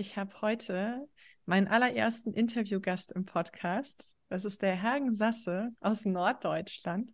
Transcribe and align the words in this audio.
Ich 0.00 0.16
habe 0.16 0.30
heute 0.42 1.08
meinen 1.44 1.66
allerersten 1.66 2.32
Interviewgast 2.32 3.10
im 3.10 3.24
Podcast. 3.24 4.04
Das 4.28 4.44
ist 4.44 4.62
der 4.62 4.76
Hergen 4.76 5.12
Sasse 5.12 5.70
aus 5.80 6.04
Norddeutschland. 6.04 7.10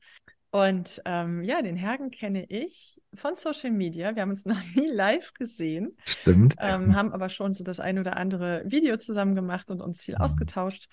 Und 0.51 1.01
ähm, 1.07 1.43
ja, 1.45 1.63
den 1.63 1.77
Hergen 1.77 2.11
kenne 2.11 2.45
ich 2.51 3.01
von 3.15 3.37
Social 3.37 3.71
Media. 3.71 4.15
Wir 4.15 4.21
haben 4.21 4.33
uns 4.33 4.45
noch 4.45 4.61
nie 4.75 4.87
live 4.87 5.33
gesehen. 5.33 5.97
Stimmt. 6.05 6.57
Ähm, 6.61 6.95
haben 6.95 7.15
aber 7.15 7.31
schon 7.31 7.55
so 7.55 7.65
das 7.65 7.81
ein 7.81 7.99
oder 7.99 8.19
andere 8.19 8.63
Video 8.67 8.99
zusammen 8.99 9.35
gemacht 9.35 9.71
und 9.71 9.81
uns 9.81 10.05
viel 10.05 10.17
mhm. 10.17 10.21
ausgetauscht. 10.21 10.91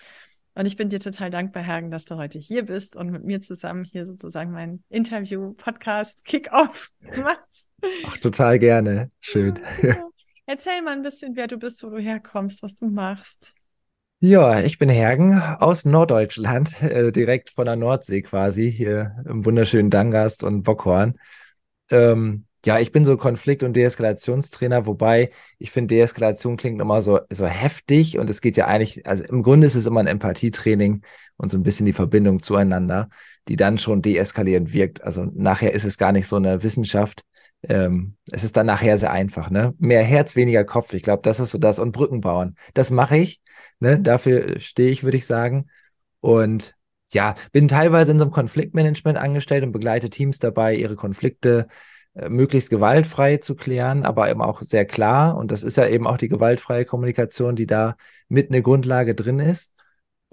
Und 0.54 0.64
ich 0.64 0.76
bin 0.76 0.88
dir 0.88 0.98
total 0.98 1.28
dankbar, 1.28 1.62
Hergen, 1.62 1.90
dass 1.90 2.06
du 2.06 2.16
heute 2.16 2.38
hier 2.38 2.64
bist 2.64 2.96
und 2.96 3.10
mit 3.10 3.24
mir 3.24 3.42
zusammen 3.42 3.84
hier 3.84 4.06
sozusagen 4.06 4.50
mein 4.50 4.82
Interview-Podcast 4.88 6.24
Kick-Off 6.24 6.90
machst. 7.18 7.68
Ach, 8.06 8.16
total 8.16 8.58
gerne. 8.58 9.10
Schön. 9.20 9.58
Ja, 9.82 10.08
Erzähl 10.46 10.82
mal 10.82 10.92
ein 10.92 11.02
bisschen, 11.02 11.36
wer 11.36 11.46
du 11.46 11.56
bist, 11.56 11.82
wo 11.84 11.90
du 11.90 11.98
herkommst, 11.98 12.62
was 12.62 12.74
du 12.74 12.86
machst. 12.86 13.54
Ja, 14.20 14.60
ich 14.60 14.78
bin 14.78 14.88
Hergen 14.88 15.40
aus 15.40 15.84
Norddeutschland, 15.84 16.80
äh, 16.82 17.10
direkt 17.12 17.50
von 17.50 17.66
der 17.66 17.76
Nordsee 17.76 18.22
quasi, 18.22 18.70
hier 18.70 19.16
im 19.28 19.44
wunderschönen 19.44 19.90
Dangast 19.90 20.42
und 20.42 20.62
Bockhorn. 20.62 21.18
Ähm, 21.90 22.46
ja, 22.64 22.78
ich 22.78 22.92
bin 22.92 23.04
so 23.04 23.16
Konflikt- 23.16 23.64
und 23.64 23.74
Deeskalationstrainer, 23.74 24.86
wobei 24.86 25.30
ich 25.58 25.72
finde, 25.72 25.96
Deeskalation 25.96 26.56
klingt 26.56 26.80
immer 26.80 27.02
so, 27.02 27.18
so 27.30 27.46
heftig 27.46 28.18
und 28.18 28.30
es 28.30 28.40
geht 28.40 28.56
ja 28.56 28.66
eigentlich, 28.68 29.04
also 29.06 29.24
im 29.24 29.42
Grunde 29.42 29.66
ist 29.66 29.74
es 29.74 29.86
immer 29.86 29.98
ein 29.98 30.06
Empathietraining 30.06 31.02
und 31.36 31.50
so 31.50 31.58
ein 31.58 31.64
bisschen 31.64 31.86
die 31.86 31.92
Verbindung 31.92 32.40
zueinander, 32.40 33.08
die 33.48 33.56
dann 33.56 33.78
schon 33.78 34.02
deeskalierend 34.02 34.72
wirkt. 34.72 35.02
Also 35.02 35.24
nachher 35.34 35.72
ist 35.72 35.84
es 35.84 35.98
gar 35.98 36.12
nicht 36.12 36.28
so 36.28 36.36
eine 36.36 36.62
Wissenschaft, 36.62 37.22
ähm, 37.68 38.16
es 38.30 38.44
ist 38.44 38.56
dann 38.56 38.66
nachher 38.66 38.98
sehr 38.98 39.12
einfach, 39.12 39.50
ne? 39.50 39.74
Mehr 39.78 40.02
Herz, 40.02 40.34
weniger 40.36 40.64
Kopf. 40.64 40.94
Ich 40.94 41.02
glaube, 41.02 41.22
das 41.22 41.40
ist 41.40 41.50
so 41.50 41.58
das. 41.58 41.78
Und 41.78 41.92
Brücken 41.92 42.20
bauen. 42.20 42.56
Das 42.74 42.90
mache 42.90 43.16
ich. 43.16 43.40
Ne? 43.78 44.00
Dafür 44.00 44.58
stehe 44.60 44.90
ich, 44.90 45.04
würde 45.04 45.16
ich 45.16 45.26
sagen. 45.26 45.68
Und 46.20 46.74
ja, 47.12 47.34
bin 47.52 47.68
teilweise 47.68 48.12
in 48.12 48.18
so 48.18 48.24
einem 48.24 48.32
Konfliktmanagement 48.32 49.18
angestellt 49.18 49.64
und 49.64 49.72
begleite 49.72 50.10
Teams 50.10 50.38
dabei, 50.38 50.74
ihre 50.74 50.96
Konflikte 50.96 51.68
äh, 52.14 52.28
möglichst 52.28 52.70
gewaltfrei 52.70 53.36
zu 53.38 53.54
klären, 53.54 54.04
aber 54.04 54.30
eben 54.30 54.42
auch 54.42 54.62
sehr 54.62 54.84
klar. 54.84 55.36
Und 55.36 55.52
das 55.52 55.62
ist 55.62 55.76
ja 55.76 55.86
eben 55.86 56.06
auch 56.06 56.16
die 56.16 56.28
gewaltfreie 56.28 56.84
Kommunikation, 56.84 57.54
die 57.56 57.66
da 57.66 57.96
mit 58.28 58.50
eine 58.50 58.62
Grundlage 58.62 59.14
drin 59.14 59.38
ist. 59.38 59.72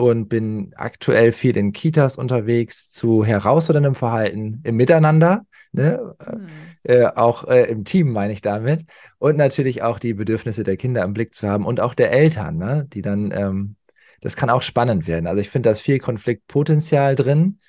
Und 0.02 0.30
bin 0.30 0.72
aktuell 0.78 1.34
viel 1.34 1.58
in 1.58 1.74
Kitas 1.74 2.16
unterwegs 2.16 2.90
zu 2.90 3.26
herausforderndem 3.26 3.96
Verhalten 3.96 4.62
im 4.64 4.78
Miteinander. 4.78 5.46
Ne? 5.74 6.16
Mhm 6.26 6.48
äh, 6.84 7.06
auch 7.06 7.48
äh, 7.48 7.64
im 7.66 7.84
Team 7.84 8.12
meine 8.12 8.34
ich 8.34 8.42
damit. 8.42 8.86
Und 9.18 9.38
natürlich 9.38 9.84
auch 9.84 10.00
die 10.00 10.14
Bedürfnisse 10.14 10.64
der 10.64 10.78
Kinder 10.78 11.04
im 11.04 11.14
Blick 11.14 11.34
zu 11.34 11.48
haben 11.48 11.66
und 11.66 11.80
auch 11.80 11.94
der 11.94 12.12
Eltern, 12.12 12.58
ne? 12.58 12.88
die 12.92 13.02
dann, 13.02 13.32
ähm, 13.32 13.76
das 14.22 14.36
kann 14.36 14.50
auch 14.50 14.62
spannend 14.62 15.08
werden. 15.08 15.28
Also 15.28 15.40
ich 15.40 15.50
finde, 15.50 15.68
da 15.68 15.72
ist 15.72 15.82
viel 15.82 16.00
Konfliktpotenzial 16.00 17.16
drin 17.16 17.60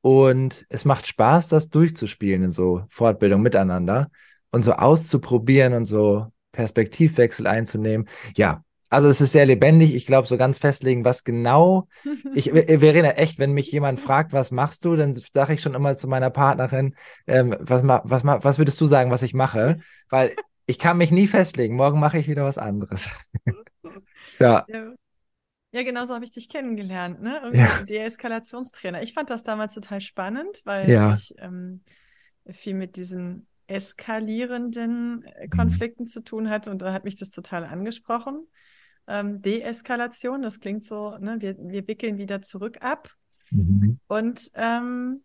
und 0.00 0.66
es 0.68 0.84
macht 0.84 1.06
Spaß, 1.06 1.48
das 1.48 1.70
durchzuspielen 1.70 2.42
in 2.42 2.52
so 2.52 2.84
Fortbildung 2.88 3.42
miteinander 3.42 4.10
und 4.50 4.62
so 4.64 4.72
auszuprobieren 4.72 5.72
und 5.72 5.84
so 5.84 6.26
Perspektivwechsel 6.52 7.46
einzunehmen. 7.46 8.08
Ja, 8.36 8.64
also 8.94 9.08
es 9.08 9.20
ist 9.20 9.32
sehr 9.32 9.44
lebendig. 9.44 9.94
Ich 9.94 10.06
glaube, 10.06 10.28
so 10.28 10.36
ganz 10.36 10.58
festlegen, 10.58 11.04
was 11.04 11.24
genau. 11.24 11.88
Ich, 12.34 12.50
Verena, 12.50 13.10
echt, 13.12 13.38
wenn 13.38 13.52
mich 13.52 13.70
jemand 13.70 14.00
fragt, 14.00 14.32
was 14.32 14.50
machst 14.50 14.84
du, 14.84 14.96
dann 14.96 15.14
sage 15.14 15.54
ich 15.54 15.60
schon 15.60 15.74
immer 15.74 15.94
zu 15.96 16.08
meiner 16.08 16.30
Partnerin, 16.30 16.94
ähm, 17.26 17.54
was, 17.60 17.82
was, 17.84 18.24
was 18.24 18.58
würdest 18.58 18.80
du 18.80 18.86
sagen, 18.86 19.10
was 19.10 19.22
ich 19.22 19.34
mache? 19.34 19.80
Weil 20.08 20.34
ich 20.66 20.78
kann 20.78 20.96
mich 20.96 21.10
nie 21.10 21.26
festlegen. 21.26 21.76
Morgen 21.76 22.00
mache 22.00 22.18
ich 22.18 22.28
wieder 22.28 22.44
was 22.44 22.58
anderes. 22.58 23.10
ja. 24.38 24.66
ja. 24.68 25.82
genau 25.82 26.06
so 26.06 26.14
habe 26.14 26.24
ich 26.24 26.32
dich 26.32 26.48
kennengelernt, 26.48 27.20
ne? 27.20 27.40
Irgendwie 27.42 27.60
ja. 27.60 27.82
Deeskalationstrainer. 27.82 29.02
Ich 29.02 29.12
fand 29.12 29.30
das 29.30 29.42
damals 29.42 29.74
total 29.74 30.00
spannend, 30.00 30.62
weil 30.64 30.88
ja. 30.88 31.14
ich 31.14 31.34
ähm, 31.38 31.82
viel 32.50 32.74
mit 32.74 32.96
diesen 32.96 33.46
eskalierenden 33.66 35.24
äh, 35.24 35.46
mhm. 35.46 35.50
Konflikten 35.50 36.04
mhm. 36.04 36.08
zu 36.08 36.22
tun 36.22 36.50
hatte 36.50 36.70
und 36.70 36.82
da 36.82 36.92
hat 36.92 37.04
mich 37.04 37.16
das 37.16 37.30
total 37.30 37.64
angesprochen 37.64 38.46
ähm, 39.06 39.42
Deeskalation. 39.42 40.42
Das 40.42 40.60
klingt 40.60 40.84
so, 40.84 41.16
ne, 41.18 41.36
wir, 41.40 41.56
wir 41.58 41.86
wickeln 41.88 42.18
wieder 42.18 42.42
zurück 42.42 42.78
ab. 42.80 43.10
Mhm. 43.50 43.98
Und 44.06 44.50
ähm, 44.54 45.22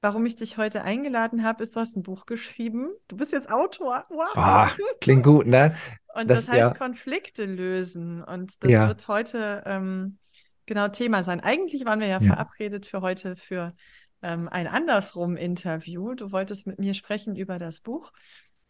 warum 0.00 0.26
ich 0.26 0.36
dich 0.36 0.58
heute 0.58 0.82
eingeladen 0.82 1.42
habe, 1.42 1.62
ist, 1.62 1.76
du 1.76 1.80
hast 1.80 1.96
ein 1.96 2.02
Buch 2.02 2.26
geschrieben. 2.26 2.90
Du 3.08 3.16
bist 3.16 3.32
jetzt 3.32 3.50
Autor. 3.50 4.06
Wow. 4.08 4.36
Ah, 4.36 4.70
klingt 5.00 5.24
gut, 5.24 5.46
ne? 5.46 5.74
Und 6.14 6.30
das, 6.30 6.46
das 6.46 6.48
heißt 6.48 6.70
ja. 6.70 6.74
Konflikte 6.74 7.44
lösen. 7.44 8.22
Und 8.22 8.62
das 8.64 8.70
ja. 8.70 8.88
wird 8.88 9.06
heute 9.08 9.62
ähm, 9.66 10.18
genau 10.64 10.88
Thema 10.88 11.22
sein. 11.22 11.40
Eigentlich 11.40 11.84
waren 11.84 12.00
wir 12.00 12.06
ja, 12.06 12.20
ja. 12.20 12.26
verabredet 12.26 12.86
für 12.86 13.02
heute 13.02 13.36
für 13.36 13.74
ähm, 14.22 14.48
ein 14.48 14.66
andersrum 14.66 15.36
Interview. 15.36 16.14
Du 16.14 16.32
wolltest 16.32 16.66
mit 16.66 16.78
mir 16.78 16.94
sprechen 16.94 17.36
über 17.36 17.58
das 17.58 17.80
Buch 17.80 18.12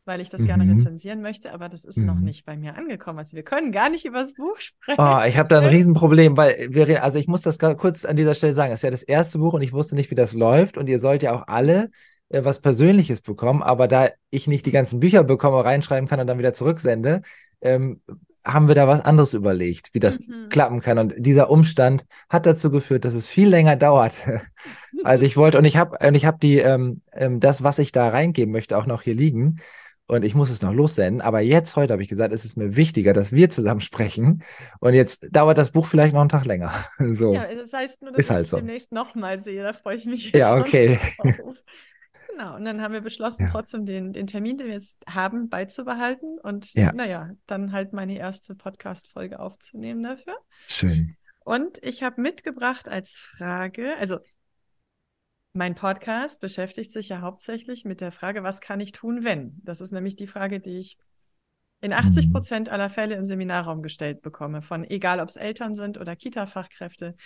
weil 0.06 0.20
ich 0.20 0.30
das 0.30 0.42
mhm. 0.42 0.46
gerne 0.46 0.72
rezensieren 0.72 1.20
möchte, 1.20 1.52
aber 1.52 1.68
das 1.68 1.84
ist 1.84 1.98
mhm. 1.98 2.06
noch 2.06 2.18
nicht 2.20 2.46
bei 2.46 2.56
mir 2.56 2.76
angekommen. 2.76 3.18
Also 3.18 3.36
wir 3.36 3.42
können 3.42 3.72
gar 3.72 3.90
nicht 3.90 4.04
über 4.04 4.20
das 4.20 4.32
Buch 4.32 4.58
sprechen. 4.58 5.00
Oh, 5.00 5.20
ich 5.26 5.36
habe 5.36 5.48
da 5.48 5.58
ein 5.58 5.66
Riesenproblem, 5.68 6.36
weil 6.36 6.68
wir, 6.70 7.02
also 7.02 7.18
ich 7.18 7.26
muss 7.26 7.42
das 7.42 7.58
kurz 7.58 8.04
an 8.04 8.16
dieser 8.16 8.34
Stelle 8.34 8.52
sagen, 8.52 8.72
es 8.72 8.78
ist 8.78 8.84
ja 8.84 8.90
das 8.90 9.02
erste 9.02 9.38
Buch 9.38 9.54
und 9.54 9.62
ich 9.62 9.72
wusste 9.72 9.96
nicht, 9.96 10.10
wie 10.10 10.14
das 10.14 10.32
läuft 10.32 10.78
und 10.78 10.88
ihr 10.88 11.00
sollt 11.00 11.22
ja 11.22 11.34
auch 11.34 11.48
alle 11.48 11.90
äh, 12.28 12.44
was 12.44 12.60
Persönliches 12.60 13.20
bekommen, 13.20 13.62
aber 13.62 13.88
da 13.88 14.10
ich 14.30 14.46
nicht 14.46 14.64
die 14.66 14.70
ganzen 14.70 15.00
Bücher 15.00 15.24
bekomme, 15.24 15.64
reinschreiben 15.64 16.08
kann 16.08 16.20
und 16.20 16.28
dann 16.28 16.38
wieder 16.38 16.52
zurücksende, 16.52 17.22
ähm, 17.60 18.00
haben 18.44 18.68
wir 18.68 18.76
da 18.76 18.86
was 18.86 19.00
anderes 19.04 19.34
überlegt, 19.34 19.92
wie 19.92 19.98
das 19.98 20.20
mhm. 20.20 20.50
klappen 20.50 20.80
kann. 20.80 20.98
Und 20.98 21.14
dieser 21.18 21.50
Umstand 21.50 22.06
hat 22.28 22.46
dazu 22.46 22.70
geführt, 22.70 23.04
dass 23.04 23.14
es 23.14 23.26
viel 23.26 23.48
länger 23.48 23.74
dauert, 23.74 24.24
als 25.04 25.22
ich 25.22 25.36
wollte. 25.36 25.58
Und 25.58 25.64
ich 25.64 25.76
habe 25.76 25.98
und 26.06 26.14
ich 26.14 26.26
habe 26.26 26.38
die 26.40 26.58
ähm, 26.58 27.00
ähm, 27.12 27.40
das, 27.40 27.64
was 27.64 27.80
ich 27.80 27.90
da 27.90 28.08
reingeben 28.08 28.52
möchte, 28.52 28.78
auch 28.78 28.86
noch 28.86 29.02
hier 29.02 29.14
liegen 29.14 29.58
und 30.08 30.24
ich 30.24 30.34
muss 30.34 30.50
es 30.50 30.62
noch 30.62 30.72
lossenden. 30.72 31.20
Aber 31.20 31.40
jetzt, 31.40 31.74
heute 31.76 31.92
habe 31.92 32.02
ich 32.02 32.08
gesagt, 32.08 32.32
es 32.32 32.44
ist 32.44 32.56
mir 32.56 32.76
wichtiger, 32.76 33.12
dass 33.12 33.32
wir 33.32 33.50
zusammen 33.50 33.80
sprechen. 33.80 34.42
Und 34.80 34.94
jetzt 34.94 35.26
dauert 35.30 35.58
das 35.58 35.72
Buch 35.72 35.86
vielleicht 35.86 36.14
noch 36.14 36.20
einen 36.20 36.28
Tag 36.28 36.44
länger. 36.44 36.72
so. 37.12 37.34
Ja, 37.34 37.52
das 37.54 37.72
heißt 37.72 38.02
nur, 38.02 38.12
dass 38.12 38.20
ist 38.20 38.26
ich 38.26 38.32
halt 38.32 38.46
so. 38.46 38.56
demnächst 38.56 38.92
nochmal 38.92 39.40
sehe. 39.40 39.62
Da 39.62 39.72
freue 39.72 39.96
ich 39.96 40.06
mich. 40.06 40.32
Ja, 40.32 40.56
okay. 40.56 40.98
Genau, 42.28 42.54
und 42.54 42.66
dann 42.66 42.82
haben 42.82 42.92
wir 42.92 43.00
beschlossen, 43.00 43.44
ja. 43.44 43.48
trotzdem 43.50 43.86
den, 43.86 44.12
den 44.12 44.26
Termin, 44.26 44.58
den 44.58 44.66
wir 44.66 44.74
jetzt 44.74 44.98
haben, 45.08 45.48
beizubehalten 45.48 46.38
und 46.38 46.74
ja. 46.74 46.92
naja, 46.92 47.30
dann 47.46 47.72
halt 47.72 47.94
meine 47.94 48.18
erste 48.18 48.54
Podcast-Folge 48.54 49.40
aufzunehmen 49.40 50.02
dafür. 50.02 50.36
Schön. 50.68 51.16
Und 51.46 51.82
ich 51.82 52.02
habe 52.02 52.20
mitgebracht 52.20 52.90
als 52.90 53.12
Frage, 53.12 53.96
also 53.98 54.18
mein 55.56 55.74
Podcast 55.74 56.40
beschäftigt 56.40 56.92
sich 56.92 57.08
ja 57.08 57.20
hauptsächlich 57.20 57.84
mit 57.84 58.00
der 58.00 58.12
Frage, 58.12 58.42
was 58.42 58.60
kann 58.60 58.80
ich 58.80 58.92
tun, 58.92 59.24
wenn? 59.24 59.60
Das 59.64 59.80
ist 59.80 59.92
nämlich 59.92 60.16
die 60.16 60.26
Frage, 60.26 60.60
die 60.60 60.78
ich 60.78 60.98
in 61.80 61.92
80 61.92 62.28
mhm. 62.28 62.32
Prozent 62.32 62.68
aller 62.68 62.90
Fälle 62.90 63.16
im 63.16 63.26
Seminarraum 63.26 63.82
gestellt 63.82 64.22
bekomme, 64.22 64.62
von 64.62 64.84
egal 64.84 65.20
ob 65.20 65.28
es 65.28 65.36
Eltern 65.36 65.74
sind 65.74 65.98
oder 65.98 66.16
Kita-Fachkräfte. 66.16 67.16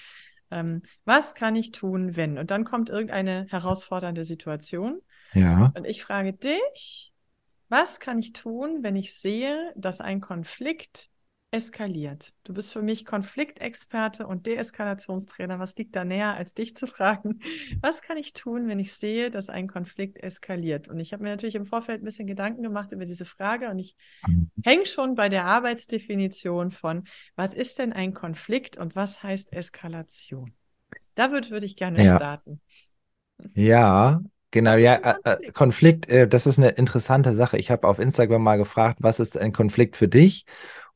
Ähm, 0.50 0.82
was 1.04 1.34
kann 1.34 1.54
ich 1.54 1.70
tun, 1.70 2.16
wenn? 2.16 2.38
Und 2.38 2.50
dann 2.50 2.64
kommt 2.64 2.88
irgendeine 2.88 3.46
herausfordernde 3.48 4.24
Situation. 4.24 5.00
Ja. 5.34 5.72
Und 5.76 5.86
ich 5.86 6.02
frage 6.02 6.32
dich, 6.32 7.12
was 7.68 8.00
kann 8.00 8.18
ich 8.18 8.32
tun, 8.32 8.82
wenn 8.82 8.96
ich 8.96 9.14
sehe, 9.14 9.72
dass 9.76 10.00
ein 10.00 10.20
Konflikt 10.20 11.08
eskaliert. 11.52 12.32
Du 12.44 12.54
bist 12.54 12.72
für 12.72 12.82
mich 12.82 13.04
Konfliktexperte 13.04 14.26
und 14.26 14.46
Deeskalationstrainer. 14.46 15.58
Was 15.58 15.76
liegt 15.76 15.96
da 15.96 16.04
näher, 16.04 16.34
als 16.34 16.54
dich 16.54 16.76
zu 16.76 16.86
fragen? 16.86 17.40
Was 17.80 18.02
kann 18.02 18.16
ich 18.16 18.32
tun, 18.32 18.68
wenn 18.68 18.78
ich 18.78 18.92
sehe, 18.94 19.30
dass 19.30 19.50
ein 19.50 19.66
Konflikt 19.66 20.22
eskaliert? 20.22 20.88
Und 20.88 21.00
ich 21.00 21.12
habe 21.12 21.24
mir 21.24 21.30
natürlich 21.30 21.56
im 21.56 21.66
Vorfeld 21.66 22.02
ein 22.02 22.04
bisschen 22.04 22.28
Gedanken 22.28 22.62
gemacht 22.62 22.92
über 22.92 23.04
diese 23.04 23.24
Frage 23.24 23.68
und 23.68 23.78
ich 23.78 23.96
hänge 24.64 24.86
schon 24.86 25.16
bei 25.16 25.28
der 25.28 25.46
Arbeitsdefinition 25.46 26.70
von, 26.70 27.04
was 27.34 27.54
ist 27.54 27.80
denn 27.80 27.92
ein 27.92 28.14
Konflikt 28.14 28.76
und 28.76 28.94
was 28.94 29.22
heißt 29.22 29.52
Eskalation? 29.52 30.52
Da 31.16 31.32
würde 31.32 31.50
würd 31.50 31.64
ich 31.64 31.76
gerne 31.76 32.04
ja. 32.04 32.16
starten. 32.16 32.60
Ja, 33.54 34.20
Genau, 34.52 34.74
ja, 34.74 34.94
äh, 34.96 35.14
äh, 35.22 35.52
Konflikt, 35.52 35.54
Konflikt 35.54 36.08
äh, 36.08 36.26
das 36.26 36.46
ist 36.46 36.58
eine 36.58 36.70
interessante 36.70 37.32
Sache. 37.32 37.56
Ich 37.56 37.70
habe 37.70 37.86
auf 37.86 38.00
Instagram 38.00 38.42
mal 38.42 38.56
gefragt, 38.56 38.98
was 39.00 39.20
ist 39.20 39.38
ein 39.38 39.52
Konflikt 39.52 39.96
für 39.96 40.08
dich? 40.08 40.44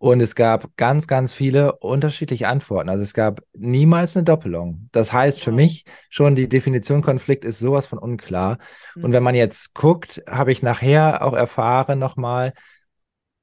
Und 0.05 0.21
es 0.21 0.35
gab 0.35 0.77
ganz, 0.77 1.07
ganz 1.07 1.33
viele 1.33 1.77
unterschiedliche 1.77 2.47
Antworten. 2.47 2.91
Also 2.91 3.03
es 3.03 3.15
gab 3.15 3.41
niemals 3.55 4.15
eine 4.15 4.25
Doppelung. 4.25 4.91
Das 4.93 5.15
heißt 5.15 5.41
für 5.41 5.51
mich 5.51 5.87
schon, 6.11 6.35
die 6.35 6.47
Definition 6.47 7.01
Konflikt 7.01 7.43
ist 7.43 7.59
sowas 7.59 7.87
von 7.87 7.99
unklar. 7.99 8.59
Mhm. 8.97 9.05
Und 9.05 9.13
wenn 9.15 9.23
man 9.23 9.35
jetzt 9.35 9.75
guckt, 9.75 10.23
habe 10.29 10.53
ich 10.53 10.63
nachher 10.63 11.25
auch 11.25 11.33
erfahren 11.33 11.99
nochmal, 11.99 12.53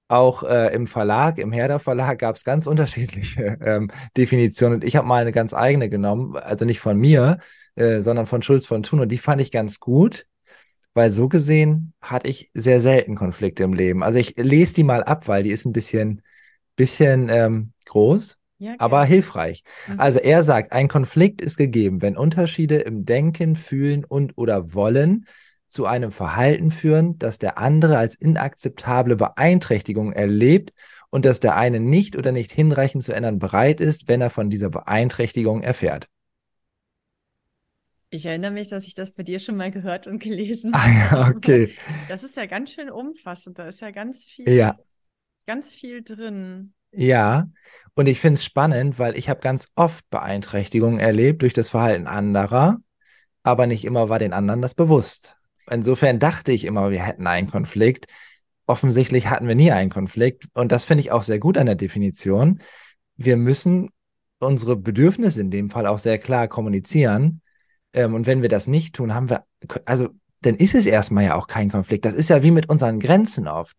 auch 0.08 0.44
äh, 0.44 0.72
im 0.76 0.86
Verlag, 0.86 1.40
im 1.40 1.52
Herder 1.52 1.80
Verlag 1.80 2.20
gab 2.20 2.36
es 2.36 2.44
ganz 2.44 2.68
unterschiedliche 2.68 3.58
ähm, 3.66 3.90
Definitionen. 4.16 4.76
Und 4.76 4.84
ich 4.84 4.96
habe 4.96 5.08
mal 5.08 5.24
eine 5.24 5.32
ganz 5.32 5.56
eigene 5.56 5.90
genommen, 5.90 6.36
also 6.38 6.66
nicht 6.66 6.80
von 6.80 6.96
mir, 6.96 7.40
äh, 7.74 8.02
sondern 8.02 8.28
von 8.28 8.44
Schulz 8.44 8.68
von 8.68 8.84
Thun. 8.84 9.00
Und 9.00 9.10
die 9.10 9.18
fand 9.18 9.42
ich 9.42 9.50
ganz 9.50 9.80
gut, 9.80 10.28
weil 10.94 11.10
so 11.10 11.28
gesehen 11.28 11.94
hatte 12.02 12.28
ich 12.28 12.52
sehr 12.54 12.80
selten 12.80 13.16
Konflikte 13.16 13.64
im 13.64 13.74
Leben. 13.74 14.04
Also 14.04 14.20
ich 14.20 14.36
lese 14.38 14.76
die 14.76 14.84
mal 14.84 15.04
ab, 15.04 15.28
weil 15.28 15.42
die 15.42 15.52
ist 15.52 15.66
ein 15.66 15.74
bisschen, 15.74 16.22
bisschen 16.82 17.30
ähm, 17.30 17.74
groß. 17.86 18.38
Ja, 18.58 18.76
aber 18.78 19.04
hilfreich. 19.06 19.64
Mhm. 19.88 20.00
Also 20.00 20.20
er 20.20 20.44
sagt, 20.44 20.72
ein 20.72 20.88
Konflikt 20.88 21.42
ist 21.42 21.58
gegeben, 21.58 22.02
wenn 22.02 22.16
Unterschiede 22.16 22.78
im 22.78 23.06
Denken, 23.06 23.56
Fühlen 23.56 24.06
und 24.06 24.38
oder 24.38 24.74
Wollen 24.74 25.26
zu 25.68 25.86
einem 25.86 26.12
Verhalten 26.12 26.70
führen, 26.70 27.18
das 27.18 27.40
der 27.40 27.58
andere 27.58 27.98
als 27.98 28.16
inakzeptable 28.16 29.16
Beeinträchtigung 29.16 30.12
erlebt 30.12 30.74
und 31.10 31.26
das 31.26 31.40
der 31.40 31.56
eine 31.56 31.80
nicht 31.80 32.16
oder 32.16 32.32
nicht 32.32 32.52
hinreichend 32.52 33.04
zu 33.04 33.14
ändern 33.14 33.40
bereit 33.40 33.80
ist, 33.82 34.08
wenn 34.08 34.22
er 34.22 34.30
von 34.30 34.50
dieser 34.50 34.70
Beeinträchtigung 34.70 35.62
erfährt. 35.62 36.08
Ich 38.12 38.26
erinnere 38.26 38.52
mich, 38.52 38.70
dass 38.70 38.86
ich 38.86 38.94
das 38.94 39.14
bei 39.14 39.24
dir 39.24 39.40
schon 39.40 39.56
mal 39.56 39.72
gehört 39.72 40.06
und 40.06 40.22
gelesen 40.22 40.74
habe. 40.74 41.16
Ah, 41.16 41.16
ja, 41.16 41.30
okay. 41.30 41.74
Das 42.10 42.24
ist 42.24 42.36
ja 42.36 42.46
ganz 42.46 42.74
schön 42.74 42.92
umfassend. 42.92 43.58
Da 43.58 43.68
ist 43.68 43.80
ja 43.80 43.92
ganz 43.92 44.26
viel, 44.26 44.50
ja. 44.50 44.78
Ganz 45.46 45.74
viel 45.74 46.04
drin. 46.04 46.74
Ja, 46.92 47.50
und 47.96 48.08
ich 48.08 48.20
finde 48.20 48.36
es 48.36 48.44
spannend, 48.44 49.00
weil 49.00 49.18
ich 49.18 49.30
habe 49.30 49.40
ganz 49.40 49.70
oft 49.76 50.10
Beeinträchtigungen 50.10 51.00
erlebt 51.00 51.42
durch 51.42 51.54
das 51.54 51.70
Verhalten 51.70 52.08
anderer, 52.08 52.80
aber 53.44 53.68
nicht 53.68 53.86
immer 53.86 54.10
war 54.10 54.20
den 54.20 54.34
anderen 54.34 54.62
das 54.62 54.76
bewusst. 54.76 55.36
Insofern 55.70 56.20
dachte 56.20 56.52
ich 56.52 56.66
immer, 56.66 56.92
wir 56.92 57.04
hätten 57.06 57.28
einen 57.28 57.50
Konflikt. 57.50 58.08
Offensichtlich 58.66 59.28
hatten 59.28 59.48
wir 59.48 59.56
nie 59.56 59.72
einen 59.72 59.90
Konflikt. 59.90 60.46
Und 60.54 60.72
das 60.72 60.84
finde 60.84 61.02
ich 61.02 61.12
auch 61.12 61.24
sehr 61.24 61.40
gut 61.40 61.58
an 61.58 61.66
der 61.66 61.76
Definition. 61.76 62.62
Wir 63.16 63.38
müssen 63.38 63.90
unsere 64.40 64.76
Bedürfnisse 64.76 65.42
in 65.42 65.52
dem 65.52 65.70
Fall 65.70 65.88
auch 65.88 66.00
sehr 66.00 66.18
klar 66.18 66.48
kommunizieren. 66.48 67.42
Ähm, 67.94 68.14
und 68.14 68.26
wenn 68.26 68.42
wir 68.42 68.50
das 68.50 68.68
nicht 68.68 68.96
tun, 68.96 69.14
haben 69.14 69.30
wir, 69.30 69.46
also 69.86 70.10
dann 70.42 70.56
ist 70.56 70.76
es 70.76 70.86
erstmal 70.86 71.26
ja 71.26 71.36
auch 71.36 71.48
kein 71.48 71.70
Konflikt. 71.70 72.06
Das 72.06 72.14
ist 72.14 72.30
ja 72.30 72.44
wie 72.44 72.52
mit 72.52 72.70
unseren 72.70 73.00
Grenzen 73.00 73.48
oft. 73.48 73.78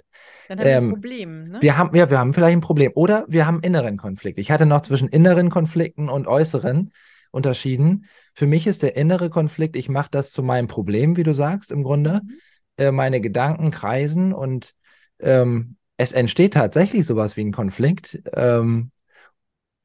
Dann 0.48 0.60
haben 0.60 0.66
ähm, 0.66 0.70
wir 0.70 0.76
ein 0.76 0.84
ähm, 0.84 0.90
Problem. 0.90 1.44
Ne? 1.44 1.58
Wir 1.60 1.76
haben, 1.76 1.96
ja, 1.96 2.10
wir 2.10 2.18
haben 2.18 2.32
vielleicht 2.32 2.56
ein 2.56 2.60
Problem. 2.60 2.92
Oder 2.94 3.24
wir 3.28 3.46
haben 3.46 3.60
inneren 3.60 3.96
Konflikt. 3.96 4.38
Ich 4.38 4.50
hatte 4.50 4.66
noch 4.66 4.82
zwischen 4.82 5.08
inneren 5.08 5.50
Konflikten 5.50 6.08
und 6.08 6.26
äußeren 6.26 6.92
unterschieden. 7.30 8.06
Für 8.34 8.46
mich 8.46 8.66
ist 8.66 8.82
der 8.82 8.96
innere 8.96 9.30
Konflikt, 9.30 9.76
ich 9.76 9.88
mache 9.88 10.10
das 10.10 10.30
zu 10.32 10.42
meinem 10.42 10.68
Problem, 10.68 11.16
wie 11.16 11.24
du 11.24 11.32
sagst, 11.32 11.72
im 11.72 11.82
Grunde. 11.82 12.20
Mhm. 12.22 12.38
Äh, 12.76 12.90
meine 12.92 13.20
Gedanken 13.20 13.70
kreisen 13.70 14.32
und 14.32 14.74
ähm, 15.18 15.76
es 15.96 16.12
entsteht 16.12 16.54
tatsächlich 16.54 17.06
sowas 17.06 17.36
wie 17.36 17.44
ein 17.44 17.52
Konflikt. 17.52 18.22
Ähm, 18.32 18.90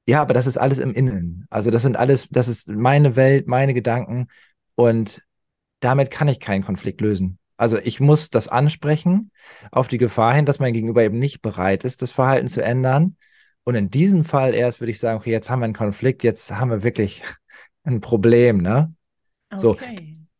ja, 0.08 0.22
aber 0.22 0.34
das 0.34 0.48
ist 0.48 0.58
alles 0.58 0.80
im 0.80 0.94
Innen. 0.94 1.46
Also 1.50 1.70
das 1.70 1.82
sind 1.82 1.98
alles, 1.98 2.30
das 2.30 2.48
ist 2.48 2.70
meine 2.70 3.16
Welt, 3.18 3.48
meine 3.48 3.74
Gedanken 3.74 4.28
und 4.76 5.27
damit 5.80 6.12
kann 6.12 6.28
ich 6.28 6.40
keinen 6.40 6.64
Konflikt 6.64 7.02
lösen. 7.02 7.40
Also 7.58 7.78
ich 7.80 8.00
muss 8.00 8.30
das 8.30 8.48
ansprechen 8.48 9.32
auf 9.72 9.88
die 9.88 9.98
Gefahr 9.98 10.34
hin, 10.34 10.46
dass 10.46 10.60
mein 10.60 10.74
Gegenüber 10.74 11.04
eben 11.04 11.18
nicht 11.18 11.42
bereit 11.42 11.84
ist, 11.84 12.02
das 12.02 12.12
Verhalten 12.12 12.48
zu 12.48 12.64
ändern. 12.64 13.18
Und 13.64 13.76
in 13.76 13.90
diesem 13.90 14.24
Fall 14.24 14.54
erst 14.54 14.80
würde 14.80 14.92
ich 14.92 15.00
sagen, 15.00 15.18
okay, 15.20 15.32
jetzt 15.32 15.50
haben 15.50 15.60
wir 15.60 15.66
einen 15.66 15.74
Konflikt, 15.74 16.24
jetzt 16.24 16.52
haben 16.52 16.70
wir 16.70 16.84
wirklich 16.84 17.24
ein 17.84 18.00
Problem, 18.00 18.58
ne? 18.58 18.90
Okay. 19.52 19.60
So. 19.60 19.78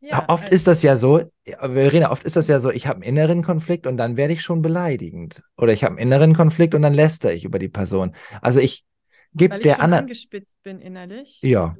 Ja, 0.00 0.24
oft 0.28 0.44
also 0.44 0.54
ist 0.54 0.66
das 0.66 0.82
ja 0.82 0.96
so, 0.96 1.20
Verena, 1.44 2.10
oft 2.10 2.24
ist 2.24 2.36
das 2.36 2.48
ja 2.48 2.60
so, 2.60 2.70
ich 2.70 2.86
habe 2.86 2.96
einen 2.96 3.02
inneren 3.02 3.42
Konflikt 3.42 3.86
und 3.86 3.98
dann 3.98 4.16
werde 4.16 4.32
ich 4.32 4.42
schon 4.42 4.62
beleidigend. 4.62 5.42
Oder 5.56 5.72
ich 5.72 5.84
habe 5.84 5.96
einen 5.96 5.98
inneren 5.98 6.34
Konflikt 6.34 6.74
und 6.74 6.82
dann 6.82 6.94
lästere 6.94 7.34
ich 7.34 7.44
über 7.44 7.58
die 7.58 7.68
Person. 7.68 8.14
Also 8.40 8.60
ich 8.60 8.84
gebe 9.34 9.58
der 9.58 9.80
anderen. 9.80 10.04
Weil 10.04 10.12
ich 10.12 10.18
angespitzt 10.18 10.62
bin 10.62 10.80
innerlich. 10.80 11.40
Ja. 11.42 11.76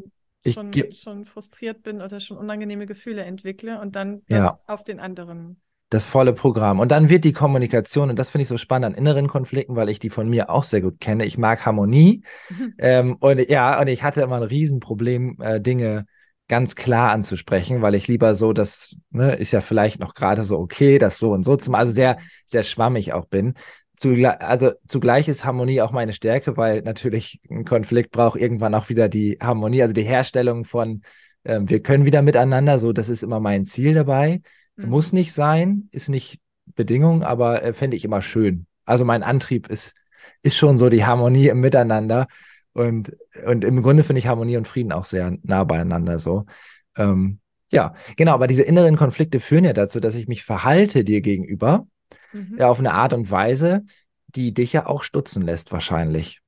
Ich 0.49 0.55
schon, 0.55 0.73
schon 0.93 1.25
frustriert 1.25 1.83
bin 1.83 2.01
oder 2.01 2.21
schon 2.21 2.37
unangenehme 2.37 2.87
Gefühle 2.87 3.23
entwickle 3.23 3.81
und 3.81 3.97
dann 3.97 4.23
das 4.29 4.45
ja. 4.45 4.61
auf 4.67 4.85
den 4.85 5.01
anderen 5.01 5.61
das 5.91 6.05
volle 6.05 6.33
Programm. 6.35 6.81
Und 6.81 6.93
dann 6.93 7.09
wird 7.09 7.25
die 7.25 7.33
Kommunikation, 7.33 8.11
und 8.11 8.19
das 8.19 8.31
finde 8.31 8.43
ich 8.43 8.49
so 8.49 8.59
spannend 8.59 8.87
an 8.87 8.95
inneren 8.95 9.27
Konflikten, 9.27 9.75
weil 9.75 9.89
ich 9.89 9.99
die 9.99 10.11
von 10.11 10.29
mir 10.29 10.51
auch 10.51 10.65
sehr 10.65 10.83
gut 10.83 11.01
kenne. 11.01 11.25
Ich 11.25 11.39
mag 11.39 11.65
Harmonie. 11.65 12.23
ähm, 12.79 13.17
und 13.21 13.49
ja, 13.49 13.81
und 13.81 13.89
ich 13.89 14.03
hatte 14.03 14.21
immer 14.23 14.37
ein 14.37 14.43
Riesenproblem, 14.43 15.39
äh, 15.41 15.61
Dinge 15.61 16.07
ganz 16.47 16.75
klar 16.75 17.13
anzusprechen, 17.13 17.83
weil 17.83 17.95
ich 17.95 18.09
lieber 18.09 18.35
so, 18.35 18.53
das 18.53 18.97
ne, 19.11 19.35
ist 19.35 19.53
ja 19.53 19.61
vielleicht 19.61 20.01
noch 20.01 20.15
gerade 20.15 20.43
so 20.43 20.59
okay, 20.59 20.99
das 20.99 21.19
so 21.19 21.33
und 21.33 21.43
so 21.43 21.57
zum, 21.57 21.75
also 21.75 21.93
sehr, 21.93 22.19
sehr 22.47 22.63
schwammig 22.63 23.13
auch 23.13 23.27
bin. 23.27 23.55
Zugleich, 23.99 24.41
also 24.41 24.73
zugleich 24.87 25.27
ist 25.27 25.45
Harmonie 25.45 25.81
auch 25.81 25.91
meine 25.91 26.13
Stärke, 26.13 26.57
weil 26.57 26.83
natürlich 26.83 27.41
ein 27.51 27.65
Konflikt 27.65 28.13
braucht 28.13 28.39
irgendwann 28.39 28.77
auch 28.77 28.89
wieder 28.89 29.09
die 29.09 29.39
Harmonie, 29.41 29.83
also 29.83 29.93
die 29.93 30.05
Herstellung 30.05 30.65
von, 30.65 31.03
äh, 31.43 31.59
wir 31.65 31.83
können 31.83 32.05
wieder 32.05 32.23
miteinander, 32.23 32.79
so, 32.79 32.93
das 32.93 33.09
ist 33.09 33.25
immer 33.25 33.41
mein 33.41 33.65
Ziel 33.65 33.95
dabei. 33.95 34.41
Mhm. 34.77 34.89
Muss 34.89 35.13
nicht 35.13 35.33
sein, 35.33 35.89
ist 35.91 36.09
nicht 36.09 36.41
Bedingung, 36.77 37.25
aber 37.25 37.65
äh, 37.65 37.73
fände 37.73 37.97
ich 37.97 38.05
immer 38.05 38.23
schön. 38.23 38.67
Also 38.85 39.05
mein 39.05 39.25
Antrieb 39.25 39.69
ist, 39.69 39.95
ist 40.43 40.57
schon 40.57 40.79
so 40.79 40.91
die 40.91 41.05
Harmonie 41.05 41.49
im 41.49 41.59
Miteinander. 41.59 42.29
Und, 42.75 43.17
und 43.45 43.65
im 43.65 43.83
Grunde 43.83 44.05
finde 44.05 44.21
ich 44.21 44.29
Harmonie 44.29 44.59
und 44.59 44.69
Frieden 44.69 44.93
auch 44.93 45.07
sehr 45.07 45.37
nah 45.43 45.65
beieinander 45.65 46.21
so. 46.21 46.47
Ähm, 46.97 47.41
ja, 47.73 47.95
genau, 48.17 48.35
aber 48.35 48.47
diese 48.47 48.63
inneren 48.63 48.97
Konflikte 48.97 49.41
führen 49.41 49.65
ja 49.65 49.73
dazu, 49.73 49.99
dass 49.99 50.15
ich 50.15 50.29
mich 50.29 50.45
verhalte 50.45 51.03
dir 51.03 51.21
gegenüber 51.21 51.89
mhm. 52.33 52.57
ja, 52.59 52.69
auf 52.69 52.79
eine 52.79 52.93
Art 52.93 53.13
und 53.13 53.31
Weise, 53.31 53.85
die 54.29 54.53
dich 54.53 54.73
ja 54.73 54.87
auch 54.87 55.03
stutzen 55.03 55.43
lässt, 55.43 55.73
wahrscheinlich. 55.73 56.41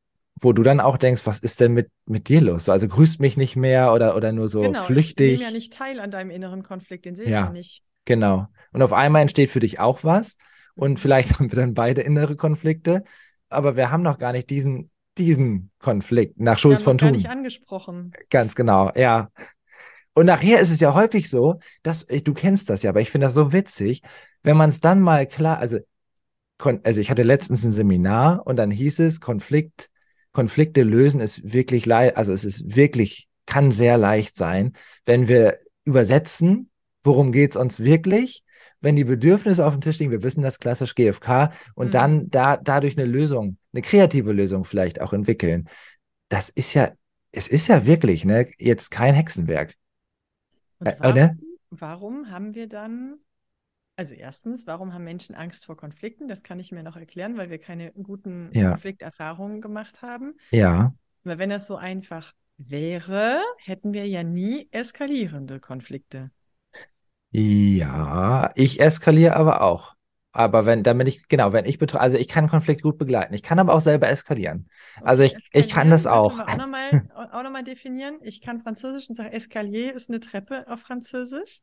Wo 0.42 0.52
du 0.52 0.62
dann 0.62 0.80
auch 0.80 0.96
denkst, 0.96 1.26
was 1.26 1.38
ist 1.40 1.60
denn 1.60 1.72
mit, 1.72 1.90
mit 2.06 2.28
dir 2.28 2.40
los? 2.40 2.68
Also 2.68 2.88
grüßt 2.88 3.20
mich 3.20 3.36
nicht 3.36 3.56
mehr 3.56 3.92
oder, 3.92 4.16
oder 4.16 4.32
nur 4.32 4.48
so 4.48 4.62
genau, 4.62 4.84
flüchtig. 4.84 5.32
Ich 5.32 5.40
nehme 5.40 5.50
ja 5.50 5.56
nicht 5.56 5.72
teil 5.72 6.00
an 6.00 6.10
deinem 6.10 6.30
inneren 6.30 6.62
Konflikt, 6.62 7.04
den 7.04 7.14
sehe 7.14 7.26
ich 7.26 7.32
ja, 7.32 7.44
ja 7.44 7.50
nicht. 7.50 7.82
Genau. 8.06 8.46
Und 8.72 8.82
auf 8.82 8.92
einmal 8.92 9.22
entsteht 9.22 9.50
für 9.50 9.60
dich 9.60 9.80
auch 9.80 10.02
was. 10.02 10.38
Und 10.74 10.98
vielleicht 10.98 11.32
haben 11.38 11.50
wir 11.50 11.56
dann 11.56 11.74
beide 11.74 12.00
innere 12.00 12.36
Konflikte. 12.36 13.04
Aber 13.48 13.76
wir 13.76 13.90
haben 13.90 14.02
noch 14.02 14.18
gar 14.18 14.32
nicht 14.32 14.48
diesen, 14.48 14.90
diesen 15.18 15.70
Konflikt 15.78 16.40
nach 16.40 16.58
Schulz 16.58 16.82
von 16.82 16.96
Thun. 16.98 17.08
gar 17.08 17.16
nicht 17.16 17.28
angesprochen. 17.28 18.12
Ganz 18.30 18.54
genau, 18.54 18.92
ja. 18.94 19.30
Und 20.20 20.26
nachher 20.26 20.60
ist 20.60 20.70
es 20.70 20.80
ja 20.80 20.94
häufig 20.94 21.30
so, 21.30 21.60
dass, 21.82 22.06
du 22.06 22.34
kennst 22.34 22.68
das 22.70 22.82
ja, 22.82 22.90
aber 22.90 23.00
ich 23.00 23.10
finde 23.10 23.26
das 23.26 23.34
so 23.34 23.52
witzig, 23.52 24.02
wenn 24.42 24.56
man 24.56 24.70
es 24.70 24.80
dann 24.80 25.00
mal 25.00 25.26
klar, 25.26 25.58
also, 25.58 25.78
also 26.58 27.00
ich 27.00 27.10
hatte 27.10 27.22
letztens 27.22 27.64
ein 27.64 27.72
Seminar 27.72 28.46
und 28.46 28.56
dann 28.56 28.70
hieß 28.70 28.98
es, 28.98 29.20
Konflikt, 29.20 29.90
Konflikte 30.32 30.82
lösen 30.82 31.20
ist 31.20 31.52
wirklich 31.52 31.86
leicht, 31.86 32.16
also 32.16 32.32
es 32.32 32.44
ist 32.44 32.76
wirklich, 32.76 33.28
kann 33.46 33.70
sehr 33.70 33.96
leicht 33.96 34.36
sein, 34.36 34.74
wenn 35.06 35.26
wir 35.26 35.58
übersetzen 35.84 36.70
worum 37.02 37.32
geht 37.32 37.52
es 37.52 37.56
uns 37.56 37.80
wirklich, 37.80 38.44
wenn 38.80 38.96
die 38.96 39.04
Bedürfnisse 39.04 39.64
auf 39.64 39.74
dem 39.74 39.80
Tisch 39.80 39.98
liegen, 39.98 40.10
wir 40.10 40.22
wissen 40.22 40.42
das 40.42 40.58
klassisch 40.58 40.94
GFK, 40.94 41.50
und 41.74 41.88
mhm. 41.88 41.92
dann 41.92 42.30
da, 42.30 42.56
dadurch 42.56 42.96
eine 42.98 43.06
Lösung, 43.06 43.56
eine 43.72 43.82
kreative 43.82 44.32
Lösung 44.32 44.64
vielleicht 44.64 45.00
auch 45.00 45.12
entwickeln. 45.12 45.68
Das 46.28 46.48
ist 46.48 46.74
ja, 46.74 46.92
es 47.32 47.48
ist 47.48 47.68
ja 47.68 47.86
wirklich, 47.86 48.24
ne, 48.24 48.48
jetzt 48.58 48.90
kein 48.90 49.14
Hexenwerk. 49.14 49.74
Äh, 50.80 50.96
warum, 50.98 51.16
äh, 51.16 51.34
warum 51.70 52.30
haben 52.30 52.54
wir 52.54 52.68
dann, 52.68 53.18
also 53.96 54.14
erstens, 54.14 54.66
warum 54.66 54.94
haben 54.94 55.04
Menschen 55.04 55.34
Angst 55.34 55.64
vor 55.66 55.76
Konflikten? 55.76 56.28
Das 56.28 56.42
kann 56.42 56.58
ich 56.58 56.72
mir 56.72 56.82
noch 56.82 56.96
erklären, 56.96 57.36
weil 57.36 57.50
wir 57.50 57.58
keine 57.58 57.92
guten 57.92 58.50
ja. 58.52 58.70
Konflikterfahrungen 58.70 59.60
gemacht 59.60 60.02
haben. 60.02 60.34
Ja. 60.50 60.94
Aber 61.24 61.38
wenn 61.38 61.50
das 61.50 61.66
so 61.66 61.76
einfach 61.76 62.32
wäre, 62.56 63.40
hätten 63.58 63.92
wir 63.92 64.06
ja 64.06 64.22
nie 64.22 64.68
eskalierende 64.70 65.60
Konflikte. 65.60 66.30
Ja, 67.30 68.50
ich 68.56 68.80
eskaliere 68.80 69.36
aber 69.36 69.62
auch. 69.62 69.94
Aber 70.32 70.64
wenn, 70.64 70.84
damit 70.84 71.08
ich, 71.08 71.26
genau, 71.28 71.52
wenn 71.52 71.64
ich 71.64 71.78
betreue, 71.78 72.00
also 72.00 72.16
ich 72.16 72.28
kann 72.28 72.48
Konflikt 72.48 72.82
gut 72.82 72.98
begleiten. 72.98 73.34
Ich 73.34 73.42
kann 73.42 73.58
aber 73.58 73.74
auch 73.74 73.80
selber 73.80 74.08
eskalieren. 74.08 74.68
Also 75.02 75.24
ich, 75.24 75.34
ich 75.52 75.68
kann 75.68 75.90
das 75.90 76.06
auch. 76.06 76.36
Können 76.36 76.46
wir 76.46 76.52
auch 76.52 76.58
nochmal 76.58 77.02
auch 77.32 77.42
noch 77.42 77.50
mal 77.50 77.64
definieren. 77.64 78.18
Ich 78.22 78.40
kann 78.40 78.60
Französisch 78.60 79.08
und 79.08 79.16
sage, 79.16 79.32
Escalier 79.32 79.94
ist 79.94 80.08
eine 80.08 80.20
Treppe 80.20 80.66
auf 80.68 80.80
Französisch. 80.80 81.60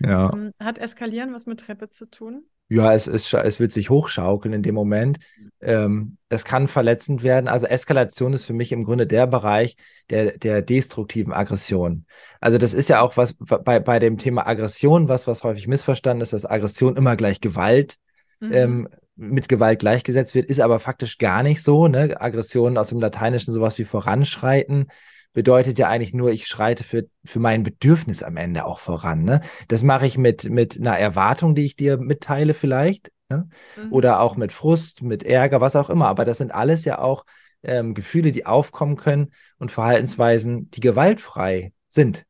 Ja. 0.00 0.32
Ähm, 0.34 0.52
hat 0.60 0.78
Eskalieren 0.78 1.32
was 1.32 1.46
mit 1.46 1.60
Treppe 1.60 1.88
zu 1.88 2.10
tun? 2.10 2.44
Ja, 2.68 2.94
es, 2.94 3.08
es, 3.08 3.32
es 3.32 3.58
wird 3.58 3.72
sich 3.72 3.90
hochschaukeln 3.90 4.54
in 4.54 4.62
dem 4.62 4.76
Moment. 4.76 5.18
Ähm, 5.60 6.18
es 6.28 6.44
kann 6.44 6.68
verletzend 6.68 7.24
werden. 7.24 7.48
Also 7.48 7.66
Eskalation 7.66 8.32
ist 8.32 8.44
für 8.44 8.52
mich 8.52 8.70
im 8.70 8.84
Grunde 8.84 9.08
der 9.08 9.26
Bereich 9.26 9.76
der, 10.10 10.38
der 10.38 10.62
destruktiven 10.62 11.32
Aggression. 11.32 12.06
Also 12.38 12.58
das 12.58 12.74
ist 12.74 12.88
ja 12.88 13.00
auch 13.00 13.16
was 13.16 13.34
bei, 13.34 13.80
bei 13.80 13.98
dem 13.98 14.18
Thema 14.18 14.46
Aggression, 14.46 15.08
was, 15.08 15.26
was 15.26 15.42
häufig 15.42 15.66
missverstanden 15.66 16.20
ist, 16.20 16.32
dass 16.32 16.46
Aggression 16.46 16.96
immer 16.96 17.16
gleich 17.16 17.40
Gewalt 17.40 17.98
mhm. 18.40 18.52
ähm, 18.52 18.88
mit 19.16 19.48
Gewalt 19.48 19.80
gleichgesetzt 19.80 20.34
wird, 20.34 20.46
ist 20.46 20.60
aber 20.60 20.78
faktisch 20.78 21.18
gar 21.18 21.42
nicht 21.42 21.62
so. 21.62 21.88
Ne? 21.88 22.20
Aggression 22.20 22.78
aus 22.78 22.88
dem 22.88 23.00
Lateinischen 23.00 23.52
sowas 23.52 23.78
wie 23.78 23.84
voranschreiten 23.84 24.86
bedeutet 25.32 25.78
ja 25.78 25.88
eigentlich 25.88 26.14
nur, 26.14 26.30
ich 26.30 26.46
schreite 26.46 26.82
für, 26.82 27.04
für 27.24 27.38
mein 27.38 27.62
Bedürfnis 27.62 28.22
am 28.22 28.36
Ende 28.36 28.64
auch 28.64 28.78
voran. 28.78 29.22
Ne? 29.22 29.40
Das 29.68 29.82
mache 29.82 30.06
ich 30.06 30.18
mit, 30.18 30.44
mit 30.50 30.78
einer 30.78 30.98
Erwartung, 30.98 31.54
die 31.54 31.64
ich 31.64 31.76
dir 31.76 31.98
mitteile 31.98 32.54
vielleicht. 32.54 33.12
Ne? 33.28 33.48
Mhm. 33.76 33.92
Oder 33.92 34.20
auch 34.20 34.36
mit 34.36 34.52
Frust, 34.52 35.02
mit 35.02 35.22
Ärger, 35.22 35.60
was 35.60 35.76
auch 35.76 35.90
immer. 35.90 36.08
Aber 36.08 36.24
das 36.24 36.38
sind 36.38 36.52
alles 36.52 36.84
ja 36.84 36.98
auch 36.98 37.24
ähm, 37.62 37.94
Gefühle, 37.94 38.32
die 38.32 38.46
aufkommen 38.46 38.96
können 38.96 39.32
und 39.58 39.70
Verhaltensweisen, 39.70 40.70
die 40.70 40.80
gewaltfrei 40.80 41.72
sind. 41.88 42.24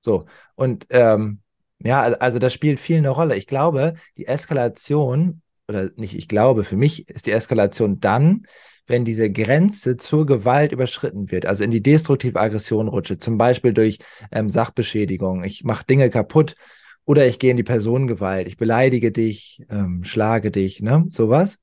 So. 0.00 0.24
Und 0.54 0.86
ähm, 0.90 1.40
ja, 1.84 2.00
also 2.00 2.38
das 2.38 2.52
spielt 2.52 2.80
viel 2.80 2.98
eine 2.98 3.10
Rolle. 3.10 3.36
Ich 3.36 3.46
glaube, 3.46 3.94
die 4.16 4.26
Eskalation, 4.26 5.42
oder 5.68 5.90
nicht, 5.96 6.14
ich 6.16 6.28
glaube, 6.28 6.64
für 6.64 6.76
mich 6.76 7.08
ist 7.08 7.26
die 7.26 7.32
Eskalation 7.32 8.00
dann, 8.00 8.46
wenn 8.86 9.04
diese 9.04 9.30
Grenze 9.30 9.96
zur 9.96 10.26
Gewalt 10.26 10.72
überschritten 10.72 11.30
wird, 11.30 11.46
also 11.46 11.62
in 11.62 11.70
die 11.70 11.82
destruktive 11.82 12.40
Aggression 12.40 12.88
rutsche, 12.88 13.18
zum 13.18 13.38
Beispiel 13.38 13.72
durch 13.72 13.98
ähm, 14.32 14.48
Sachbeschädigung, 14.48 15.44
ich 15.44 15.64
mache 15.64 15.84
Dinge 15.84 16.10
kaputt 16.10 16.54
oder 17.04 17.26
ich 17.26 17.38
gehe 17.38 17.50
in 17.50 17.56
die 17.56 17.62
Personengewalt, 17.62 18.46
ich 18.48 18.56
beleidige 18.56 19.12
dich, 19.12 19.62
ähm, 19.70 20.04
schlage 20.04 20.50
dich, 20.50 20.80
ne, 20.80 21.04
sowas. 21.08 21.58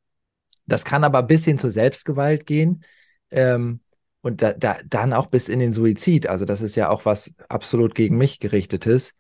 Das 0.65 0.85
kann 0.85 1.03
aber 1.03 1.23
bis 1.23 1.45
hin 1.45 1.57
zur 1.57 1.71
Selbstgewalt 1.71 2.45
gehen 2.45 2.83
ähm, 3.31 3.81
und 4.21 4.41
da, 4.41 4.53
da, 4.53 4.77
dann 4.87 5.13
auch 5.13 5.27
bis 5.27 5.49
in 5.49 5.59
den 5.59 5.71
Suizid. 5.71 6.27
Also 6.27 6.45
das 6.45 6.61
ist 6.61 6.75
ja 6.75 6.89
auch 6.89 7.05
was 7.05 7.33
absolut 7.49 7.95
gegen 7.95 8.17
mich 8.17 8.39
gerichtetes. 8.39 9.15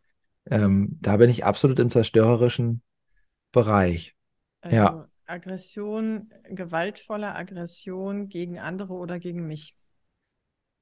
Ähm, 0.49 0.97
da 1.01 1.17
bin 1.17 1.29
ich 1.29 1.45
absolut 1.45 1.79
im 1.79 1.89
zerstörerischen 1.89 2.81
Bereich. 3.51 4.15
Also, 4.61 4.75
ja. 4.75 5.07
Aggression, 5.25 6.29
gewaltvolle 6.49 7.35
Aggression 7.35 8.27
gegen 8.27 8.59
andere 8.59 8.93
oder 8.93 9.19
gegen 9.19 9.47
mich. 9.47 9.75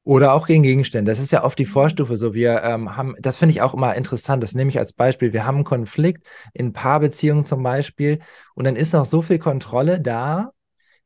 Oder 0.04 0.34
auch 0.34 0.48
gegen 0.48 0.64
Gegenstände. 0.64 1.12
Das 1.12 1.20
ist 1.20 1.32
ja 1.32 1.44
oft 1.44 1.60
die 1.60 1.66
mhm. 1.66 1.70
Vorstufe. 1.70 2.18
So, 2.18 2.34
wir 2.34 2.64
ähm, 2.64 2.96
haben, 2.96 3.16
das 3.20 3.38
finde 3.38 3.52
ich 3.52 3.62
auch 3.62 3.74
immer 3.74 3.96
interessant. 3.96 4.42
Das 4.42 4.56
nehme 4.56 4.70
ich 4.70 4.80
als 4.80 4.94
Beispiel. 4.94 5.34
Wir 5.34 5.46
haben 5.46 5.56
einen 5.56 5.66
Konflikt 5.66 6.26
in 6.54 6.74
Paarbeziehungen 6.74 7.44
zum 7.44 7.62
Beispiel 7.62 8.20
und 8.56 8.64
dann 8.64 8.76
ist 8.76 8.94
noch 8.94 9.06
so 9.06 9.22
viel 9.22 9.40
Kontrolle 9.40 10.02
da, 10.02 10.52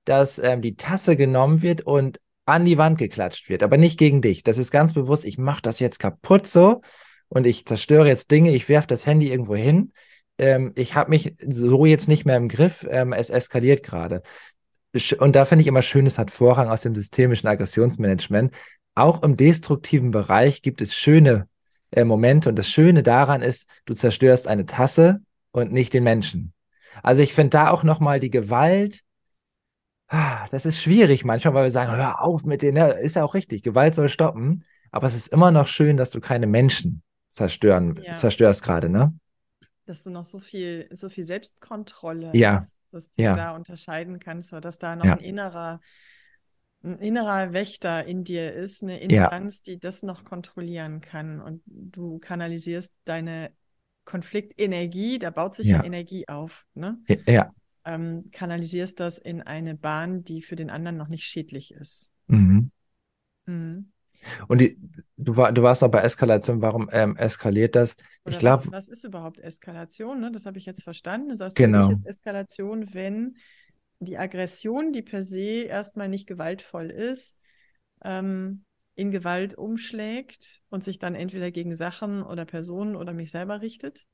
dass 0.06 0.40
ähm, 0.40 0.62
die 0.62 0.76
Tasse 0.76 1.18
genommen 1.18 1.62
wird 1.62 1.82
und 1.82 2.20
an 2.46 2.66
die 2.66 2.78
Wand 2.78 2.98
geklatscht 2.98 3.50
wird, 3.50 3.64
aber 3.64 3.78
nicht 3.78 3.98
gegen 3.98 4.22
dich. 4.22 4.44
Das 4.44 4.58
ist 4.58 4.72
ganz 4.72 4.94
bewusst. 4.94 5.26
Ich 5.26 5.38
mache 5.38 5.62
das 5.62 5.80
jetzt 5.80 6.00
kaputt 6.00 6.46
so 6.46 6.82
und 7.34 7.46
ich 7.46 7.66
zerstöre 7.66 8.08
jetzt 8.08 8.32
Dinge. 8.32 8.52
Ich 8.52 8.70
werfe 8.70 8.88
das 8.88 9.06
Handy 9.06 9.32
irgendwo 9.32 9.56
hin 9.56 9.92
ähm, 10.38 10.72
ich 10.76 10.96
habe 10.96 11.10
mich 11.10 11.36
so 11.48 11.86
jetzt 11.86 12.08
nicht 12.08 12.26
mehr 12.26 12.38
im 12.38 12.48
Griff, 12.48 12.86
ähm, 12.90 13.14
es 13.14 13.30
eskaliert 13.30 13.84
gerade. 13.84 14.22
Und 15.20 15.36
da 15.36 15.46
finde 15.46 15.62
ich 15.62 15.68
immer 15.68 15.82
schön, 15.82 16.06
es 16.06 16.20
hat 16.20 16.32
Vorrang 16.32 16.70
aus 16.70 16.82
dem 16.82 16.94
systemischen 16.94 17.48
Aggressionsmanagement. 17.48 18.54
Auch 18.96 19.24
im 19.24 19.38
destruktiven 19.38 20.12
Bereich 20.12 20.62
gibt 20.62 20.82
es 20.82 20.94
schöne 20.94 21.48
äh, 21.92 22.04
Momente 22.04 22.50
und 22.50 22.58
das 22.58 22.70
Schöne 22.70 23.02
daran 23.02 23.42
ist, 23.42 23.68
du 23.86 23.94
zerstörst 23.94 24.48
eine 24.48 24.66
Tasse 24.66 25.22
und 25.52 25.72
nicht 25.72 25.94
den 25.94 26.04
Menschen. 26.04 26.54
Also 27.02 27.24
ich 27.24 27.34
finde 27.34 27.52
da 27.52 27.72
auch 27.72 27.84
nochmal 27.84 28.20
die 28.20 28.30
Gewalt, 28.30 29.02
ah, 30.10 30.48
das 30.52 30.68
ist 30.68 30.80
schwierig 30.80 31.26
manchmal, 31.26 31.56
weil 31.56 31.64
wir 31.64 31.72
sagen, 31.72 31.96
hör 31.96 32.22
auf 32.22 32.44
mit 32.44 32.62
denen, 32.62 32.92
ist 33.00 33.16
ja 33.16 33.24
auch 33.24 33.34
richtig, 33.34 33.64
Gewalt 33.64 33.96
soll 33.96 34.10
stoppen, 34.10 34.64
aber 34.92 35.08
es 35.08 35.16
ist 35.16 35.28
immer 35.30 35.50
noch 35.50 35.66
schön, 35.66 35.98
dass 35.98 36.12
du 36.12 36.20
keine 36.20 36.46
Menschen 36.46 37.02
zerstören, 37.34 38.00
ja. 38.04 38.16
zerstörst 38.16 38.64
gerade, 38.64 38.90
ne? 38.90 39.14
dass 39.86 40.04
du 40.04 40.10
noch 40.10 40.26
so 40.26 40.40
viel, 40.40 40.88
so 40.92 41.10
viel 41.10 41.24
Selbstkontrolle 41.24 42.32
ja. 42.34 42.56
hast, 42.56 42.78
dass 42.92 43.12
du 43.12 43.22
ja. 43.22 43.36
da 43.36 43.56
unterscheiden 43.56 44.20
kannst 44.20 44.54
oder 44.54 44.62
dass 44.62 44.80
da 44.80 44.96
noch 44.96 45.06
ein 45.06 45.20
innerer, 45.20 45.82
ein 46.84 47.00
innerer 47.00 47.54
Wächter 47.54 48.06
in 48.06 48.24
dir 48.24 48.54
ist, 48.54 48.84
eine 48.84 49.00
Instanz, 49.00 49.62
die 49.62 49.80
das 49.80 50.04
noch 50.04 50.24
kontrollieren 50.24 51.02
kann. 51.02 51.42
Und 51.42 51.62
du 51.66 52.20
kanalisierst 52.20 52.94
deine 53.06 53.52
Konfliktenergie, 54.06 55.20
da 55.20 55.30
baut 55.30 55.56
sich 55.56 55.68
ja, 55.68 55.84
Energie 55.84 56.28
auf, 56.28 56.66
ne? 56.74 57.02
Ja. 57.26 57.54
Ähm, 57.86 58.24
kanalisierst 58.32 59.00
das 59.00 59.18
in 59.18 59.42
eine 59.42 59.76
Bahn, 59.76 60.24
die 60.24 60.42
für 60.42 60.56
den 60.56 60.70
anderen 60.70 60.98
noch 60.98 61.10
nicht 61.10 61.26
schädlich 61.26 61.74
ist. 61.74 62.10
Mhm. 62.28 62.72
Mhm. 63.46 63.93
Und 64.48 64.60
die, 64.60 64.80
du, 65.18 65.36
war, 65.38 65.52
du 65.52 65.64
warst 65.64 65.82
noch 65.82 65.90
bei 65.90 66.02
Eskalation, 66.02 66.62
warum 66.62 66.90
ähm, 66.92 67.16
eskaliert 67.18 67.76
das? 67.76 67.96
Oder 68.26 68.34
ich 68.34 68.40
glaube. 68.40 68.66
Was, 68.66 68.72
was, 68.72 68.90
ist 68.90 69.04
überhaupt 69.04 69.40
Eskalation? 69.40 70.20
Ne? 70.20 70.32
Das 70.32 70.46
habe 70.46 70.58
ich 70.58 70.66
jetzt 70.66 70.84
verstanden. 70.84 71.30
Du 71.30 71.38
sagst, 71.38 71.56
genau. 71.56 71.90
ist 71.90 72.06
Eskalation, 72.06 72.94
wenn 72.94 73.38
die 74.00 74.18
Aggression, 74.18 74.94
die 74.94 75.02
per 75.02 75.24
se 75.24 75.64
erstmal 75.64 76.10
nicht 76.10 76.28
gewaltvoll 76.28 76.90
ist, 76.90 77.38
ähm, 78.04 78.66
in 78.96 79.12
Gewalt 79.12 79.56
umschlägt 79.56 80.62
und 80.70 80.84
sich 80.84 81.00
dann 81.00 81.16
entweder 81.16 81.52
gegen 81.52 81.74
Sachen 81.74 82.22
oder 82.22 82.46
Personen 82.46 82.96
oder 82.96 83.14
mich 83.14 83.32
selber 83.32 83.62
richtet? 83.62 84.06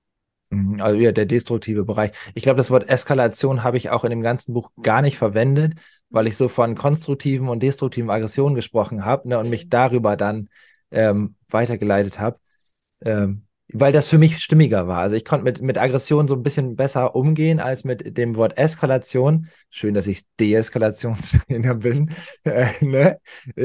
Mhm, 0.50 0.82
also 0.82 1.00
ja, 1.00 1.12
der 1.12 1.26
destruktive 1.26 1.84
Bereich. 1.86 2.12
Ich 2.34 2.44
glaube, 2.44 2.58
das 2.58 2.72
Wort 2.72 2.90
Eskalation 2.90 3.64
habe 3.64 3.78
ich 3.78 3.90
auch 3.92 4.04
in 4.04 4.10
dem 4.10 4.22
ganzen 4.22 4.54
Buch 4.54 4.72
gar 4.82 5.02
nicht 5.02 5.18
verwendet, 5.18 5.74
weil 6.10 6.28
ich 6.28 6.38
so 6.38 6.48
von 6.48 6.76
konstruktiven 6.76 7.50
und 7.50 7.62
destruktiven 7.62 8.10
Aggressionen 8.10 8.56
gesprochen 8.56 9.06
habe 9.06 9.28
ne, 9.30 9.38
und 9.40 9.50
mich 9.50 9.70
darüber 9.70 10.18
dann 10.18 10.50
ähm, 10.92 11.36
weitergeleitet 11.50 12.20
habe. 12.20 12.40
Ähm, 13.02 13.48
weil 13.72 13.92
das 13.92 14.08
für 14.08 14.18
mich 14.18 14.40
stimmiger 14.44 14.88
war. 14.88 15.00
Also 15.00 15.16
ich 15.16 15.24
konnte 15.24 15.44
mit, 15.44 15.62
mit 15.62 15.78
Aggression 15.78 16.28
so 16.28 16.34
ein 16.34 16.42
bisschen 16.42 16.76
besser 16.76 17.16
umgehen 17.16 17.60
als 17.60 17.84
mit 17.84 18.18
dem 18.18 18.36
Wort 18.36 18.58
Eskalation. 18.58 19.48
Schön, 19.70 19.94
dass 19.94 20.08
ich 20.08 20.24
Deeskalationstrainer 20.40 21.76
bin. 21.76 22.12
Äh, 22.44 22.68
ne? 22.84 23.20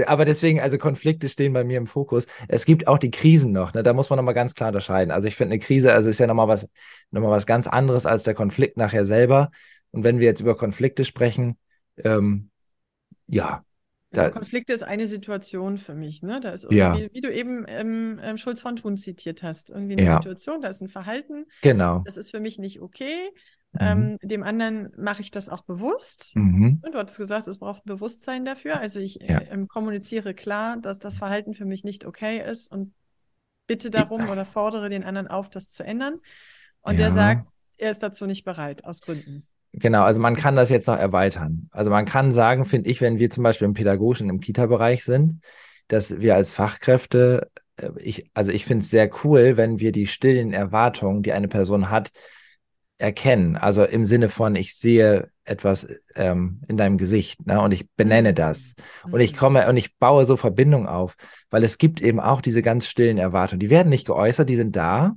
Aber 0.06 0.26
deswegen, 0.26 0.60
also 0.60 0.76
Konflikte 0.76 1.28
stehen 1.28 1.54
bei 1.54 1.64
mir 1.64 1.78
im 1.78 1.86
Fokus. 1.86 2.26
Es 2.48 2.66
gibt 2.66 2.86
auch 2.86 2.98
die 2.98 3.10
Krisen 3.10 3.52
noch, 3.52 3.72
ne? 3.72 3.82
da 3.82 3.94
muss 3.94 4.10
man 4.10 4.18
nochmal 4.18 4.34
ganz 4.34 4.54
klar 4.54 4.68
unterscheiden. 4.68 5.10
Also 5.10 5.26
ich 5.26 5.36
finde 5.36 5.54
eine 5.54 5.60
Krise, 5.60 5.92
also 5.92 6.10
ist 6.10 6.20
ja 6.20 6.26
nochmal 6.26 6.48
was, 6.48 6.68
nochmal 7.10 7.30
was 7.30 7.46
ganz 7.46 7.66
anderes 7.66 8.04
als 8.04 8.24
der 8.24 8.34
Konflikt 8.34 8.76
nachher 8.76 9.06
selber. 9.06 9.50
Und 9.90 10.04
wenn 10.04 10.18
wir 10.18 10.26
jetzt 10.26 10.40
über 10.40 10.56
Konflikte 10.56 11.04
sprechen, 11.04 11.56
ähm, 11.96 12.50
ja, 13.26 13.64
da, 14.16 14.30
Konflikte 14.30 14.72
ist 14.72 14.82
eine 14.82 15.06
Situation 15.06 15.78
für 15.78 15.94
mich, 15.94 16.22
ne? 16.22 16.40
Da 16.40 16.50
ist 16.50 16.64
irgendwie, 16.64 17.04
ja. 17.04 17.12
wie 17.12 17.20
du 17.20 17.32
eben 17.32 17.64
ähm, 17.68 18.20
ähm, 18.22 18.38
Schulz 18.38 18.60
von 18.60 18.76
Thun 18.76 18.96
zitiert 18.96 19.42
hast, 19.42 19.70
irgendwie 19.70 19.94
eine 19.94 20.04
ja. 20.04 20.16
Situation, 20.16 20.62
da 20.62 20.68
ist 20.68 20.80
ein 20.80 20.88
Verhalten. 20.88 21.46
Genau. 21.62 22.02
Das 22.04 22.16
ist 22.16 22.30
für 22.30 22.40
mich 22.40 22.58
nicht 22.58 22.80
okay. 22.80 23.14
Mhm. 23.72 23.80
Ähm, 23.80 24.18
dem 24.22 24.42
anderen 24.42 24.92
mache 24.96 25.22
ich 25.22 25.30
das 25.30 25.48
auch 25.48 25.62
bewusst. 25.62 26.32
Mhm. 26.34 26.80
Du 26.90 26.98
hattest 26.98 27.18
gesagt, 27.18 27.48
es 27.48 27.58
braucht 27.58 27.84
ein 27.84 27.88
Bewusstsein 27.88 28.44
dafür. 28.44 28.78
Also 28.78 29.00
ich 29.00 29.16
ja. 29.20 29.38
äh, 29.38 29.66
kommuniziere 29.66 30.34
klar, 30.34 30.76
dass 30.76 30.98
das 30.98 31.18
Verhalten 31.18 31.54
für 31.54 31.64
mich 31.64 31.84
nicht 31.84 32.04
okay 32.04 32.42
ist 32.48 32.70
und 32.70 32.94
bitte 33.66 33.90
darum 33.90 34.28
oder 34.28 34.44
fordere 34.44 34.88
den 34.88 35.04
anderen 35.04 35.28
auf, 35.28 35.50
das 35.50 35.70
zu 35.70 35.84
ändern. 35.84 36.20
Und 36.82 36.98
der 36.98 37.10
sagt, 37.10 37.48
er 37.76 37.90
ist 37.90 38.02
dazu 38.02 38.26
nicht 38.26 38.44
bereit, 38.44 38.84
aus 38.84 39.00
Gründen. 39.00 39.46
Genau, 39.76 40.04
also 40.04 40.20
man 40.20 40.36
kann 40.36 40.54
das 40.54 40.70
jetzt 40.70 40.86
noch 40.86 40.96
erweitern. 40.96 41.68
Also 41.72 41.90
man 41.90 42.04
kann 42.04 42.30
sagen, 42.30 42.64
finde 42.64 42.88
ich, 42.88 43.00
wenn 43.00 43.18
wir 43.18 43.28
zum 43.30 43.42
Beispiel 43.42 43.66
im 43.66 43.74
pädagogischen, 43.74 44.30
im 44.30 44.38
Kita-Bereich 44.38 45.04
sind, 45.04 45.40
dass 45.88 46.20
wir 46.20 46.36
als 46.36 46.54
Fachkräfte, 46.54 47.50
äh, 47.76 47.90
ich, 47.98 48.30
also 48.34 48.52
ich 48.52 48.64
finde 48.64 48.82
es 48.82 48.90
sehr 48.90 49.10
cool, 49.24 49.56
wenn 49.56 49.80
wir 49.80 49.90
die 49.90 50.06
stillen 50.06 50.52
Erwartungen, 50.52 51.22
die 51.22 51.32
eine 51.32 51.48
Person 51.48 51.90
hat, 51.90 52.12
erkennen. 52.98 53.56
Also 53.56 53.82
im 53.82 54.04
Sinne 54.04 54.28
von, 54.28 54.54
ich 54.54 54.76
sehe 54.76 55.30
etwas 55.44 55.88
ähm, 56.14 56.60
in 56.68 56.76
deinem 56.76 56.96
Gesicht 56.96 57.44
ne, 57.44 57.60
und 57.60 57.72
ich 57.72 57.90
benenne 57.96 58.30
mhm. 58.30 58.36
das. 58.36 58.74
Und 59.10 59.20
ich 59.20 59.32
mhm. 59.32 59.36
komme 59.36 59.68
und 59.68 59.76
ich 59.76 59.98
baue 59.98 60.24
so 60.24 60.36
Verbindung 60.36 60.86
auf, 60.86 61.16
weil 61.50 61.64
es 61.64 61.78
gibt 61.78 62.00
eben 62.00 62.20
auch 62.20 62.40
diese 62.40 62.62
ganz 62.62 62.86
stillen 62.86 63.18
Erwartungen. 63.18 63.60
Die 63.60 63.70
werden 63.70 63.88
nicht 63.88 64.06
geäußert, 64.06 64.48
die 64.48 64.56
sind 64.56 64.76
da. 64.76 65.16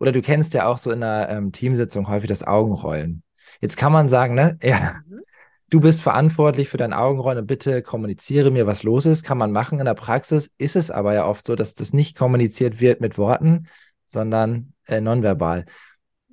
Oder 0.00 0.12
du 0.12 0.22
kennst 0.22 0.54
ja 0.54 0.66
auch 0.66 0.78
so 0.78 0.90
in 0.90 1.02
einer 1.02 1.28
ähm, 1.28 1.52
Teamsitzung 1.52 2.08
häufig 2.08 2.28
das 2.28 2.46
Augenrollen. 2.46 3.22
Jetzt 3.60 3.76
kann 3.76 3.92
man 3.92 4.08
sagen, 4.08 4.34
ne, 4.34 4.58
ja, 4.62 5.02
mhm. 5.06 5.20
du 5.70 5.80
bist 5.80 6.02
verantwortlich 6.02 6.68
für 6.68 6.76
dein 6.76 6.92
Augenrollen 6.92 7.40
und 7.40 7.46
bitte 7.46 7.82
kommuniziere 7.82 8.50
mir, 8.50 8.66
was 8.66 8.82
los 8.82 9.06
ist. 9.06 9.24
Kann 9.24 9.38
man 9.38 9.52
machen. 9.52 9.78
In 9.78 9.86
der 9.86 9.94
Praxis 9.94 10.52
ist 10.58 10.76
es 10.76 10.90
aber 10.90 11.14
ja 11.14 11.26
oft 11.26 11.46
so, 11.46 11.56
dass 11.56 11.74
das 11.74 11.92
nicht 11.92 12.16
kommuniziert 12.16 12.80
wird 12.80 13.00
mit 13.00 13.18
Worten, 13.18 13.68
sondern 14.06 14.72
äh, 14.86 15.00
nonverbal. 15.00 15.66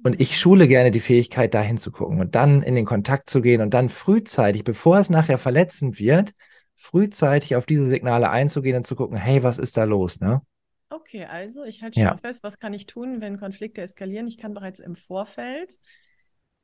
Und 0.03 0.21
ich 0.21 0.39
schule 0.39 0.67
gerne 0.67 0.91
die 0.91 0.99
Fähigkeit, 0.99 1.53
da 1.53 1.61
hinzugucken 1.61 2.19
und 2.19 2.35
dann 2.35 2.61
in 2.61 2.75
den 2.75 2.85
Kontakt 2.85 3.27
zu 3.27 3.41
gehen 3.41 3.61
und 3.61 3.73
dann 3.73 3.89
frühzeitig, 3.89 4.63
bevor 4.63 4.99
es 4.99 5.09
nachher 5.09 5.39
verletzend 5.39 5.99
wird, 5.99 6.33
frühzeitig 6.75 7.55
auf 7.55 7.65
diese 7.65 7.87
Signale 7.87 8.29
einzugehen 8.29 8.77
und 8.77 8.85
zu 8.85 8.95
gucken, 8.95 9.17
hey, 9.17 9.41
was 9.41 9.57
ist 9.57 9.77
da 9.77 9.83
los, 9.83 10.19
ne? 10.19 10.41
Okay, 10.89 11.25
also 11.25 11.63
ich 11.63 11.81
halte 11.81 11.99
schon 11.99 12.03
ja. 12.03 12.17
fest, 12.17 12.43
was 12.43 12.59
kann 12.59 12.73
ich 12.73 12.85
tun, 12.85 13.19
wenn 13.19 13.39
Konflikte 13.39 13.81
eskalieren? 13.81 14.27
Ich 14.27 14.37
kann 14.37 14.53
bereits 14.53 14.79
im 14.79 14.95
Vorfeld 14.95 15.79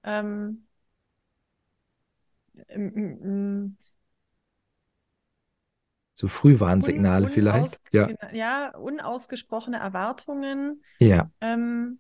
ähm, 0.04 0.68
so 6.14 6.28
Frühwarnsignale 6.28 7.26
un, 7.26 7.32
vielleicht. 7.32 7.82
Ja. 7.92 8.10
ja, 8.32 8.78
unausgesprochene 8.78 9.78
Erwartungen 9.78 10.84
ja. 11.00 11.32
ähm, 11.42 12.00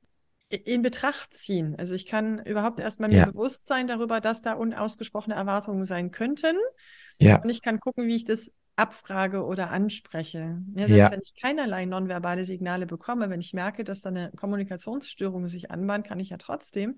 in 0.49 0.81
Betracht 0.81 1.33
ziehen. 1.33 1.75
Also 1.77 1.95
ich 1.95 2.05
kann 2.05 2.39
überhaupt 2.45 2.79
erstmal 2.79 3.09
mir 3.09 3.17
ja. 3.17 3.25
bewusst 3.25 3.65
sein 3.65 3.87
darüber, 3.87 4.19
dass 4.21 4.41
da 4.41 4.53
unausgesprochene 4.53 5.35
Erwartungen 5.35 5.85
sein 5.85 6.11
könnten. 6.11 6.55
Ja. 7.19 7.41
Und 7.41 7.49
ich 7.49 7.61
kann 7.61 7.79
gucken, 7.79 8.07
wie 8.07 8.15
ich 8.15 8.25
das 8.25 8.51
abfrage 8.75 9.45
oder 9.45 9.69
anspreche. 9.69 10.61
Ja, 10.75 10.87
selbst 10.87 11.05
ja. 11.05 11.11
wenn 11.11 11.21
ich 11.23 11.33
keinerlei 11.39 11.85
nonverbale 11.85 12.45
Signale 12.45 12.85
bekomme, 12.85 13.29
wenn 13.29 13.41
ich 13.41 13.53
merke, 13.53 13.83
dass 13.83 14.01
da 14.01 14.09
eine 14.09 14.31
Kommunikationsstörung 14.35 15.47
sich 15.47 15.71
anbahnt, 15.71 16.07
kann 16.07 16.19
ich 16.19 16.29
ja 16.29 16.37
trotzdem 16.37 16.97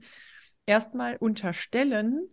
erstmal 0.65 1.17
unterstellen, 1.17 2.29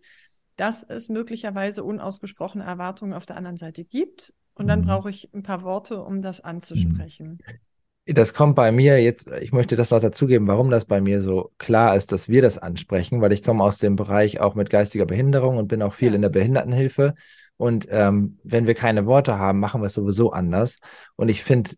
dass 0.55 0.83
es 0.83 1.09
möglicherweise 1.09 1.83
unausgesprochene 1.83 2.63
Erwartungen 2.63 3.13
auf 3.13 3.25
der 3.25 3.37
anderen 3.37 3.57
Seite 3.57 3.83
gibt 3.83 4.33
und 4.53 4.67
dann 4.67 4.81
mhm. 4.81 4.85
brauche 4.85 5.09
ich 5.09 5.29
ein 5.33 5.43
paar 5.43 5.63
Worte, 5.63 6.03
um 6.03 6.21
das 6.21 6.41
anzusprechen. 6.41 7.39
Mhm. 7.45 8.13
Das 8.13 8.33
kommt 8.33 8.55
bei 8.55 8.71
mir 8.71 9.01
jetzt, 9.01 9.31
ich 9.31 9.51
möchte 9.51 9.75
das 9.75 9.93
auch 9.93 9.99
dazugeben, 9.99 10.47
warum 10.47 10.71
das 10.71 10.85
bei 10.85 11.01
mir 11.01 11.21
so 11.21 11.51
klar 11.59 11.95
ist, 11.95 12.11
dass 12.11 12.29
wir 12.29 12.41
das 12.41 12.57
ansprechen, 12.57 13.21
weil 13.21 13.31
ich 13.31 13.43
komme 13.43 13.63
aus 13.63 13.77
dem 13.77 13.95
Bereich 13.95 14.39
auch 14.39 14.55
mit 14.55 14.69
geistiger 14.69 15.05
Behinderung 15.05 15.57
und 15.57 15.67
bin 15.67 15.81
auch 15.83 15.93
viel 15.93 16.09
ja. 16.09 16.15
in 16.15 16.21
der 16.21 16.29
Behindertenhilfe. 16.29 17.13
Und 17.57 17.87
ähm, 17.91 18.39
wenn 18.43 18.65
wir 18.65 18.73
keine 18.73 19.05
Worte 19.05 19.37
haben, 19.37 19.59
machen 19.59 19.81
wir 19.81 19.85
es 19.85 19.93
sowieso 19.93 20.31
anders. 20.31 20.77
Und 21.15 21.29
ich 21.29 21.43
finde, 21.43 21.71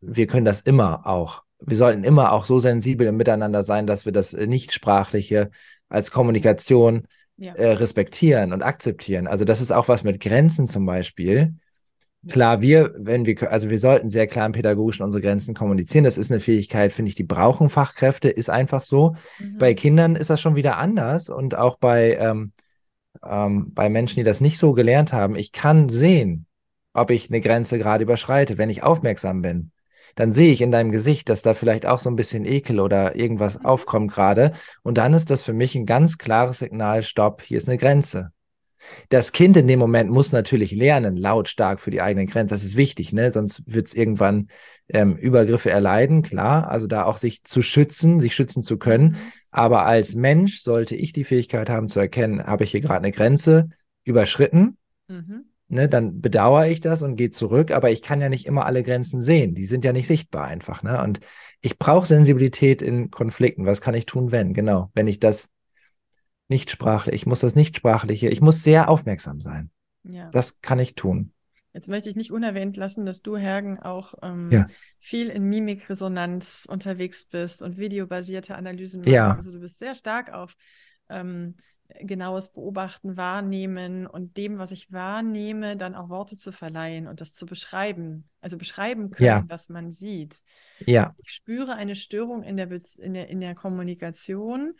wir 0.00 0.28
können 0.28 0.46
das 0.46 0.60
immer 0.60 1.06
auch. 1.06 1.42
Wir 1.64 1.76
sollten 1.76 2.04
immer 2.04 2.32
auch 2.32 2.44
so 2.44 2.58
sensibel 2.58 3.10
Miteinander 3.10 3.62
sein, 3.62 3.86
dass 3.88 4.04
wir 4.04 4.12
das 4.12 4.34
Nichtsprachliche 4.34 5.50
als 5.88 6.10
Kommunikation 6.10 7.06
ja. 7.36 7.54
äh, 7.54 7.72
respektieren 7.72 8.52
und 8.52 8.62
akzeptieren. 8.62 9.26
Also 9.26 9.44
das 9.44 9.60
ist 9.60 9.72
auch 9.72 9.88
was 9.88 10.04
mit 10.04 10.20
Grenzen 10.20 10.68
zum 10.68 10.86
Beispiel. 10.86 11.54
Klar, 12.28 12.60
wir, 12.60 12.92
wenn 12.98 13.24
wir, 13.24 13.52
also 13.52 13.70
wir 13.70 13.78
sollten 13.78 14.10
sehr 14.10 14.26
klar 14.26 14.46
im 14.46 14.52
Pädagogischen 14.52 15.04
unsere 15.04 15.22
Grenzen 15.22 15.54
kommunizieren. 15.54 16.04
Das 16.04 16.18
ist 16.18 16.32
eine 16.32 16.40
Fähigkeit, 16.40 16.92
finde 16.92 17.10
ich, 17.10 17.14
die 17.14 17.22
brauchen 17.22 17.68
Fachkräfte, 17.68 18.28
ist 18.28 18.50
einfach 18.50 18.82
so. 18.82 19.14
Mhm. 19.38 19.58
Bei 19.58 19.74
Kindern 19.74 20.16
ist 20.16 20.30
das 20.30 20.40
schon 20.40 20.56
wieder 20.56 20.76
anders 20.76 21.28
und 21.28 21.54
auch 21.54 21.76
bei, 21.76 22.16
ähm, 22.16 22.52
ähm, 23.24 23.72
bei 23.74 23.88
Menschen, 23.88 24.16
die 24.16 24.24
das 24.24 24.40
nicht 24.40 24.58
so 24.58 24.72
gelernt 24.72 25.12
haben. 25.12 25.36
Ich 25.36 25.52
kann 25.52 25.88
sehen, 25.88 26.46
ob 26.94 27.10
ich 27.10 27.30
eine 27.30 27.40
Grenze 27.40 27.78
gerade 27.78 28.02
überschreite, 28.02 28.58
wenn 28.58 28.70
ich 28.70 28.82
aufmerksam 28.82 29.42
bin. 29.42 29.70
Dann 30.14 30.32
sehe 30.32 30.52
ich 30.52 30.62
in 30.62 30.70
deinem 30.70 30.92
Gesicht, 30.92 31.28
dass 31.28 31.42
da 31.42 31.54
vielleicht 31.54 31.86
auch 31.86 32.00
so 32.00 32.08
ein 32.08 32.16
bisschen 32.16 32.44
Ekel 32.44 32.80
oder 32.80 33.16
irgendwas 33.16 33.58
mhm. 33.58 33.66
aufkommt 33.66 34.12
gerade. 34.12 34.52
Und 34.82 34.98
dann 34.98 35.14
ist 35.14 35.30
das 35.30 35.42
für 35.42 35.52
mich 35.52 35.74
ein 35.74 35.86
ganz 35.86 36.18
klares 36.18 36.60
Signal, 36.60 37.02
stopp, 37.02 37.42
hier 37.42 37.58
ist 37.58 37.68
eine 37.68 37.78
Grenze. 37.78 38.32
Das 39.08 39.32
Kind 39.32 39.56
in 39.56 39.66
dem 39.66 39.78
Moment 39.78 40.10
muss 40.10 40.32
natürlich 40.32 40.72
lernen, 40.72 41.16
lautstark 41.16 41.80
für 41.80 41.90
die 41.90 42.00
eigenen 42.00 42.26
Grenzen. 42.26 42.50
Das 42.50 42.64
ist 42.64 42.76
wichtig, 42.76 43.12
ne? 43.12 43.32
Sonst 43.32 43.62
wird 43.66 43.88
es 43.88 43.94
irgendwann 43.94 44.48
ähm, 44.88 45.16
Übergriffe 45.16 45.70
erleiden, 45.70 46.22
klar. 46.22 46.70
Also 46.70 46.86
da 46.86 47.04
auch 47.04 47.16
sich 47.16 47.42
zu 47.42 47.62
schützen, 47.62 48.20
sich 48.20 48.34
schützen 48.34 48.62
zu 48.62 48.78
können. 48.78 49.10
Mhm. 49.10 49.16
Aber 49.50 49.86
als 49.86 50.14
Mensch 50.14 50.60
sollte 50.60 50.96
ich 50.96 51.12
die 51.12 51.24
Fähigkeit 51.24 51.68
haben 51.70 51.88
zu 51.88 52.00
erkennen, 52.00 52.46
habe 52.46 52.64
ich 52.64 52.70
hier 52.70 52.80
gerade 52.80 52.98
eine 52.98 53.12
Grenze 53.12 53.70
überschritten. 54.04 54.76
Mhm. 55.08 55.46
Ne, 55.68 55.88
dann 55.88 56.20
bedauere 56.20 56.68
ich 56.68 56.78
das 56.78 57.02
und 57.02 57.16
gehe 57.16 57.30
zurück, 57.30 57.72
aber 57.72 57.90
ich 57.90 58.00
kann 58.00 58.20
ja 58.20 58.28
nicht 58.28 58.46
immer 58.46 58.66
alle 58.66 58.84
Grenzen 58.84 59.20
sehen. 59.20 59.56
Die 59.56 59.66
sind 59.66 59.84
ja 59.84 59.92
nicht 59.92 60.06
sichtbar 60.06 60.46
einfach. 60.46 60.84
Ne? 60.84 61.02
Und 61.02 61.18
ich 61.60 61.76
brauche 61.76 62.06
Sensibilität 62.06 62.82
in 62.82 63.10
Konflikten. 63.10 63.66
Was 63.66 63.80
kann 63.80 63.94
ich 63.94 64.06
tun, 64.06 64.30
wenn? 64.30 64.54
Genau, 64.54 64.90
wenn 64.94 65.08
ich 65.08 65.18
das 65.18 65.48
nicht 66.46 66.70
sprachlich. 66.70 67.16
Ich 67.16 67.26
muss 67.26 67.40
das 67.40 67.56
nicht 67.56 67.76
sprachliche. 67.76 68.28
Ich 68.28 68.40
muss 68.40 68.62
sehr 68.62 68.88
aufmerksam 68.88 69.40
sein. 69.40 69.70
Ja. 70.04 70.30
Das 70.30 70.60
kann 70.60 70.78
ich 70.78 70.94
tun. 70.94 71.32
Jetzt 71.72 71.88
möchte 71.88 72.08
ich 72.08 72.16
nicht 72.16 72.32
unerwähnt 72.32 72.76
lassen, 72.76 73.04
dass 73.04 73.20
du, 73.20 73.36
Hergen, 73.36 73.78
auch 73.80 74.14
ähm, 74.22 74.50
ja. 74.50 74.66
viel 74.98 75.28
in 75.28 75.42
Mimikresonanz 75.44 76.66
unterwegs 76.70 77.26
bist 77.26 77.60
und 77.60 77.76
videobasierte 77.76 78.54
Analysen 78.54 79.00
machst. 79.00 79.12
Ja. 79.12 79.34
Also 79.34 79.52
du 79.52 79.60
bist 79.60 79.78
sehr 79.78 79.94
stark 79.94 80.32
auf 80.32 80.56
ähm, 81.10 81.56
genaues 82.00 82.52
Beobachten, 82.52 83.16
Wahrnehmen 83.16 84.06
und 84.06 84.36
dem, 84.36 84.58
was 84.58 84.72
ich 84.72 84.92
wahrnehme, 84.92 85.76
dann 85.76 85.94
auch 85.94 86.08
Worte 86.08 86.36
zu 86.36 86.52
verleihen 86.52 87.06
und 87.06 87.20
das 87.20 87.34
zu 87.34 87.46
beschreiben. 87.46 88.28
Also 88.40 88.58
beschreiben 88.58 89.10
können, 89.10 89.26
ja. 89.26 89.44
was 89.48 89.68
man 89.68 89.90
sieht. 89.90 90.36
Ja. 90.84 91.14
Ich 91.18 91.32
spüre 91.32 91.74
eine 91.74 91.96
Störung 91.96 92.42
in 92.42 92.56
der, 92.56 92.68
in 92.98 93.14
der, 93.14 93.28
in 93.28 93.40
der 93.40 93.54
Kommunikation 93.54 94.74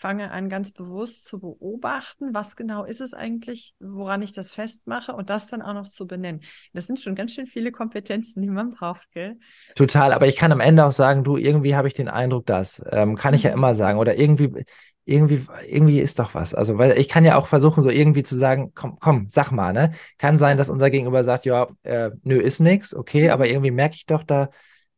fange 0.00 0.30
an, 0.30 0.48
ganz 0.48 0.72
bewusst 0.72 1.26
zu 1.26 1.40
beobachten, 1.40 2.32
was 2.32 2.56
genau 2.56 2.84
ist 2.84 3.02
es 3.02 3.12
eigentlich, 3.12 3.74
woran 3.80 4.22
ich 4.22 4.32
das 4.32 4.50
festmache 4.50 5.12
und 5.12 5.28
das 5.28 5.46
dann 5.46 5.60
auch 5.60 5.74
noch 5.74 5.90
zu 5.90 6.06
benennen. 6.06 6.40
Das 6.72 6.86
sind 6.86 7.00
schon 7.00 7.14
ganz 7.14 7.34
schön 7.34 7.46
viele 7.46 7.70
Kompetenzen, 7.70 8.40
die 8.40 8.48
man 8.48 8.70
braucht, 8.70 9.12
gell? 9.12 9.38
Total, 9.74 10.14
aber 10.14 10.26
ich 10.26 10.36
kann 10.36 10.52
am 10.52 10.60
Ende 10.60 10.86
auch 10.86 10.92
sagen, 10.92 11.22
du, 11.22 11.36
irgendwie 11.36 11.76
habe 11.76 11.86
ich 11.86 11.92
den 11.92 12.08
Eindruck, 12.08 12.46
dass, 12.46 12.82
ähm, 12.90 13.14
kann 13.14 13.34
ich 13.34 13.42
ja 13.42 13.50
mhm. 13.50 13.58
immer 13.58 13.74
sagen, 13.74 13.98
oder 13.98 14.16
irgendwie, 14.16 14.64
irgendwie, 15.04 15.46
irgendwie 15.66 16.00
ist 16.00 16.18
doch 16.18 16.34
was. 16.34 16.54
Also, 16.54 16.78
weil 16.78 16.98
ich 16.98 17.08
kann 17.08 17.24
ja 17.24 17.36
auch 17.36 17.46
versuchen, 17.46 17.82
so 17.82 17.90
irgendwie 17.90 18.22
zu 18.22 18.36
sagen, 18.36 18.72
komm, 18.74 18.98
komm, 19.00 19.26
sag 19.28 19.50
mal, 19.50 19.72
ne? 19.72 19.92
Kann 20.18 20.38
sein, 20.38 20.56
dass 20.56 20.68
unser 20.68 20.90
Gegenüber 20.90 21.24
sagt, 21.24 21.46
ja, 21.46 21.68
äh, 21.82 22.10
nö, 22.22 22.38
ist 22.38 22.60
nix, 22.60 22.94
okay, 22.94 23.24
mhm. 23.24 23.30
aber 23.30 23.48
irgendwie 23.48 23.70
merke 23.70 23.96
ich 23.96 24.06
doch 24.06 24.22
da, 24.22 24.50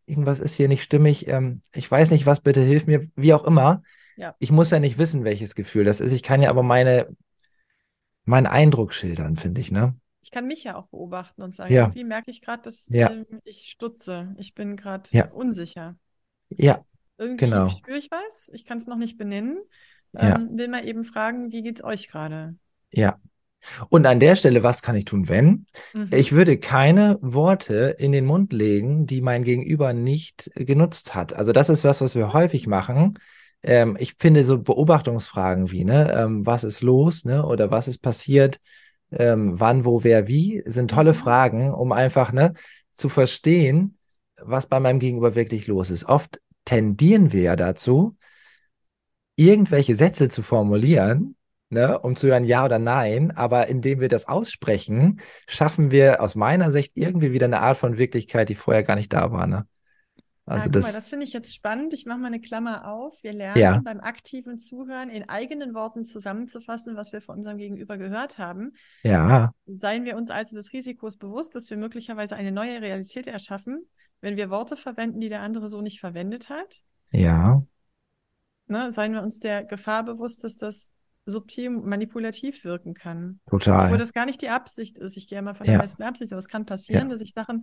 irgendwas 0.06 0.40
ist 0.40 0.54
hier 0.54 0.68
nicht 0.68 0.82
stimmig. 0.82 1.28
Ähm, 1.28 1.62
ich 1.72 1.90
weiß 1.90 2.10
nicht 2.10 2.26
was, 2.26 2.40
bitte 2.40 2.60
hilf 2.60 2.86
mir, 2.86 3.08
wie 3.16 3.34
auch 3.34 3.44
immer. 3.44 3.82
Ja. 4.16 4.34
Ich 4.38 4.52
muss 4.52 4.70
ja 4.70 4.78
nicht 4.78 4.98
wissen, 4.98 5.24
welches 5.24 5.54
Gefühl 5.54 5.84
das 5.84 6.00
ist. 6.00 6.12
Ich 6.12 6.22
kann 6.22 6.42
ja 6.42 6.50
aber 6.50 6.62
meine, 6.62 7.08
meinen 8.24 8.46
Eindruck 8.46 8.92
schildern, 8.92 9.36
finde 9.36 9.60
ich, 9.60 9.70
ne? 9.70 9.96
Ich 10.20 10.30
kann 10.30 10.46
mich 10.46 10.64
ja 10.64 10.76
auch 10.76 10.86
beobachten 10.86 11.42
und 11.42 11.54
sagen, 11.54 11.72
ja. 11.72 11.84
irgendwie 11.84 12.04
merke 12.04 12.30
ich 12.30 12.42
gerade, 12.42 12.62
dass 12.62 12.88
ja. 12.90 13.10
ähm, 13.10 13.26
ich 13.44 13.62
stutze. 13.62 14.34
Ich 14.38 14.54
bin 14.54 14.76
gerade 14.76 15.30
unsicher. 15.32 15.96
Ja. 16.50 16.84
Irgendwie 17.22 17.44
genau. 17.44 17.68
spüre 17.68 17.98
ich 17.98 18.10
was, 18.10 18.50
ich 18.52 18.64
kann 18.64 18.78
es 18.78 18.86
noch 18.86 18.96
nicht 18.96 19.16
benennen. 19.16 19.58
Ja. 20.12 20.36
Ähm, 20.36 20.50
will 20.52 20.68
mal 20.68 20.86
eben 20.86 21.04
fragen, 21.04 21.52
wie 21.52 21.62
geht 21.62 21.78
es 21.78 21.84
euch 21.84 22.08
gerade? 22.08 22.54
Ja. 22.90 23.18
Und 23.88 24.06
an 24.06 24.18
der 24.18 24.34
Stelle, 24.34 24.64
was 24.64 24.82
kann 24.82 24.96
ich 24.96 25.04
tun, 25.04 25.28
wenn? 25.28 25.66
Mhm. 25.94 26.10
Ich 26.12 26.32
würde 26.32 26.58
keine 26.58 27.18
Worte 27.22 27.94
in 27.98 28.10
den 28.10 28.26
Mund 28.26 28.52
legen, 28.52 29.06
die 29.06 29.20
mein 29.20 29.44
Gegenüber 29.44 29.92
nicht 29.92 30.50
genutzt 30.56 31.14
hat. 31.14 31.32
Also 31.32 31.52
das 31.52 31.70
ist 31.70 31.84
was, 31.84 32.00
was 32.00 32.16
wir 32.16 32.32
häufig 32.32 32.66
machen 32.66 33.18
ähm, 33.62 33.96
ich 33.98 34.14
finde 34.18 34.44
so 34.44 34.58
Beobachtungsfragen 34.58 35.70
wie, 35.70 35.84
ne, 35.84 36.12
ähm, 36.12 36.44
was 36.46 36.64
ist 36.64 36.82
los, 36.82 37.24
ne, 37.24 37.44
oder 37.46 37.70
was 37.70 37.88
ist 37.88 37.98
passiert, 37.98 38.60
ähm, 39.12 39.58
wann, 39.60 39.84
wo, 39.84 40.04
wer, 40.04 40.26
wie, 40.28 40.62
sind 40.66 40.90
tolle 40.90 41.12
mhm. 41.12 41.16
Fragen, 41.16 41.74
um 41.74 41.92
einfach, 41.92 42.32
ne, 42.32 42.54
zu 42.92 43.08
verstehen, 43.08 43.96
was 44.40 44.66
bei 44.66 44.80
meinem 44.80 44.98
Gegenüber 44.98 45.34
wirklich 45.34 45.66
los 45.66 45.90
ist. 45.90 46.04
Oft 46.04 46.40
tendieren 46.64 47.32
wir 47.32 47.42
ja 47.42 47.56
dazu, 47.56 48.16
irgendwelche 49.36 49.96
Sätze 49.96 50.28
zu 50.28 50.42
formulieren, 50.42 51.36
ne, 51.70 51.98
um 51.98 52.16
zu 52.16 52.28
hören 52.28 52.44
Ja 52.44 52.64
oder 52.64 52.78
Nein, 52.78 53.30
aber 53.30 53.68
indem 53.68 54.00
wir 54.00 54.08
das 54.08 54.28
aussprechen, 54.28 55.20
schaffen 55.46 55.90
wir 55.90 56.20
aus 56.20 56.34
meiner 56.34 56.70
Sicht 56.70 56.92
irgendwie 56.96 57.32
wieder 57.32 57.46
eine 57.46 57.60
Art 57.60 57.78
von 57.78 57.98
Wirklichkeit, 57.98 58.48
die 58.48 58.54
vorher 58.54 58.82
gar 58.82 58.96
nicht 58.96 59.12
da 59.12 59.32
war. 59.32 59.46
Ne? 59.46 59.66
Also 60.44 60.66
ja, 60.66 60.72
das, 60.72 60.84
mal, 60.84 60.92
das 60.92 61.08
finde 61.08 61.24
ich 61.24 61.32
jetzt 61.32 61.54
spannend. 61.54 61.92
Ich 61.94 62.04
mache 62.04 62.18
mal 62.18 62.26
eine 62.26 62.40
Klammer 62.40 62.88
auf. 62.88 63.22
Wir 63.22 63.32
lernen 63.32 63.60
ja. 63.60 63.80
beim 63.82 64.00
aktiven 64.00 64.58
Zuhören 64.58 65.08
in 65.08 65.28
eigenen 65.28 65.72
Worten 65.72 66.04
zusammenzufassen, 66.04 66.96
was 66.96 67.12
wir 67.12 67.20
von 67.20 67.36
unserem 67.36 67.58
Gegenüber 67.58 67.96
gehört 67.96 68.38
haben. 68.38 68.72
Ja. 69.04 69.52
Seien 69.66 70.04
wir 70.04 70.16
uns 70.16 70.30
also 70.30 70.56
des 70.56 70.72
Risikos 70.72 71.16
bewusst, 71.16 71.54
dass 71.54 71.70
wir 71.70 71.76
möglicherweise 71.76 72.34
eine 72.34 72.50
neue 72.50 72.82
Realität 72.82 73.28
erschaffen, 73.28 73.86
wenn 74.22 74.36
wir 74.36 74.48
Worte 74.48 74.76
verwenden, 74.76 75.20
die 75.20 75.28
der 75.28 75.42
andere 75.42 75.68
so 75.68 75.82
nicht 75.82 76.00
verwendet 76.00 76.48
hat. 76.48 76.82
Ja. 77.10 77.62
Ne, 78.68 78.90
seien 78.90 79.12
wir 79.12 79.22
uns 79.22 79.38
der 79.40 79.64
Gefahr 79.64 80.04
bewusst, 80.04 80.44
dass 80.44 80.56
das 80.56 80.90
subtil 81.26 81.70
manipulativ 81.70 82.64
wirken 82.64 82.94
kann. 82.94 83.40
Total. 83.50 83.84
Obwohl 83.84 83.98
das 83.98 84.12
gar 84.12 84.24
nicht 84.24 84.40
die 84.40 84.48
Absicht 84.48 84.98
ist. 84.98 85.16
Ich 85.16 85.28
gehe 85.28 85.38
immer 85.38 85.54
von 85.54 85.66
der 85.66 85.74
ja. 85.74 85.80
besten 85.80 86.02
Absicht, 86.02 86.32
aber 86.32 86.38
es 86.38 86.48
kann 86.48 86.64
passieren, 86.64 87.08
ja. 87.08 87.10
dass 87.10 87.20
ich 87.20 87.32
Sachen 87.32 87.62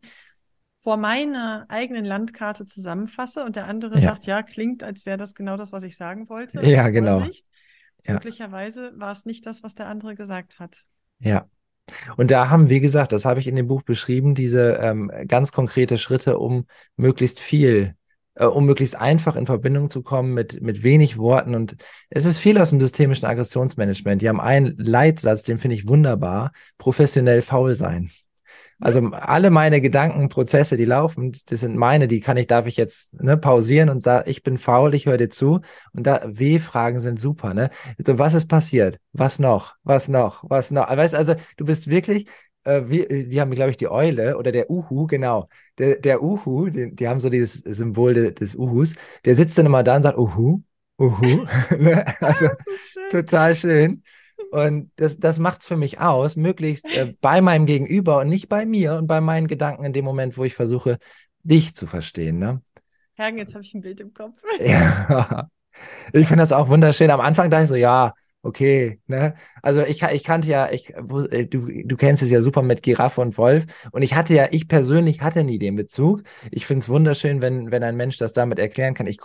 vor 0.78 0.96
meiner 0.96 1.66
eigenen 1.68 2.06
Landkarte 2.06 2.66
zusammenfasse 2.66 3.44
und 3.44 3.56
der 3.56 3.66
andere 3.66 3.96
ja. 3.96 4.02
sagt, 4.02 4.26
ja, 4.28 4.44
klingt, 4.44 4.84
als 4.84 5.06
wäre 5.06 5.18
das 5.18 5.36
genau 5.36 5.58
das, 5.58 5.74
was 5.74 5.84
ich 5.84 5.98
sagen 5.98 6.30
wollte. 6.30 6.66
Ja, 6.66 6.90
genau. 6.90 7.26
Möglicherweise 8.08 8.94
war 8.96 9.12
es 9.12 9.26
nicht 9.26 9.46
das, 9.46 9.62
was 9.62 9.76
der 9.76 9.88
andere 9.88 10.16
gesagt 10.16 10.60
hat. 10.60 10.86
Ja. 11.20 11.50
Und 12.18 12.32
da 12.32 12.50
haben, 12.50 12.70
wie 12.70 12.80
gesagt, 12.80 13.12
das 13.14 13.26
habe 13.26 13.40
ich 13.40 13.48
in 13.48 13.56
dem 13.56 13.68
Buch 13.68 13.84
beschrieben, 13.84 14.36
diese 14.36 14.80
ähm, 14.82 15.12
ganz 15.28 15.52
konkrete 15.52 15.98
Schritte, 15.98 16.38
um 16.38 16.66
möglichst 16.96 17.40
viel, 17.40 17.96
äh, 18.36 18.46
um 18.46 18.66
möglichst 18.66 18.96
einfach 18.96 19.36
in 19.36 19.46
Verbindung 19.46 19.90
zu 19.90 20.02
kommen 20.02 20.34
mit, 20.34 20.62
mit 20.62 20.84
wenig 20.84 21.18
Worten. 21.18 21.56
Und 21.56 21.76
es 22.10 22.26
ist 22.26 22.38
viel 22.38 22.58
aus 22.58 22.70
dem 22.70 22.82
systemischen 22.82 23.28
Aggressionsmanagement. 23.28 24.22
Die 24.22 24.30
haben 24.30 24.42
einen 24.42 24.76
Leitsatz, 24.78 25.44
den 25.44 25.60
finde 25.60 25.76
ich 25.76 25.88
wunderbar, 25.88 26.52
professionell 26.78 27.42
faul 27.42 27.76
sein. 27.76 28.10
Also 28.82 29.02
alle 29.12 29.50
meine 29.50 29.82
Gedankenprozesse, 29.82 30.78
die 30.78 30.86
laufen, 30.86 31.34
das 31.48 31.60
sind 31.60 31.76
meine, 31.76 32.08
die 32.08 32.22
kann 32.22 32.38
ich, 32.38 32.48
darf 32.48 32.66
ich 32.66 32.78
jetzt 32.78 33.14
ne, 33.22 33.36
pausieren 33.36 33.90
und 33.90 34.02
sagen, 34.02 34.30
ich 34.30 34.42
bin 34.42 34.58
faul, 34.58 34.94
ich 34.94 35.06
höre 35.06 35.18
dir 35.18 35.30
zu. 35.30 35.60
Und 35.94 36.08
da 36.08 36.22
W-Fragen 36.26 37.00
sind 37.00 37.20
super, 37.20 37.54
ne? 37.54 37.70
So, 37.98 38.18
was 38.18 38.34
ist 38.34 38.48
passiert? 38.48 38.98
Was 39.12 39.38
noch? 39.38 39.76
Was 39.84 40.08
noch? 40.08 40.44
Was 40.50 40.72
noch? 40.72 40.90
Weißt 40.90 41.14
also, 41.14 41.36
du 41.58 41.66
bist 41.66 41.90
wirklich, 41.90 42.28
äh, 42.64 42.84
wie, 42.86 43.06
die 43.28 43.42
haben, 43.42 43.52
glaube 43.52 43.72
ich, 43.72 43.78
die 43.78 43.90
Eule 43.90 44.38
oder 44.38 44.52
der 44.52 44.70
Uhu, 44.70 45.08
genau. 45.08 45.50
Der, 45.78 45.98
der 46.00 46.24
Uhu, 46.24 46.70
die, 46.70 46.96
die 46.96 47.08
haben 47.08 47.20
so 47.20 47.30
dieses 47.30 47.60
Symbol 47.60 48.14
de, 48.14 48.32
des 48.32 48.56
Uhus, 48.56 48.94
der 49.26 49.36
sitzt 49.36 49.58
dann 49.58 49.66
immer 49.66 49.84
da 49.84 49.98
und 49.98 50.04
sagt, 50.04 50.18
Uhu, 50.18 50.62
Uhu. 51.00 51.46
ne? 51.78 52.06
Also 52.22 52.48
schön. 52.78 53.10
total 53.10 53.56
schön. 53.56 54.04
Und 54.52 54.92
das, 54.96 55.20
das 55.20 55.40
macht 55.40 55.62
es 55.62 55.68
für 55.68 55.78
mich 55.78 56.00
aus, 56.00 56.36
möglichst 56.36 56.86
äh, 56.86 57.14
bei 57.22 57.42
meinem 57.42 57.66
Gegenüber 57.66 58.20
und 58.20 58.30
nicht 58.30 58.50
bei 58.50 58.66
mir 58.66 58.96
und 58.96 59.08
bei 59.08 59.22
meinen 59.22 59.48
Gedanken 59.48 59.84
in 59.84 59.94
dem 59.94 60.06
Moment, 60.06 60.38
wo 60.38 60.44
ich 60.44 60.56
versuche, 60.56 60.98
dich 61.44 61.76
zu 61.76 61.88
verstehen. 61.88 62.40
Ne? 62.40 62.62
Hergen, 63.14 63.38
jetzt 63.38 63.54
habe 63.54 63.64
ich 63.64 63.74
ein 63.74 63.82
Bild 63.82 64.00
im 64.00 64.14
Kopf. 64.14 64.42
ja. 64.60 65.48
Ich 66.14 66.28
finde 66.28 66.42
das 66.42 66.52
auch 66.52 66.68
wunderschön. 66.70 67.12
Am 67.12 67.22
Anfang 67.22 67.50
dachte 67.50 67.64
ich 67.64 67.70
so, 67.70 67.76
ja, 67.76 68.14
okay, 68.42 69.00
ne? 69.08 69.36
Also 69.62 69.82
ich, 69.82 70.02
ich 70.04 70.24
kannte 70.24 70.48
ja, 70.48 70.72
ich, 70.72 70.94
äh, 70.96 71.46
du, 71.46 71.68
du 71.86 71.98
kennst 71.98 72.24
es 72.24 72.32
ja 72.32 72.42
super 72.42 72.62
mit 72.62 72.82
Giraffe 72.84 73.22
und 73.22 73.38
Wolf. 73.38 73.66
Und 73.92 74.02
ich 74.02 74.16
hatte 74.16 74.34
ja, 74.34 74.48
ich 74.52 74.68
persönlich 74.68 75.22
hatte 75.22 75.44
nie 75.44 75.60
den 75.60 75.76
Bezug. 75.76 76.24
Ich 76.52 76.66
finde 76.66 76.80
es 76.80 76.90
wunderschön, 76.90 77.42
wenn, 77.42 77.72
wenn 77.72 77.84
ein 77.84 77.96
Mensch 77.98 78.18
das 78.18 78.34
damit 78.34 78.60
erklären 78.60 78.94
kann. 78.94 79.08
Ich 79.08 79.20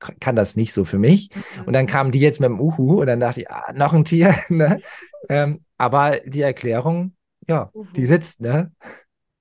kann 0.00 0.36
das 0.36 0.56
nicht 0.56 0.72
so 0.72 0.84
für 0.84 0.98
mich. 0.98 1.30
Mhm. 1.34 1.64
Und 1.66 1.72
dann 1.74 1.86
kamen 1.86 2.10
die 2.10 2.20
jetzt 2.20 2.40
mit 2.40 2.48
dem 2.48 2.60
Uhu 2.60 3.00
und 3.00 3.06
dann 3.06 3.20
dachte 3.20 3.40
ich, 3.40 3.50
ah, 3.50 3.72
noch 3.72 3.92
ein 3.92 4.04
Tier. 4.04 4.34
Ne? 4.50 4.80
ähm, 5.28 5.64
aber 5.76 6.18
die 6.20 6.40
Erklärung, 6.40 7.14
ja, 7.46 7.70
Uhu. 7.72 7.86
die 7.94 8.04
sitzt, 8.04 8.40
ne? 8.40 8.72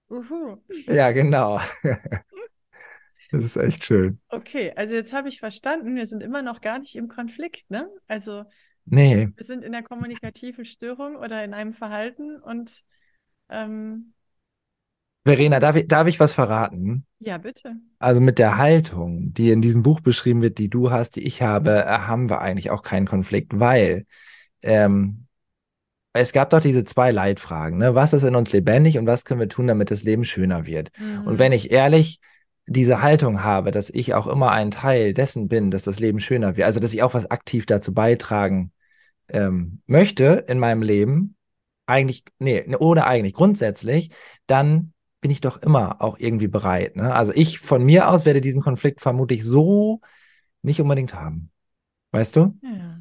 Uhu. 0.10 0.58
Ja, 0.88 1.12
genau. 1.12 1.60
das 3.32 3.44
ist 3.44 3.58
echt 3.58 3.86
schön. 3.86 4.20
Okay, 4.30 4.72
also 4.76 4.96
jetzt 4.96 5.14
habe 5.14 5.30
ich 5.30 5.40
verstanden, 5.40 5.96
wir 5.96 6.06
sind 6.06 6.22
immer 6.22 6.42
noch 6.42 6.62
gar 6.62 6.80
nicht 6.80 6.96
im 6.96 7.08
Konflikt, 7.08 7.70
ne? 7.70 7.90
Also 8.08 8.44
nee. 8.86 9.30
wir 9.36 9.44
sind 9.44 9.64
in 9.64 9.72
der 9.72 9.84
kommunikativen 9.84 10.66
Störung 10.66 11.16
oder 11.16 11.44
in 11.44 11.54
einem 11.54 11.74
Verhalten 11.74 12.40
und 12.40 12.84
ähm, 13.50 14.14
Verena, 15.26 15.60
darf 15.60 15.76
ich, 15.76 15.88
darf 15.88 16.08
ich 16.08 16.20
was 16.20 16.32
verraten? 16.32 17.06
Ja, 17.20 17.38
bitte. 17.38 17.76
Also 18.00 18.22
mit 18.22 18.40
der 18.40 18.58
Haltung, 18.58 19.34
die 19.34 19.52
in 19.52 19.62
diesem 19.62 19.84
Buch 19.84 20.00
beschrieben 20.00 20.42
wird, 20.42 20.58
die 20.58 20.70
du 20.70 20.92
hast, 20.92 21.18
die 21.18 21.24
ich 21.24 21.42
habe, 21.42 21.84
äh, 21.86 21.86
haben 21.86 22.30
wir 22.30 22.42
eigentlich 22.42 22.72
auch 22.72 22.82
keinen 22.82 23.06
Konflikt, 23.06 23.60
weil 23.60 24.06
ähm, 24.62 25.26
es 26.14 26.32
gab 26.32 26.50
doch 26.50 26.62
diese 26.62 26.86
zwei 26.86 27.12
Leitfragen. 27.12 27.78
Ne? 27.78 27.96
Was 27.96 28.14
ist 28.14 28.24
in 28.24 28.36
uns 28.36 28.52
lebendig 28.54 28.98
und 28.98 29.06
was 29.08 29.26
können 29.26 29.40
wir 29.40 29.50
tun, 29.50 29.68
damit 29.68 29.92
das 29.92 30.04
Leben 30.04 30.24
schöner 30.24 30.66
wird? 30.66 30.90
Mhm. 30.98 31.28
Und 31.28 31.40
wenn 31.40 31.52
ich 31.52 31.72
ehrlich 31.72 32.20
diese 32.66 33.02
Haltung 33.02 33.44
habe, 33.44 33.72
dass 33.72 33.90
ich 33.90 34.14
auch 34.14 34.28
immer 34.28 34.52
ein 34.52 34.72
Teil 34.72 35.14
dessen 35.14 35.48
bin, 35.48 35.72
dass 35.72 35.84
das 35.84 36.00
Leben 36.00 36.20
schöner 36.20 36.56
wird, 36.56 36.66
also 36.66 36.80
dass 36.80 36.94
ich 36.94 37.04
auch 37.04 37.14
was 37.14 37.30
aktiv 37.30 37.66
dazu 37.66 37.94
beitragen 37.94 38.72
ähm, 39.28 39.82
möchte 39.86 40.46
in 40.48 40.60
meinem 40.60 40.82
Leben, 40.82 41.36
eigentlich, 41.88 42.24
nee, 42.38 42.64
ohne 42.78 43.06
eigentlich, 43.06 43.34
grundsätzlich, 43.34 44.12
dann 44.46 44.94
bin 45.22 45.32
ich 45.32 45.42
doch 45.42 45.62
immer 45.62 46.02
auch 46.02 46.18
irgendwie 46.20 46.48
bereit. 46.48 46.96
Ne? 46.96 47.14
Also 47.14 47.34
ich 47.34 47.60
von 47.60 47.84
mir 47.84 48.10
aus 48.10 48.26
werde 48.26 48.42
diesen 48.42 48.62
Konflikt 48.62 49.02
vermutlich 49.02 49.44
so 49.44 50.02
nicht 50.62 50.82
unbedingt 50.82 51.14
haben. 51.14 51.52
Weißt 52.12 52.36
du? 52.36 52.58
Ja. 52.62 53.00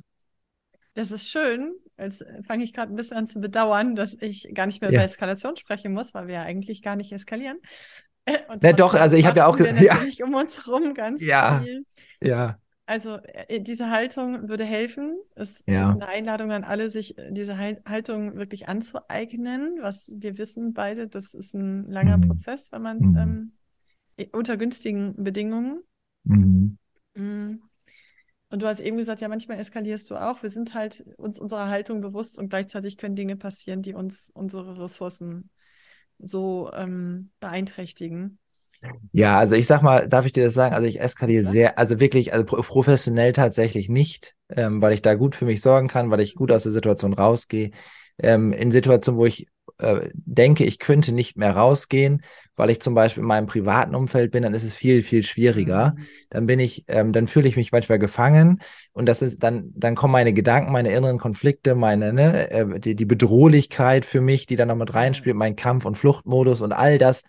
Das 0.95 1.11
ist 1.11 1.29
schön. 1.29 1.75
Jetzt 1.97 2.25
fange 2.47 2.65
ich 2.65 2.73
gerade 2.73 2.93
ein 2.93 2.97
bisschen 2.97 3.17
an 3.17 3.27
zu 3.27 3.41
bedauern, 3.41 3.95
dass 3.95 4.21
ich 4.21 4.51
gar 4.55 4.67
nicht 4.67 4.81
mehr 4.81 4.91
ja. 4.91 4.99
über 4.99 5.05
Eskalation 5.05 5.57
sprechen 5.57 5.93
muss, 5.93 6.15
weil 6.15 6.27
wir 6.27 6.35
ja 6.35 6.43
eigentlich 6.43 6.83
gar 6.83 6.97
nicht 6.97 7.13
eskalieren. 7.13 7.59
Und 8.49 8.63
ja, 8.63 8.73
doch, 8.73 8.95
also 8.95 9.17
ich 9.17 9.27
habe 9.27 9.39
ja 9.39 9.47
auch 9.47 9.57
gesagt, 9.57 9.81
ja. 9.81 9.97
um 10.25 10.35
uns 10.35 10.69
rum 10.69 10.95
ganz 10.95 11.23
ja. 11.23 11.61
viel. 11.61 11.85
Ja. 12.21 12.59
Also 12.89 13.19
äh, 13.19 13.61
diese 13.61 13.91
Haltung 13.91 14.49
würde 14.49 14.65
helfen. 14.65 15.19
Es 15.35 15.63
ja. 15.67 15.83
ist 15.83 15.91
eine 15.91 16.09
Einladung 16.09 16.53
an 16.53 16.65
alle, 16.65 16.89
sich 16.89 17.19
äh, 17.19 17.31
diese 17.31 17.59
Haltung 17.59 18.37
wirklich 18.37 18.67
anzueignen. 18.67 19.77
Was 19.83 20.11
wir 20.17 20.39
wissen 20.39 20.73
beide, 20.73 21.07
das 21.07 21.35
ist 21.35 21.53
ein 21.53 21.91
langer 21.91 22.17
mhm. 22.17 22.29
Prozess, 22.29 22.73
wenn 22.73 22.81
man 22.81 22.99
mhm. 22.99 23.53
ähm, 24.17 24.29
unter 24.33 24.57
günstigen 24.57 25.23
Bedingungen. 25.23 25.83
Mhm. 26.25 26.79
mhm. 27.15 27.63
Und 28.49 28.63
du 28.63 28.67
hast 28.67 28.81
eben 28.81 28.97
gesagt, 28.97 29.21
ja, 29.21 29.29
manchmal 29.29 29.61
eskalierst 29.61 30.09
du 30.11 30.17
auch. 30.17 30.43
Wir 30.43 30.49
sind 30.49 30.73
halt 30.73 31.05
uns 31.19 31.39
unserer 31.39 31.69
Haltung 31.69 32.01
bewusst 32.01 32.39
und 32.39 32.49
gleichzeitig 32.49 32.97
können 32.97 33.17
Dinge 33.17 33.37
passieren, 33.37 33.83
die 33.83 33.93
uns 33.93 34.31
unsere 34.33 34.83
Ressourcen 34.83 35.51
so 36.19 36.71
ähm, 36.73 37.33
beeinträchtigen. 37.39 38.39
Ja, 39.13 39.39
also 39.39 39.55
ich 39.55 39.67
sag 39.67 39.83
mal, 39.83 40.09
darf 40.09 40.27
ich 40.27 40.33
dir 40.33 40.45
das 40.45 40.55
sagen? 40.55 40.75
Also 40.75 40.87
ich 40.87 41.01
eskaliere 41.01 41.45
ja. 41.45 41.51
sehr, 41.51 41.79
also 41.79 42.01
wirklich, 42.01 42.33
also 42.33 42.45
professionell 42.45 43.33
tatsächlich 43.33 43.89
nicht, 43.89 44.35
ähm, 44.51 44.81
weil 44.81 44.93
ich 44.93 45.03
da 45.03 45.15
gut 45.15 45.35
für 45.35 45.45
mich 45.45 45.61
sorgen 45.61 45.89
kann, 45.89 46.11
weil 46.11 46.21
ich 46.21 46.35
gut 46.35 46.53
aus 46.53 46.63
der 46.63 46.73
Situation 46.73 47.13
rausgehe. 47.13 47.71
Ähm, 48.21 48.53
in 48.53 48.71
Situationen, 48.71 49.19
wo 49.19 49.27
ich 49.27 49.49
äh, 49.79 50.09
denke, 50.15 50.65
ich 50.65 50.79
könnte 50.79 51.13
nicht 51.13 51.37
mehr 51.37 51.55
rausgehen, 51.55 52.23
weil 52.57 52.71
ich 52.71 52.81
zum 52.81 52.95
Beispiel 52.95 53.23
in 53.23 53.29
meinem 53.29 53.47
privaten 53.47 53.95
Umfeld 53.95 54.33
bin, 54.33 54.43
dann 54.43 54.55
ist 54.55 54.65
es 54.65 54.75
viel, 54.75 55.03
viel 55.03 55.23
schwieriger. 55.23 55.95
Mhm. 55.97 56.07
Dann 56.31 56.47
bin 56.47 56.61
ich, 56.61 56.85
ähm, 56.89 57.13
dann 57.13 57.29
fühle 57.29 57.49
ich 57.49 57.57
mich 57.57 57.71
manchmal 57.73 57.99
gefangen 57.99 58.61
und 58.93 59.07
das 59.07 59.23
ist, 59.23 59.43
dann, 59.43 59.71
dann 59.75 59.95
kommen 59.95 60.13
meine 60.13 60.33
Gedanken, 60.33 60.73
meine 60.73 60.91
inneren 60.93 61.19
Konflikte, 61.19 61.75
meine, 61.75 62.13
ne, 62.13 62.51
äh, 62.51 62.81
die, 62.81 62.97
die 62.97 63.05
Bedrohlichkeit 63.05 64.05
für 64.05 64.21
mich, 64.21 64.47
die 64.47 64.57
dann 64.57 64.69
noch 64.69 64.77
mit 64.77 64.95
reinspielt, 64.95 65.37
mein 65.37 65.57
Kampf- 65.57 65.85
und 65.85 65.97
Fluchtmodus 65.97 66.61
und 66.61 66.73
all 66.73 66.99
das 66.99 67.23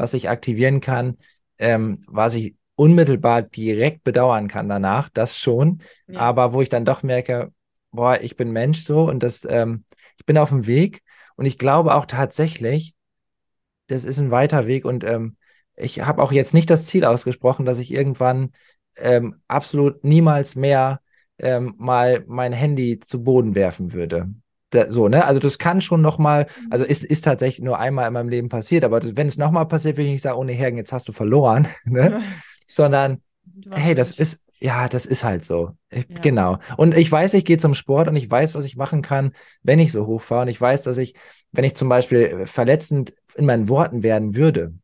was 0.00 0.14
ich 0.14 0.30
aktivieren 0.30 0.80
kann, 0.80 1.18
ähm, 1.58 2.04
was 2.06 2.34
ich 2.34 2.56
unmittelbar 2.74 3.42
direkt 3.42 4.02
bedauern 4.02 4.48
kann 4.48 4.68
danach, 4.68 5.10
das 5.10 5.36
schon. 5.36 5.82
Ja. 6.06 6.20
Aber 6.20 6.54
wo 6.54 6.62
ich 6.62 6.70
dann 6.70 6.86
doch 6.86 7.02
merke, 7.02 7.52
boah, 7.90 8.18
ich 8.20 8.36
bin 8.36 8.50
Mensch 8.50 8.82
so 8.82 9.02
und 9.02 9.22
das, 9.22 9.46
ähm, 9.48 9.84
ich 10.18 10.24
bin 10.24 10.38
auf 10.38 10.48
dem 10.48 10.66
Weg 10.66 11.02
und 11.36 11.44
ich 11.44 11.58
glaube 11.58 11.94
auch 11.94 12.06
tatsächlich, 12.06 12.94
das 13.88 14.04
ist 14.04 14.18
ein 14.18 14.30
weiter 14.30 14.66
Weg 14.66 14.86
und 14.86 15.04
ähm, 15.04 15.36
ich 15.76 16.00
habe 16.00 16.22
auch 16.22 16.32
jetzt 16.32 16.54
nicht 16.54 16.70
das 16.70 16.86
Ziel 16.86 17.04
ausgesprochen, 17.04 17.66
dass 17.66 17.78
ich 17.78 17.92
irgendwann 17.92 18.52
ähm, 18.96 19.42
absolut 19.48 20.02
niemals 20.02 20.56
mehr 20.56 21.00
ähm, 21.38 21.74
mal 21.76 22.24
mein 22.26 22.52
Handy 22.52 23.00
zu 23.00 23.22
Boden 23.22 23.54
werfen 23.54 23.92
würde 23.92 24.30
da, 24.70 24.90
so, 24.90 25.08
ne? 25.08 25.24
Also 25.24 25.40
das 25.40 25.58
kann 25.58 25.80
schon 25.80 26.00
nochmal, 26.00 26.46
also 26.70 26.84
ist, 26.84 27.04
ist 27.04 27.24
tatsächlich 27.24 27.64
nur 27.64 27.78
einmal 27.78 28.06
in 28.06 28.12
meinem 28.12 28.28
Leben 28.28 28.48
passiert, 28.48 28.84
aber 28.84 29.00
das, 29.00 29.16
wenn 29.16 29.26
es 29.26 29.36
nochmal 29.36 29.66
passiert, 29.66 29.96
will 29.96 30.06
ich 30.06 30.12
nicht 30.12 30.22
sagen, 30.22 30.38
ohne 30.38 30.52
Hergen, 30.52 30.76
jetzt 30.76 30.92
hast 30.92 31.08
du 31.08 31.12
verloren, 31.12 31.68
ne? 31.84 32.20
Sondern, 32.68 33.20
hey, 33.70 33.94
das 33.94 34.10
nicht. 34.10 34.20
ist, 34.20 34.42
ja, 34.60 34.88
das 34.88 35.06
ist 35.06 35.24
halt 35.24 35.42
so. 35.42 35.72
Ich, 35.88 36.08
ja. 36.08 36.18
Genau. 36.20 36.58
Und 36.76 36.96
ich 36.96 37.10
weiß, 37.10 37.34
ich 37.34 37.44
gehe 37.44 37.58
zum 37.58 37.74
Sport 37.74 38.08
und 38.08 38.16
ich 38.16 38.30
weiß, 38.30 38.54
was 38.54 38.64
ich 38.64 38.76
machen 38.76 39.02
kann, 39.02 39.32
wenn 39.62 39.78
ich 39.78 39.90
so 39.90 40.06
hochfahre. 40.06 40.42
Und 40.42 40.48
ich 40.48 40.60
weiß, 40.60 40.82
dass 40.82 40.98
ich, 40.98 41.14
wenn 41.50 41.64
ich 41.64 41.74
zum 41.74 41.88
Beispiel 41.88 42.46
verletzend 42.46 43.14
in 43.34 43.46
meinen 43.46 43.68
Worten 43.68 44.02
werden 44.02 44.34
würde 44.36 44.74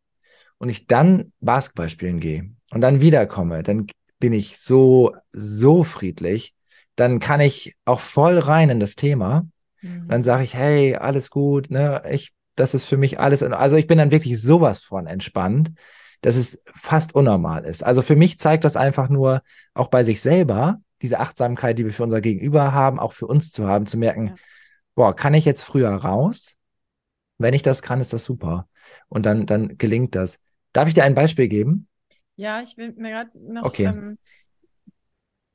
und 0.59 0.69
ich 0.69 0.87
dann 0.87 1.33
Basketball 1.41 1.89
spielen 1.89 2.21
gehe 2.21 2.51
und 2.73 2.81
dann 2.81 3.01
wiederkomme, 3.01 3.63
dann 3.63 3.87
bin 4.19 4.33
ich 4.33 4.59
so, 4.59 5.15
so 5.33 5.85
friedlich. 5.85 6.55
Dann 6.97 7.21
kann 7.21 7.41
ich 7.41 7.77
auch 7.85 8.01
voll 8.01 8.39
rein 8.39 8.71
in 8.71 8.81
das 8.81 8.97
Thema 8.97 9.47
Mhm. 9.87 10.09
Dann 10.09 10.23
sage 10.23 10.43
ich, 10.43 10.55
hey, 10.55 10.97
alles 10.97 11.31
gut, 11.31 11.71
ne? 11.71 12.03
Ich, 12.11 12.35
das 12.55 12.75
ist 12.75 12.85
für 12.85 12.97
mich 12.97 13.21
alles. 13.21 13.43
Also 13.43 13.77
ich 13.77 13.87
bin 13.87 13.99
dann 13.99 14.11
wirklich 14.11 14.41
sowas 14.41 14.83
von 14.83 15.07
entspannt, 15.07 15.73
dass 16.23 16.37
es 16.37 16.61
fast 16.65 17.15
unnormal 17.15 17.65
ist. 17.65 17.85
Also 17.85 18.03
für 18.03 18.17
mich 18.17 18.39
zeigt 18.39 18.65
das 18.65 18.77
einfach 18.77 19.09
nur, 19.09 19.43
auch 19.75 19.89
bei 19.89 20.03
sich 20.03 20.21
selber, 20.21 20.81
diese 21.03 21.21
Achtsamkeit, 21.21 21.79
die 21.79 21.85
wir 21.85 21.93
für 21.93 22.05
unser 22.05 22.21
Gegenüber 22.21 22.73
haben, 22.73 22.99
auch 22.99 23.13
für 23.13 23.27
uns 23.27 23.53
zu 23.53 23.67
haben, 23.67 23.87
zu 23.87 23.99
merken, 23.99 24.29
ja. 24.29 24.35
boah, 24.95 25.15
kann 25.15 25.35
ich 25.35 25.45
jetzt 25.45 25.63
früher 25.63 25.91
raus? 25.91 26.57
Wenn 27.39 27.55
ich 27.55 27.63
das 27.63 27.83
kann, 27.83 28.01
ist 28.01 28.13
das 28.13 28.25
super. 28.25 28.67
Und 29.09 29.27
dann, 29.27 29.47
dann 29.47 29.77
gelingt 29.77 30.15
das. 30.15 30.39
Darf 30.73 30.89
ich 30.89 30.95
dir 30.95 31.05
ein 31.05 31.15
Beispiel 31.15 31.49
geben? 31.49 31.89
Ja, 32.37 32.61
ich 32.63 32.77
will 32.77 32.93
mir 32.97 33.11
gerade 33.11 33.31
noch 33.35 33.65
okay. 33.65 33.85
ähm, 33.85 34.19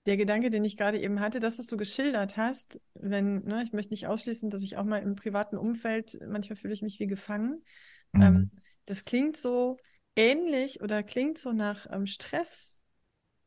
der 0.05 0.17
Gedanke, 0.17 0.49
den 0.49 0.65
ich 0.65 0.77
gerade 0.77 0.99
eben 0.99 1.19
hatte, 1.19 1.39
das, 1.39 1.59
was 1.59 1.67
du 1.67 1.77
geschildert 1.77 2.37
hast, 2.37 2.81
wenn, 2.95 3.43
ne, 3.43 3.63
ich 3.63 3.71
möchte 3.71 3.93
nicht 3.93 4.07
ausschließen, 4.07 4.49
dass 4.49 4.63
ich 4.63 4.77
auch 4.77 4.83
mal 4.83 5.01
im 5.01 5.15
privaten 5.15 5.57
Umfeld, 5.57 6.19
manchmal 6.27 6.57
fühle 6.57 6.73
ich 6.73 6.81
mich 6.81 6.99
wie 6.99 7.07
gefangen. 7.07 7.63
Mhm. 8.11 8.21
Ähm, 8.21 8.51
das 8.85 9.05
klingt 9.05 9.37
so 9.37 9.77
ähnlich 10.15 10.81
oder 10.81 11.03
klingt 11.03 11.37
so 11.37 11.51
nach 11.51 11.87
ähm, 11.91 12.07
Stress. 12.07 12.81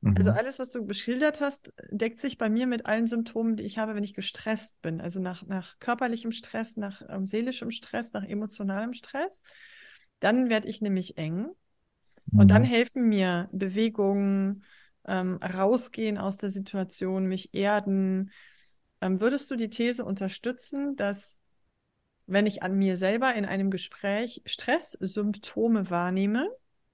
Mhm. 0.00 0.14
Also 0.16 0.30
alles, 0.30 0.58
was 0.60 0.70
du 0.70 0.84
beschildert 0.84 1.40
hast, 1.40 1.72
deckt 1.90 2.20
sich 2.20 2.38
bei 2.38 2.48
mir 2.48 2.68
mit 2.68 2.86
allen 2.86 3.08
Symptomen, 3.08 3.56
die 3.56 3.64
ich 3.64 3.78
habe, 3.78 3.96
wenn 3.96 4.04
ich 4.04 4.14
gestresst 4.14 4.80
bin. 4.80 5.00
Also 5.00 5.20
nach, 5.20 5.44
nach 5.46 5.78
körperlichem 5.80 6.30
Stress, 6.30 6.76
nach 6.76 7.02
ähm, 7.08 7.26
seelischem 7.26 7.72
Stress, 7.72 8.12
nach 8.12 8.24
emotionalem 8.24 8.94
Stress. 8.94 9.42
Dann 10.20 10.48
werde 10.48 10.68
ich 10.68 10.80
nämlich 10.80 11.18
eng. 11.18 11.48
Mhm. 12.30 12.38
Und 12.38 12.50
dann 12.52 12.62
mhm. 12.62 12.66
helfen 12.66 13.08
mir 13.08 13.48
Bewegungen, 13.50 14.62
ähm, 15.06 15.36
rausgehen 15.36 16.18
aus 16.18 16.36
der 16.36 16.50
Situation, 16.50 17.26
mich 17.26 17.54
erden. 17.54 18.30
Ähm, 19.00 19.20
würdest 19.20 19.50
du 19.50 19.56
die 19.56 19.70
These 19.70 20.04
unterstützen, 20.04 20.96
dass 20.96 21.40
wenn 22.26 22.46
ich 22.46 22.62
an 22.62 22.76
mir 22.76 22.96
selber 22.96 23.34
in 23.34 23.44
einem 23.44 23.70
Gespräch 23.70 24.42
Stresssymptome 24.46 25.90
wahrnehme, 25.90 26.48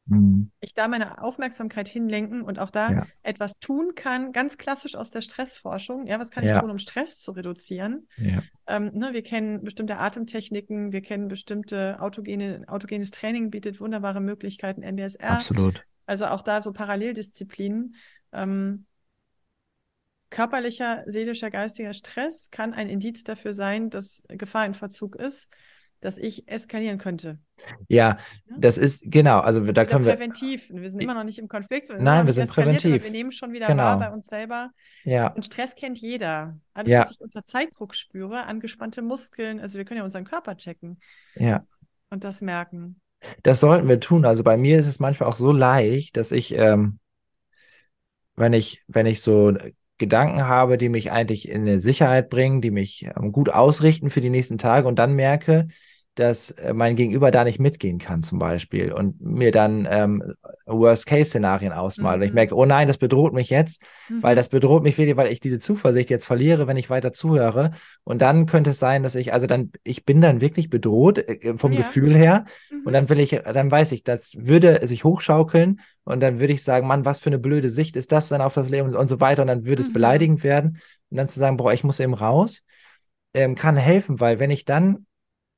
mhm. 0.06 0.50
ich 0.60 0.74
da 0.74 0.88
meine 0.88 1.22
Aufmerksamkeit 1.22 1.88
hinlenken 1.88 2.42
und 2.42 2.58
auch 2.58 2.70
da 2.70 2.90
ja. 2.90 3.06
etwas 3.22 3.52
tun 3.60 3.94
kann, 3.94 4.32
ganz 4.32 4.58
klassisch 4.58 4.96
aus 4.96 5.10
der 5.10 5.22
Stressforschung. 5.22 6.06
Ja, 6.06 6.18
was 6.18 6.30
kann 6.30 6.44
ja. 6.44 6.54
ich 6.54 6.60
tun, 6.60 6.70
um 6.70 6.78
Stress 6.78 7.20
zu 7.20 7.32
reduzieren? 7.32 8.08
Ja. 8.16 8.42
Ähm, 8.66 8.90
ne, 8.92 9.12
wir 9.12 9.22
kennen 9.22 9.62
bestimmte 9.62 9.98
Atemtechniken, 9.98 10.92
wir 10.92 11.02
kennen 11.02 11.28
bestimmte 11.28 12.00
autogene, 12.00 12.64
autogenes 12.66 13.12
Training 13.12 13.50
bietet 13.50 13.80
wunderbare 13.80 14.20
Möglichkeiten, 14.20 14.82
MBSR. 14.82 15.30
Absolut. 15.30 15.84
Also 16.10 16.26
auch 16.26 16.42
da 16.42 16.60
so 16.60 16.72
Paralleldisziplinen. 16.72 17.94
Ähm, 18.32 18.84
körperlicher, 20.28 21.04
seelischer, 21.06 21.52
geistiger 21.52 21.92
Stress 21.92 22.50
kann 22.50 22.74
ein 22.74 22.88
Indiz 22.88 23.22
dafür 23.22 23.52
sein, 23.52 23.90
dass 23.90 24.24
Gefahr 24.26 24.66
in 24.66 24.74
Verzug 24.74 25.14
ist, 25.14 25.52
dass 26.00 26.18
ich 26.18 26.48
eskalieren 26.48 26.98
könnte. 26.98 27.38
Ja, 27.86 28.08
ja? 28.08 28.56
das 28.58 28.76
ist 28.76 29.04
genau. 29.06 29.38
Also 29.38 29.60
da 29.70 29.84
können 29.84 30.04
wir 30.04 30.14
präventiv. 30.14 30.68
Wir 30.72 30.90
sind 30.90 31.00
immer 31.00 31.14
noch 31.14 31.22
nicht 31.22 31.38
im 31.38 31.46
Konflikt. 31.46 31.92
Nein, 31.96 32.26
wir 32.26 32.32
sind 32.32 32.50
präventiv. 32.50 33.04
Wir 33.04 33.10
nehmen 33.12 33.30
schon 33.30 33.52
wieder 33.52 33.68
genau. 33.68 33.84
wahr 33.84 33.98
bei 34.00 34.10
uns 34.10 34.26
selber. 34.26 34.70
Ja. 35.04 35.28
Und 35.28 35.44
Stress 35.44 35.76
kennt 35.76 35.98
jeder. 35.98 36.58
Alles, 36.74 36.90
ja. 36.90 37.02
was 37.02 37.12
ich 37.12 37.20
unter 37.20 37.44
Zeitdruck 37.44 37.94
spüre, 37.94 38.46
angespannte 38.46 39.00
Muskeln. 39.00 39.60
Also 39.60 39.78
wir 39.78 39.84
können 39.84 39.98
ja 39.98 40.04
unseren 40.04 40.24
Körper 40.24 40.56
checken. 40.56 40.98
Ja. 41.36 41.64
Und 42.08 42.24
das 42.24 42.40
merken. 42.40 43.00
Das 43.42 43.60
sollten 43.60 43.88
wir 43.88 44.00
tun. 44.00 44.24
Also 44.24 44.42
bei 44.44 44.56
mir 44.56 44.78
ist 44.78 44.86
es 44.86 44.98
manchmal 45.00 45.28
auch 45.28 45.36
so 45.36 45.52
leicht, 45.52 46.16
dass 46.16 46.32
ich, 46.32 46.54
ähm, 46.54 46.98
wenn 48.36 48.52
ich, 48.52 48.82
wenn 48.88 49.06
ich 49.06 49.20
so 49.22 49.52
Gedanken 49.98 50.46
habe, 50.46 50.78
die 50.78 50.88
mich 50.88 51.12
eigentlich 51.12 51.48
in 51.48 51.62
eine 51.62 51.78
Sicherheit 51.78 52.30
bringen, 52.30 52.62
die 52.62 52.70
mich 52.70 53.06
ähm, 53.16 53.32
gut 53.32 53.50
ausrichten 53.50 54.10
für 54.10 54.20
die 54.22 54.30
nächsten 54.30 54.56
Tage 54.58 54.88
und 54.88 54.98
dann 54.98 55.14
merke, 55.14 55.68
dass 56.20 56.50
äh, 56.52 56.72
mein 56.72 56.96
Gegenüber 56.96 57.30
da 57.30 57.44
nicht 57.44 57.58
mitgehen 57.58 57.98
kann 57.98 58.22
zum 58.22 58.38
Beispiel 58.38 58.92
und 58.92 59.20
mir 59.20 59.50
dann 59.50 59.88
ähm, 59.90 60.34
Worst-Case-Szenarien 60.66 61.72
ausmalt. 61.72 62.18
Mhm. 62.18 62.20
Und 62.20 62.26
ich 62.26 62.30
mhm. 62.30 62.34
merke, 62.34 62.54
oh 62.54 62.64
nein, 62.64 62.86
das 62.86 62.98
bedroht 62.98 63.32
mich 63.32 63.50
jetzt, 63.50 63.82
mhm. 64.08 64.22
weil 64.22 64.36
das 64.36 64.48
bedroht 64.48 64.82
mich 64.82 64.98
wirklich, 64.98 65.16
weil 65.16 65.32
ich 65.32 65.40
diese 65.40 65.58
Zuversicht 65.58 66.10
jetzt 66.10 66.24
verliere, 66.24 66.66
wenn 66.66 66.76
ich 66.76 66.90
weiter 66.90 67.12
zuhöre. 67.12 67.72
Und 68.04 68.22
dann 68.22 68.46
könnte 68.46 68.70
es 68.70 68.78
sein, 68.78 69.02
dass 69.02 69.14
ich, 69.14 69.32
also 69.32 69.46
dann, 69.46 69.72
ich 69.82 70.04
bin 70.04 70.20
dann 70.20 70.40
wirklich 70.40 70.70
bedroht 70.70 71.18
äh, 71.18 71.32
äh 71.34 71.58
vom 71.58 71.72
ja. 71.72 71.78
Gefühl 71.78 72.14
her. 72.14 72.44
Mhm. 72.70 72.86
Und 72.86 72.92
dann 72.92 73.08
will 73.08 73.18
ich, 73.18 73.30
dann 73.30 73.70
weiß 73.70 73.92
ich, 73.92 74.04
das 74.04 74.32
würde 74.36 74.86
sich 74.86 75.04
hochschaukeln 75.04 75.80
und 76.04 76.20
dann 76.20 76.40
würde 76.40 76.52
ich 76.52 76.62
sagen, 76.62 76.86
Mann, 76.86 77.04
was 77.04 77.18
für 77.18 77.30
eine 77.30 77.38
blöde 77.38 77.70
Sicht 77.70 77.96
ist 77.96 78.12
das 78.12 78.28
dann 78.28 78.40
auf 78.40 78.54
das 78.54 78.68
Leben 78.68 78.94
und 78.94 79.08
so 79.08 79.20
weiter. 79.20 79.42
Und 79.42 79.48
dann 79.48 79.64
würde 79.64 79.82
es 79.82 79.88
mhm. 79.88 79.94
beleidigend 79.94 80.44
werden. 80.44 80.78
Und 81.10 81.16
dann 81.16 81.28
zu 81.28 81.40
sagen, 81.40 81.56
boah, 81.56 81.72
ich 81.72 81.84
muss 81.84 81.98
eben 81.98 82.14
raus, 82.14 82.62
ähm, 83.34 83.54
kann 83.54 83.76
helfen, 83.76 84.20
weil 84.20 84.38
wenn 84.38 84.50
ich 84.50 84.64
dann 84.64 85.06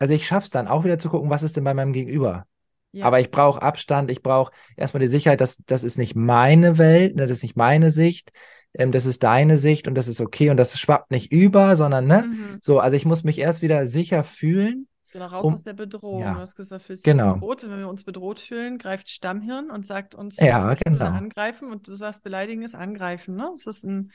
also 0.02 0.14
ich 0.14 0.26
schaffe 0.26 0.46
es 0.46 0.50
dann 0.50 0.66
auch 0.66 0.82
wieder 0.82 0.98
zu 0.98 1.10
gucken, 1.10 1.30
was 1.30 1.44
ist 1.44 1.56
denn 1.56 1.62
bei 1.62 1.74
meinem 1.74 1.92
Gegenüber. 1.92 2.44
Ja. 2.90 3.04
Aber 3.06 3.20
ich 3.20 3.30
brauche 3.30 3.62
Abstand, 3.62 4.10
ich 4.10 4.20
brauche 4.20 4.52
erstmal 4.76 5.00
die 5.00 5.06
Sicherheit, 5.06 5.40
dass 5.40 5.58
das 5.64 5.84
ist 5.84 5.96
nicht 5.96 6.16
meine 6.16 6.76
Welt, 6.76 7.14
ne, 7.14 7.22
das 7.22 7.30
ist 7.30 7.44
nicht 7.44 7.54
meine 7.54 7.92
Sicht, 7.92 8.32
ähm, 8.74 8.90
das 8.90 9.06
ist 9.06 9.22
deine 9.22 9.58
Sicht 9.58 9.86
und 9.86 9.94
das 9.94 10.08
ist 10.08 10.20
okay 10.20 10.50
und 10.50 10.56
das 10.56 10.76
schwappt 10.76 11.12
nicht 11.12 11.30
über, 11.30 11.76
sondern 11.76 12.08
ne, 12.08 12.24
mhm. 12.26 12.58
so, 12.60 12.80
also 12.80 12.96
ich 12.96 13.04
muss 13.04 13.22
mich 13.22 13.38
erst 13.38 13.62
wieder 13.62 13.86
sicher 13.86 14.24
fühlen. 14.24 14.88
Genau, 15.12 15.26
raus 15.26 15.46
um, 15.46 15.54
aus 15.54 15.62
der 15.62 15.74
Bedrohung. 15.74 16.22
Ja. 16.22 16.34
Du 16.34 16.40
hast 16.40 16.56
gesagt, 16.56 16.82
fühlst 16.82 17.04
genau. 17.04 17.34
bedroht. 17.34 17.62
Wenn 17.62 17.78
wir 17.78 17.88
uns 17.88 18.02
bedroht 18.02 18.40
fühlen, 18.40 18.78
greift 18.78 19.08
Stammhirn 19.08 19.70
und 19.70 19.86
sagt 19.86 20.16
uns, 20.16 20.40
ja, 20.40 20.74
genau. 20.74 21.04
angreifen 21.04 21.70
und 21.70 21.86
du 21.86 21.94
sagst, 21.94 22.24
beleidigen 22.24 22.62
ist 22.62 22.74
angreifen. 22.74 23.36
Ne? 23.36 23.52
Das 23.56 23.76
ist 23.76 23.84
ein 23.84 24.10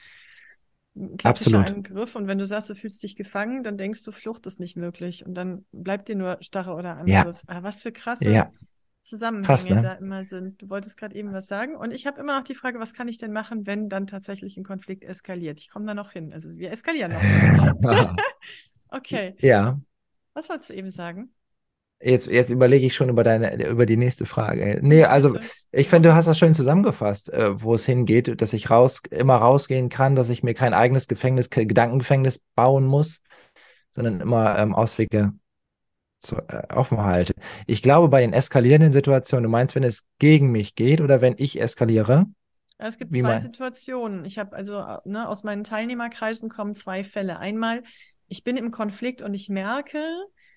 klassischer 1.17 1.59
Absolut. 1.59 1.67
Angriff. 1.67 2.15
Und 2.15 2.27
wenn 2.27 2.37
du 2.37 2.45
sagst, 2.45 2.69
du 2.69 2.75
fühlst 2.75 3.01
dich 3.03 3.15
gefangen, 3.15 3.63
dann 3.63 3.77
denkst 3.77 4.03
du, 4.03 4.11
Flucht 4.11 4.45
ist 4.47 4.59
nicht 4.59 4.75
möglich. 4.75 5.25
Und 5.25 5.35
dann 5.35 5.65
bleibt 5.71 6.09
dir 6.09 6.15
nur 6.15 6.37
Starre 6.41 6.73
oder 6.73 6.97
Angriff. 6.97 7.43
Ja. 7.47 7.55
Ah, 7.55 7.63
was 7.63 7.81
für 7.81 7.91
krasse 7.91 8.29
ja. 8.29 8.51
Zusammenhänge 9.01 9.47
Krass, 9.47 9.69
ne? 9.69 9.81
da 9.81 9.93
immer 9.93 10.23
sind. 10.23 10.61
Du 10.61 10.69
wolltest 10.69 10.97
gerade 10.97 11.15
eben 11.15 11.31
was 11.31 11.47
sagen. 11.47 11.75
Und 11.75 11.91
ich 11.91 12.05
habe 12.05 12.19
immer 12.19 12.37
noch 12.37 12.43
die 12.43 12.55
Frage, 12.55 12.79
was 12.79 12.93
kann 12.93 13.07
ich 13.07 13.17
denn 13.17 13.31
machen, 13.31 13.65
wenn 13.65 13.87
dann 13.87 14.05
tatsächlich 14.05 14.57
ein 14.57 14.65
Konflikt 14.65 15.05
eskaliert? 15.05 15.59
Ich 15.59 15.69
komme 15.69 15.85
da 15.85 15.93
noch 15.93 16.11
hin. 16.11 16.33
Also 16.33 16.55
wir 16.57 16.71
eskalieren 16.71 17.13
noch. 17.13 18.15
okay. 18.89 19.35
Ja. 19.39 19.79
Was 20.33 20.49
wolltest 20.49 20.69
du 20.69 20.73
eben 20.73 20.89
sagen? 20.89 21.31
Jetzt, 21.99 22.27
jetzt 22.27 22.51
überlege 22.51 22.85
ich 22.85 22.95
schon 22.95 23.09
über 23.09 23.23
deine, 23.23 23.67
über 23.67 23.87
die 23.87 23.97
nächste 23.97 24.25
Frage. 24.25 24.79
Nee, 24.83 25.03
also 25.05 25.37
ich 25.71 25.89
finde, 25.89 26.09
du 26.09 26.15
hast 26.15 26.27
das 26.27 26.37
schön 26.37 26.53
zusammengefasst, 26.53 27.33
äh, 27.33 27.59
wo 27.61 27.73
es 27.73 27.85
hingeht, 27.85 28.39
dass 28.39 28.53
ich 28.53 28.69
raus, 28.69 29.01
immer 29.09 29.35
rausgehen 29.35 29.89
kann, 29.89 30.15
dass 30.15 30.29
ich 30.29 30.43
mir 30.43 30.53
kein 30.53 30.75
eigenes 30.75 31.07
Gefängnis, 31.07 31.49
Gedankengefängnis 31.49 32.39
bauen 32.53 32.85
muss, 32.85 33.21
sondern 33.89 34.21
immer 34.21 34.59
ähm, 34.59 34.75
Auswege 34.75 35.33
zu, 36.19 36.35
äh, 36.35 36.71
offen 36.71 37.01
halte. 37.01 37.33
Ich 37.65 37.81
glaube, 37.81 38.09
bei 38.09 38.21
den 38.21 38.33
eskalierenden 38.33 38.91
Situationen, 38.91 39.43
du 39.43 39.49
meinst, 39.49 39.73
wenn 39.73 39.83
es 39.83 40.05
gegen 40.19 40.51
mich 40.51 40.75
geht 40.75 41.01
oder 41.01 41.21
wenn 41.21 41.35
ich 41.37 41.59
eskaliere? 41.59 42.27
Es 42.77 42.99
gibt 42.99 43.15
zwei 43.15 43.39
Situationen. 43.39 44.23
Ich 44.25 44.37
habe 44.37 44.55
also 44.55 44.83
ne, 45.03 45.27
aus 45.27 45.43
meinen 45.43 45.63
Teilnehmerkreisen 45.63 46.47
kommen 46.49 46.75
zwei 46.75 47.03
Fälle. 47.03 47.39
Einmal, 47.39 47.81
ich 48.27 48.43
bin 48.43 48.55
im 48.55 48.69
Konflikt 48.69 49.23
und 49.23 49.33
ich 49.33 49.49
merke, 49.49 49.99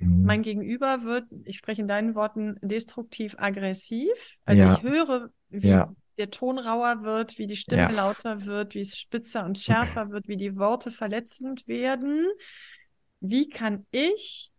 Mhm. 0.00 0.24
Mein 0.24 0.42
Gegenüber 0.42 1.04
wird, 1.04 1.26
ich 1.44 1.58
spreche 1.58 1.82
in 1.82 1.88
deinen 1.88 2.14
Worten, 2.14 2.58
destruktiv 2.62 3.36
aggressiv. 3.38 4.38
Also 4.44 4.64
ja. 4.64 4.74
ich 4.74 4.82
höre, 4.82 5.30
wie 5.48 5.68
ja. 5.68 5.94
der 6.18 6.30
Ton 6.30 6.58
rauer 6.58 7.02
wird, 7.02 7.38
wie 7.38 7.46
die 7.46 7.56
Stimme 7.56 7.82
ja. 7.82 7.90
lauter 7.90 8.46
wird, 8.46 8.74
wie 8.74 8.80
es 8.80 8.98
spitzer 8.98 9.44
und 9.44 9.58
schärfer 9.58 10.02
okay. 10.02 10.12
wird, 10.12 10.28
wie 10.28 10.36
die 10.36 10.56
Worte 10.56 10.90
verletzend 10.90 11.68
werden. 11.68 12.26
Wie 13.20 13.48
kann 13.48 13.86
ich 13.90 14.50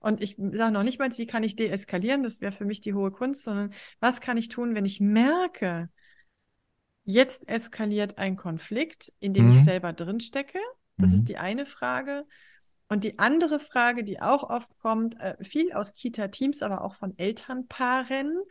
und 0.00 0.20
ich 0.20 0.36
sage 0.52 0.72
noch 0.72 0.84
nicht 0.84 0.98
mal, 0.98 1.10
wie 1.16 1.26
kann 1.26 1.42
ich 1.42 1.56
deeskalieren, 1.56 2.22
das 2.22 2.40
wäre 2.40 2.52
für 2.52 2.64
mich 2.64 2.80
die 2.80 2.94
hohe 2.94 3.10
Kunst, 3.10 3.42
sondern 3.42 3.72
was 4.00 4.20
kann 4.20 4.36
ich 4.36 4.48
tun, 4.48 4.74
wenn 4.74 4.84
ich 4.84 5.00
merke, 5.00 5.90
jetzt 7.04 7.48
eskaliert 7.48 8.18
ein 8.18 8.36
Konflikt, 8.36 9.12
in 9.18 9.34
dem 9.34 9.46
mhm. 9.46 9.56
ich 9.56 9.64
selber 9.64 9.92
drinstecke. 9.92 10.60
Das 10.98 11.10
mhm. 11.10 11.16
ist 11.16 11.28
die 11.28 11.38
eine 11.38 11.66
Frage. 11.66 12.26
Und 12.88 13.04
die 13.04 13.18
andere 13.18 13.60
Frage, 13.60 14.02
die 14.02 14.20
auch 14.20 14.48
oft 14.48 14.78
kommt, 14.78 15.20
äh, 15.20 15.36
viel 15.44 15.72
aus 15.72 15.94
Kita-Teams, 15.94 16.62
aber 16.62 16.82
auch 16.82 16.94
von 16.94 17.16
Elternpaaren, 17.18 18.42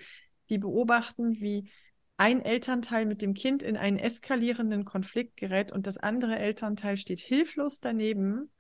die 0.50 0.60
beobachten, 0.60 1.40
wie 1.40 1.70
ein 2.18 2.42
Elternteil 2.42 3.06
mit 3.06 3.22
dem 3.22 3.34
Kind 3.34 3.64
in 3.64 3.78
einen 3.78 3.98
eskalierenden 3.98 4.86
Konflikt 4.86 5.38
gerät 5.38 5.72
und 5.72 5.88
das 5.88 5.98
andere 5.98 6.38
Elternteil 6.38 6.98
steht 6.98 7.20
hilflos 7.20 7.80
daneben. 7.80 8.52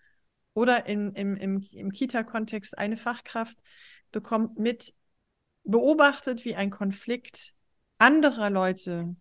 Oder 0.53 0.87
in, 0.87 1.13
im, 1.13 1.35
im, 1.35 1.61
im 1.71 1.91
Kita-Kontext 1.91 2.77
eine 2.77 2.97
Fachkraft 2.97 3.57
bekommt 4.11 4.57
mit, 4.57 4.95
beobachtet, 5.63 6.45
wie 6.45 6.55
ein 6.55 6.71
Konflikt 6.71 7.53
anderer 7.99 8.49
Leute 8.49 9.15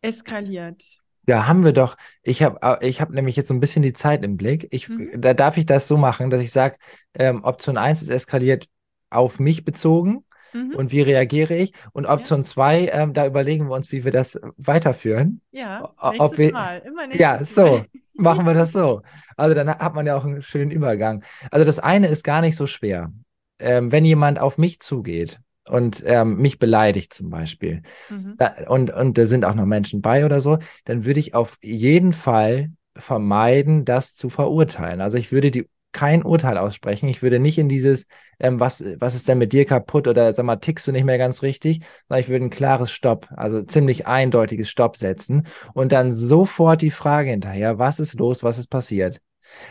eskaliert 0.00 1.01
ja, 1.26 1.46
haben 1.46 1.64
wir 1.64 1.72
doch. 1.72 1.96
Ich 2.22 2.42
habe 2.42 2.78
ich 2.80 3.00
hab 3.00 3.10
nämlich 3.10 3.36
jetzt 3.36 3.48
so 3.48 3.54
ein 3.54 3.60
bisschen 3.60 3.82
die 3.82 3.92
Zeit 3.92 4.24
im 4.24 4.36
Blick. 4.36 4.68
Ich, 4.70 4.88
mhm. 4.88 5.20
Da 5.20 5.34
darf 5.34 5.56
ich 5.56 5.66
das 5.66 5.86
so 5.86 5.96
machen, 5.96 6.30
dass 6.30 6.40
ich 6.40 6.50
sage, 6.50 6.76
ähm, 7.14 7.44
Option 7.44 7.76
1 7.76 8.02
ist 8.02 8.08
eskaliert 8.08 8.68
auf 9.10 9.38
mich 9.38 9.64
bezogen 9.64 10.24
mhm. 10.52 10.74
und 10.74 10.90
wie 10.90 11.02
reagiere 11.02 11.54
ich. 11.54 11.72
Und 11.92 12.06
Option 12.06 12.40
ja. 12.40 12.44
2, 12.44 12.88
ähm, 12.92 13.14
da 13.14 13.26
überlegen 13.26 13.68
wir 13.68 13.74
uns, 13.74 13.92
wie 13.92 14.04
wir 14.04 14.12
das 14.12 14.38
weiterführen. 14.56 15.40
Ja, 15.52 15.94
nächstes 16.10 16.38
wir, 16.38 16.52
Mal. 16.52 16.78
Immer 16.78 17.06
nächstes 17.06 17.20
ja, 17.20 17.44
so. 17.44 17.66
Mal. 17.66 17.86
machen 18.14 18.46
wir 18.46 18.54
das 18.54 18.72
so. 18.72 19.02
Also 19.36 19.54
dann 19.54 19.68
hat 19.68 19.94
man 19.94 20.06
ja 20.06 20.16
auch 20.16 20.24
einen 20.24 20.42
schönen 20.42 20.70
Übergang. 20.70 21.22
Also 21.50 21.64
das 21.64 21.78
eine 21.78 22.08
ist 22.08 22.24
gar 22.24 22.40
nicht 22.40 22.56
so 22.56 22.66
schwer. 22.66 23.12
Ähm, 23.58 23.92
wenn 23.92 24.04
jemand 24.04 24.40
auf 24.40 24.58
mich 24.58 24.80
zugeht 24.80 25.40
und 25.72 26.02
ähm, 26.06 26.36
mich 26.36 26.58
beleidigt 26.58 27.12
zum 27.12 27.30
Beispiel, 27.30 27.82
mhm. 28.10 28.34
da, 28.38 28.54
und, 28.68 28.92
und 28.92 29.18
da 29.18 29.26
sind 29.26 29.44
auch 29.44 29.54
noch 29.54 29.66
Menschen 29.66 30.02
bei 30.02 30.24
oder 30.24 30.40
so, 30.40 30.58
dann 30.84 31.04
würde 31.04 31.20
ich 31.20 31.34
auf 31.34 31.58
jeden 31.62 32.12
Fall 32.12 32.70
vermeiden, 32.96 33.84
das 33.84 34.14
zu 34.14 34.28
verurteilen. 34.28 35.00
Also 35.00 35.16
ich 35.16 35.32
würde 35.32 35.50
die 35.50 35.66
kein 35.92 36.22
Urteil 36.22 36.56
aussprechen. 36.56 37.08
Ich 37.08 37.22
würde 37.22 37.38
nicht 37.38 37.58
in 37.58 37.68
dieses, 37.68 38.06
ähm, 38.40 38.58
was, 38.58 38.82
was 38.98 39.14
ist 39.14 39.28
denn 39.28 39.38
mit 39.38 39.52
dir 39.52 39.66
kaputt 39.66 40.08
oder 40.08 40.34
sag 40.34 40.44
mal, 40.44 40.56
tickst 40.56 40.86
du 40.86 40.92
nicht 40.92 41.04
mehr 41.04 41.18
ganz 41.18 41.42
richtig, 41.42 41.80
sondern 42.08 42.20
ich 42.20 42.28
würde 42.28 42.46
ein 42.46 42.50
klares 42.50 42.90
Stopp, 42.90 43.28
also 43.36 43.62
ziemlich 43.62 44.06
eindeutiges 44.06 44.70
Stopp 44.70 44.96
setzen 44.96 45.46
und 45.74 45.92
dann 45.92 46.10
sofort 46.10 46.82
die 46.82 46.90
Frage 46.90 47.30
hinterher, 47.30 47.78
was 47.78 48.00
ist 48.00 48.14
los, 48.14 48.42
was 48.42 48.58
ist 48.58 48.68
passiert? 48.68 49.20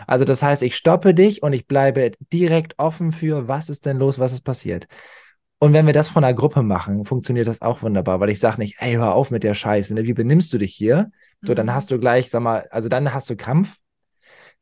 Also 0.05 0.25
das 0.25 0.43
heißt, 0.43 0.61
ich 0.61 0.75
stoppe 0.75 1.15
dich 1.15 1.41
und 1.41 1.53
ich 1.53 1.65
bleibe 1.65 2.11
direkt 2.31 2.77
offen 2.77 3.11
für, 3.11 3.47
was 3.47 3.69
ist 3.69 3.87
denn 3.87 3.97
los, 3.97 4.19
was 4.19 4.31
ist 4.31 4.41
passiert. 4.41 4.87
Und 5.63 5.73
wenn 5.73 5.85
wir 5.85 5.93
das 5.93 6.07
von 6.07 6.23
einer 6.23 6.33
Gruppe 6.33 6.63
machen, 6.63 7.05
funktioniert 7.05 7.47
das 7.47 7.61
auch 7.61 7.83
wunderbar, 7.83 8.19
weil 8.19 8.31
ich 8.31 8.39
sage 8.39 8.57
nicht, 8.57 8.77
ey, 8.79 8.93
hör 8.93 9.13
auf 9.13 9.29
mit 9.29 9.43
der 9.43 9.53
Scheiße, 9.53 9.93
ne? 9.93 10.05
wie 10.05 10.13
benimmst 10.13 10.51
du 10.51 10.57
dich 10.57 10.73
hier? 10.73 11.11
So, 11.41 11.53
dann 11.53 11.67
mhm. 11.67 11.75
hast 11.75 11.91
du 11.91 11.99
gleich, 11.99 12.31
sag 12.31 12.41
mal, 12.41 12.67
also 12.71 12.89
dann 12.89 13.13
hast 13.13 13.29
du 13.29 13.35
Kampf. 13.35 13.77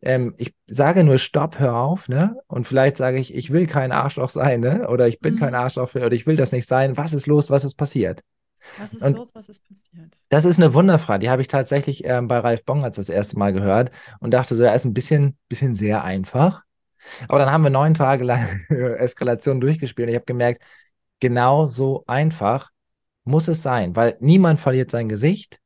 Ähm, 0.01 0.35
ich 0.37 0.53
sage 0.67 1.05
nur 1.05 1.17
Stopp, 1.17 1.57
hör 1.57 1.77
auf, 1.77 2.09
ne? 2.09 2.35
Und 2.47 2.67
vielleicht 2.67 2.97
sage 2.97 3.17
ich, 3.17 3.33
ich 3.33 3.49
will 3.49 3.65
kein 3.65 3.93
Arschloch 3.93 4.29
sein, 4.29 4.59
ne? 4.59 4.89
Oder 4.89 5.07
ich 5.07 5.21
bin 5.21 5.35
mhm. 5.35 5.39
kein 5.39 5.55
Arschloch 5.55 5.95
oder 5.95 6.11
ich 6.11 6.27
will 6.27 6.35
das 6.35 6.51
nicht 6.51 6.67
sein. 6.67 6.97
Was 6.97 7.13
ist 7.13 7.27
los? 7.27 7.49
Was 7.49 7.63
ist 7.63 7.75
passiert? 7.75 8.21
Was 8.77 8.93
ist 8.93 9.01
und 9.01 9.15
los? 9.15 9.33
Was 9.35 9.47
ist 9.47 9.65
passiert? 9.65 10.17
Das 10.27 10.43
ist 10.43 10.59
eine 10.59 10.73
Wunderfrage. 10.73 11.19
Die 11.19 11.29
habe 11.29 11.41
ich 11.41 11.47
tatsächlich 11.47 12.03
ähm, 12.03 12.27
bei 12.27 12.39
Ralf 12.39 12.65
Bongatz 12.65 12.97
das 12.97 13.07
erste 13.07 13.39
Mal 13.39 13.53
gehört 13.53 13.91
und 14.19 14.33
dachte 14.33 14.53
so, 14.53 14.65
er 14.65 14.75
ist 14.75 14.83
ein 14.83 14.93
bisschen, 14.93 15.37
bisschen 15.47 15.75
sehr 15.75 16.03
einfach. 16.03 16.63
Aber 17.29 17.39
dann 17.39 17.51
haben 17.51 17.63
wir 17.63 17.69
neun 17.69 17.93
Tage 17.93 18.25
lang 18.25 18.65
Eskalation 18.69 19.61
durchgespielt. 19.61 20.07
Und 20.07 20.11
ich 20.11 20.15
habe 20.15 20.25
gemerkt, 20.25 20.63
genau 21.19 21.67
so 21.67 22.03
einfach 22.07 22.69
muss 23.23 23.47
es 23.47 23.61
sein, 23.61 23.95
weil 23.95 24.17
niemand 24.19 24.59
verliert 24.59 24.91
sein 24.91 25.09
Gesicht. 25.09 25.59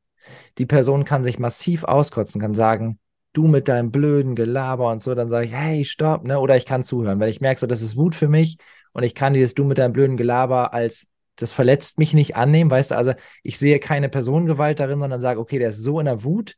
Die 0.57 0.65
Person 0.65 1.05
kann 1.05 1.23
sich 1.23 1.39
massiv 1.39 1.83
auskotzen, 1.83 2.41
kann 2.41 2.53
sagen, 2.53 2.99
du 3.33 3.47
mit 3.47 3.67
deinem 3.67 3.91
blöden 3.91 4.35
Gelaber 4.35 4.91
und 4.91 5.01
so, 5.01 5.15
dann 5.15 5.27
sage 5.27 5.47
ich, 5.47 5.53
hey, 5.53 5.85
stopp, 5.85 6.23
ne? 6.23 6.39
Oder 6.39 6.55
ich 6.55 6.65
kann 6.65 6.83
zuhören, 6.83 7.19
weil 7.19 7.29
ich 7.29 7.41
merke 7.41 7.59
so, 7.59 7.67
das 7.67 7.81
ist 7.81 7.97
Wut 7.97 8.15
für 8.15 8.27
mich 8.27 8.57
und 8.93 9.03
ich 9.03 9.15
kann 9.15 9.33
dieses 9.33 9.55
du 9.55 9.63
mit 9.63 9.79
deinem 9.79 9.93
blöden 9.93 10.17
Gelaber 10.17 10.73
als 10.73 11.07
das 11.35 11.51
verletzt 11.51 11.97
mich 11.97 12.13
nicht 12.13 12.35
annehmen, 12.35 12.69
weißt 12.69 12.91
du, 12.91 12.95
also 12.95 13.13
ich 13.41 13.57
sehe 13.57 13.79
keine 13.79 14.07
Personengewalt 14.07 14.79
darin, 14.79 14.99
sondern 14.99 15.19
sage, 15.19 15.39
okay, 15.39 15.57
der 15.57 15.69
ist 15.69 15.81
so 15.81 15.99
in 15.99 16.05
der 16.05 16.23
Wut, 16.23 16.55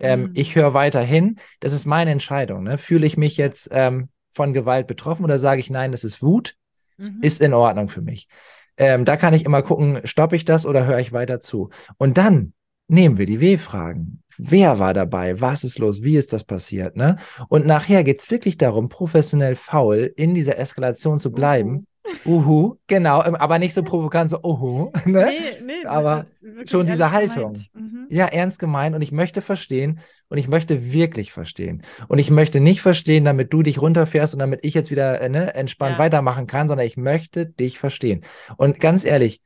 ähm, 0.00 0.24
mhm. 0.24 0.30
ich 0.34 0.54
höre 0.54 0.74
weiter 0.74 1.00
hin, 1.00 1.38
das 1.60 1.72
ist 1.72 1.86
meine 1.86 2.10
Entscheidung, 2.10 2.62
ne? 2.64 2.76
Fühle 2.76 3.06
ich 3.06 3.16
mich 3.16 3.38
jetzt 3.38 3.70
ähm, 3.72 4.10
von 4.32 4.52
Gewalt 4.52 4.86
betroffen 4.86 5.24
oder 5.24 5.38
sage 5.38 5.60
ich, 5.60 5.70
nein, 5.70 5.92
das 5.92 6.04
ist 6.04 6.22
Wut, 6.22 6.56
mhm. 6.98 7.18
ist 7.22 7.40
in 7.40 7.54
Ordnung 7.54 7.88
für 7.88 8.02
mich. 8.02 8.28
Ähm, 8.76 9.04
da 9.04 9.16
kann 9.16 9.34
ich 9.34 9.44
immer 9.44 9.62
gucken, 9.62 10.00
stoppe 10.04 10.36
ich 10.36 10.44
das 10.44 10.66
oder 10.66 10.86
höre 10.86 10.98
ich 10.98 11.12
weiter 11.12 11.40
zu. 11.40 11.70
Und 11.96 12.16
dann 12.18 12.52
nehmen 12.86 13.18
wir 13.18 13.26
die 13.26 13.40
W-Fragen. 13.40 14.22
Wer 14.38 14.78
war 14.78 14.94
dabei? 14.94 15.40
Was 15.40 15.64
ist 15.64 15.78
los? 15.78 16.02
Wie 16.02 16.16
ist 16.16 16.32
das 16.32 16.44
passiert? 16.44 16.96
Ne? 16.96 17.16
Und 17.48 17.66
nachher 17.66 18.04
geht 18.04 18.20
es 18.20 18.30
wirklich 18.30 18.56
darum, 18.56 18.88
professionell 18.88 19.56
faul 19.56 20.12
in 20.16 20.34
dieser 20.34 20.58
Eskalation 20.58 21.18
zu 21.18 21.32
bleiben. 21.32 21.70
Uhu, 21.70 21.84
Uhu 22.24 22.76
genau, 22.86 23.24
ähm, 23.24 23.34
aber 23.34 23.58
nicht 23.58 23.74
so 23.74 23.82
provokant, 23.82 24.30
so 24.30 24.40
Uhu, 24.42 24.90
ne? 25.04 25.30
Nee, 25.30 25.64
nee, 25.64 25.86
aber 25.86 26.26
schon 26.66 26.86
diese 26.86 27.10
Haltung. 27.10 27.56
Mhm. 27.74 28.06
Ja, 28.08 28.26
ernst 28.26 28.58
gemeint 28.58 28.94
und 28.94 29.02
ich 29.02 29.12
möchte 29.12 29.40
verstehen 29.42 30.00
und 30.28 30.38
ich 30.38 30.48
möchte 30.48 30.92
wirklich 30.92 31.32
verstehen. 31.32 31.82
Und 32.08 32.18
ich 32.18 32.30
möchte 32.30 32.60
nicht 32.60 32.80
verstehen, 32.80 33.24
damit 33.24 33.52
du 33.52 33.62
dich 33.62 33.80
runterfährst 33.80 34.34
und 34.34 34.40
damit 34.40 34.60
ich 34.62 34.74
jetzt 34.74 34.90
wieder 34.90 35.20
äh, 35.20 35.28
ne, 35.28 35.54
entspannt 35.54 35.94
ja. 35.94 35.98
weitermachen 35.98 36.46
kann, 36.46 36.68
sondern 36.68 36.86
ich 36.86 36.96
möchte 36.96 37.46
dich 37.46 37.78
verstehen. 37.78 38.24
Und 38.56 38.80
ganz 38.80 39.04
ehrlich, 39.04 39.40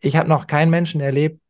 ich 0.00 0.16
habe 0.16 0.28
noch 0.28 0.46
keinen 0.46 0.70
Menschen 0.70 1.00
erlebt, 1.00 1.40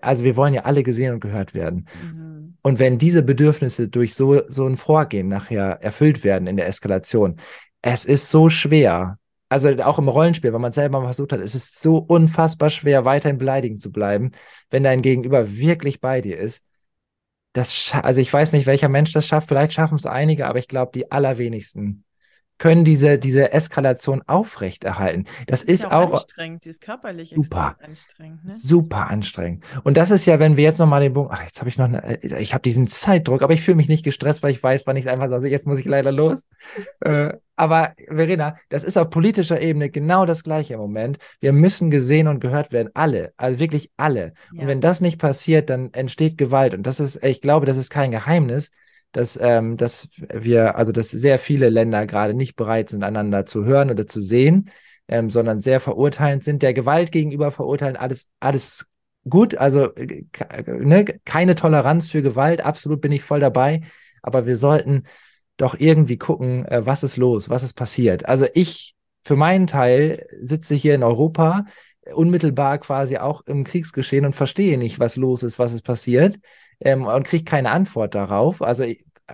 also 0.00 0.24
wir 0.24 0.36
wollen 0.36 0.54
ja 0.54 0.62
alle 0.62 0.82
gesehen 0.82 1.14
und 1.14 1.20
gehört 1.20 1.54
werden. 1.54 1.88
Mhm. 2.02 2.56
Und 2.62 2.78
wenn 2.78 2.98
diese 2.98 3.22
Bedürfnisse 3.22 3.88
durch 3.88 4.14
so, 4.14 4.42
so 4.46 4.66
ein 4.66 4.76
Vorgehen 4.76 5.28
nachher 5.28 5.82
erfüllt 5.82 6.24
werden 6.24 6.46
in 6.46 6.56
der 6.56 6.68
Eskalation, 6.68 7.36
es 7.82 8.04
ist 8.04 8.30
so 8.30 8.48
schwer, 8.48 9.18
also 9.48 9.70
auch 9.82 9.98
im 9.98 10.08
Rollenspiel, 10.08 10.52
wenn 10.52 10.60
man 10.60 10.72
selber 10.72 11.00
mal 11.00 11.06
versucht 11.06 11.32
hat, 11.32 11.40
es 11.40 11.54
ist 11.54 11.80
so 11.80 11.96
unfassbar 11.98 12.70
schwer, 12.70 13.04
weiterhin 13.04 13.38
beleidigend 13.38 13.80
zu 13.80 13.90
bleiben, 13.90 14.32
wenn 14.70 14.82
dein 14.82 15.02
Gegenüber 15.02 15.56
wirklich 15.56 16.00
bei 16.00 16.20
dir 16.20 16.38
ist. 16.38 16.64
Das, 17.54 17.92
also 18.02 18.20
ich 18.20 18.32
weiß 18.32 18.52
nicht, 18.52 18.66
welcher 18.66 18.88
Mensch 18.88 19.12
das 19.12 19.26
schafft, 19.26 19.48
vielleicht 19.48 19.72
schaffen 19.72 19.96
es 19.96 20.06
einige, 20.06 20.46
aber 20.46 20.58
ich 20.58 20.68
glaube, 20.68 20.92
die 20.94 21.10
allerwenigsten 21.10 22.04
können 22.58 22.84
diese, 22.84 23.18
diese 23.18 23.52
Eskalation 23.52 24.22
aufrechterhalten. 24.26 25.24
Das, 25.46 25.60
das 25.60 25.62
ist, 25.62 25.84
ist 25.84 25.92
auch, 25.92 26.12
anstrengend, 26.12 26.64
die 26.64 26.68
ist 26.68 26.80
körperlich 26.80 27.30
super, 27.34 27.76
anstrengend. 27.80 28.44
Ne? 28.44 28.52
Super 28.52 29.10
anstrengend. 29.10 29.64
Und 29.84 29.96
das 29.96 30.10
ist 30.10 30.26
ja, 30.26 30.38
wenn 30.38 30.56
wir 30.56 30.64
jetzt 30.64 30.78
nochmal 30.78 31.00
den 31.00 31.14
Punkt, 31.14 31.32
ach, 31.32 31.42
jetzt 31.42 31.60
habe 31.60 31.68
ich 31.68 31.78
noch, 31.78 31.86
eine, 31.86 32.22
ich 32.22 32.52
habe 32.52 32.62
diesen 32.62 32.88
Zeitdruck, 32.88 33.42
aber 33.42 33.54
ich 33.54 33.62
fühle 33.62 33.76
mich 33.76 33.88
nicht 33.88 34.04
gestresst, 34.04 34.42
weil 34.42 34.50
ich 34.50 34.62
weiß, 34.62 34.86
wann 34.86 34.96
ich 34.96 35.06
es 35.06 35.10
einfach 35.10 35.28
sage, 35.28 35.48
jetzt 35.48 35.66
muss 35.66 35.78
ich 35.78 35.86
leider 35.86 36.12
los. 36.12 36.44
äh, 37.00 37.32
aber 37.56 37.94
Verena, 38.06 38.56
das 38.68 38.84
ist 38.84 38.96
auf 38.96 39.10
politischer 39.10 39.60
Ebene 39.60 39.90
genau 39.90 40.26
das 40.26 40.44
Gleiche 40.44 40.74
im 40.74 40.80
Moment. 40.80 41.18
Wir 41.40 41.52
müssen 41.52 41.90
gesehen 41.90 42.28
und 42.28 42.40
gehört 42.40 42.70
werden, 42.70 42.90
alle, 42.94 43.32
also 43.36 43.58
wirklich 43.58 43.90
alle. 43.96 44.32
Ja. 44.52 44.62
Und 44.62 44.68
wenn 44.68 44.80
das 44.80 45.00
nicht 45.00 45.18
passiert, 45.18 45.70
dann 45.70 45.92
entsteht 45.92 46.38
Gewalt. 46.38 46.74
Und 46.74 46.86
das 46.86 47.00
ist, 47.00 47.22
ich 47.24 47.40
glaube, 47.40 47.66
das 47.66 47.76
ist 47.76 47.90
kein 47.90 48.10
Geheimnis 48.10 48.70
dass, 49.12 49.38
ähm, 49.40 49.76
dass 49.76 50.08
wir, 50.32 50.76
also 50.76 50.92
dass 50.92 51.10
sehr 51.10 51.38
viele 51.38 51.68
Länder 51.70 52.06
gerade 52.06 52.34
nicht 52.34 52.56
bereit 52.56 52.90
sind, 52.90 53.02
einander 53.02 53.46
zu 53.46 53.64
hören 53.64 53.90
oder 53.90 54.06
zu 54.06 54.20
sehen, 54.20 54.70
ähm, 55.08 55.30
sondern 55.30 55.60
sehr 55.60 55.80
verurteilend 55.80 56.44
sind, 56.44 56.62
der 56.62 56.74
Gewalt 56.74 57.12
gegenüber 57.12 57.50
verurteilen, 57.50 57.96
alles, 57.96 58.28
alles 58.40 58.86
gut, 59.28 59.54
also 59.56 59.94
äh, 59.94 60.24
ne, 60.66 61.04
keine 61.24 61.54
Toleranz 61.54 62.08
für 62.08 62.22
Gewalt, 62.22 62.60
absolut 62.60 63.00
bin 63.00 63.12
ich 63.12 63.22
voll 63.22 63.40
dabei, 63.40 63.80
aber 64.22 64.46
wir 64.46 64.56
sollten 64.56 65.04
doch 65.56 65.78
irgendwie 65.78 66.18
gucken, 66.18 66.66
äh, 66.66 66.84
was 66.84 67.02
ist 67.02 67.16
los, 67.16 67.48
was 67.48 67.62
ist 67.62 67.74
passiert. 67.74 68.26
Also 68.26 68.46
ich 68.54 68.94
für 69.24 69.36
meinen 69.36 69.66
Teil 69.66 70.26
sitze 70.40 70.74
hier 70.74 70.94
in 70.94 71.02
Europa, 71.02 71.64
unmittelbar 72.14 72.78
quasi 72.78 73.18
auch 73.18 73.42
im 73.46 73.64
Kriegsgeschehen 73.64 74.24
und 74.24 74.34
verstehe 74.34 74.78
nicht, 74.78 74.98
was 74.98 75.16
los 75.16 75.42
ist, 75.42 75.58
was 75.58 75.72
ist 75.72 75.82
passiert 75.82 76.38
ähm, 76.80 77.06
und 77.06 77.26
kriege 77.26 77.44
keine 77.44 77.70
Antwort 77.70 78.14
darauf. 78.14 78.62
Also 78.62 78.84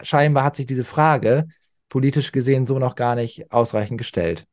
scheinbar 0.03 0.45
hat 0.45 0.57
sich 0.57 0.67
diese 0.67 0.85
Frage 0.85 1.47
politisch 1.89 2.33
gesehen 2.33 2.67
so 2.67 2.79
noch 2.79 2.95
gar 2.95 3.15
nicht 3.15 3.53
ausreichend 3.53 3.99
gestellt. 3.99 4.47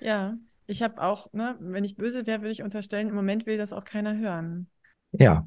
Ja, 0.00 0.36
ich 0.66 0.82
habe 0.82 1.02
auch, 1.02 1.32
ne, 1.32 1.56
wenn 1.60 1.84
ich 1.84 1.96
böse 1.96 2.26
wäre, 2.26 2.40
würde 2.40 2.52
ich 2.52 2.62
unterstellen, 2.62 3.08
im 3.08 3.14
Moment 3.14 3.46
will 3.46 3.58
das 3.58 3.72
auch 3.72 3.84
keiner 3.84 4.16
hören. 4.16 4.68
Ja. 5.12 5.46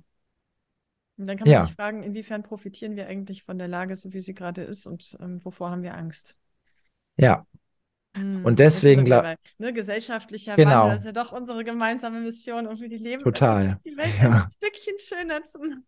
Und 1.17 1.27
dann 1.27 1.37
kann 1.37 1.47
man 1.47 1.53
ja. 1.53 1.65
sich 1.65 1.75
fragen, 1.75 2.03
inwiefern 2.03 2.43
profitieren 2.43 2.95
wir 2.95 3.07
eigentlich 3.07 3.43
von 3.43 3.57
der 3.57 3.67
Lage, 3.67 3.95
so 3.95 4.13
wie 4.13 4.19
sie 4.19 4.33
gerade 4.33 4.63
ist 4.63 4.85
und 4.85 5.17
ähm, 5.19 5.43
wovor 5.43 5.71
haben 5.71 5.81
wir 5.81 5.95
Angst? 5.95 6.37
Ja. 7.17 7.47
Hm, 8.15 8.45
und 8.45 8.59
deswegen 8.59 9.05
glaube 9.05 9.35
ne, 9.57 9.73
gesellschaftlicher 9.73 10.55
genau. 10.55 10.83
Wandel 10.83 10.95
ist 10.97 11.05
ja 11.05 11.11
doch 11.11 11.31
unsere 11.31 11.63
gemeinsame 11.63 12.19
Mission 12.19 12.67
und 12.67 12.81
wir 12.81 12.87
die 12.87 12.97
Leben 12.97 13.23
Total. 13.23 13.79
die 13.85 13.95
Welt 13.97 14.13
ja. 14.21 14.43
ein 14.43 14.51
Stückchen 14.51 14.99
schöner 14.99 15.43
zu 15.43 15.59
machen. 15.59 15.85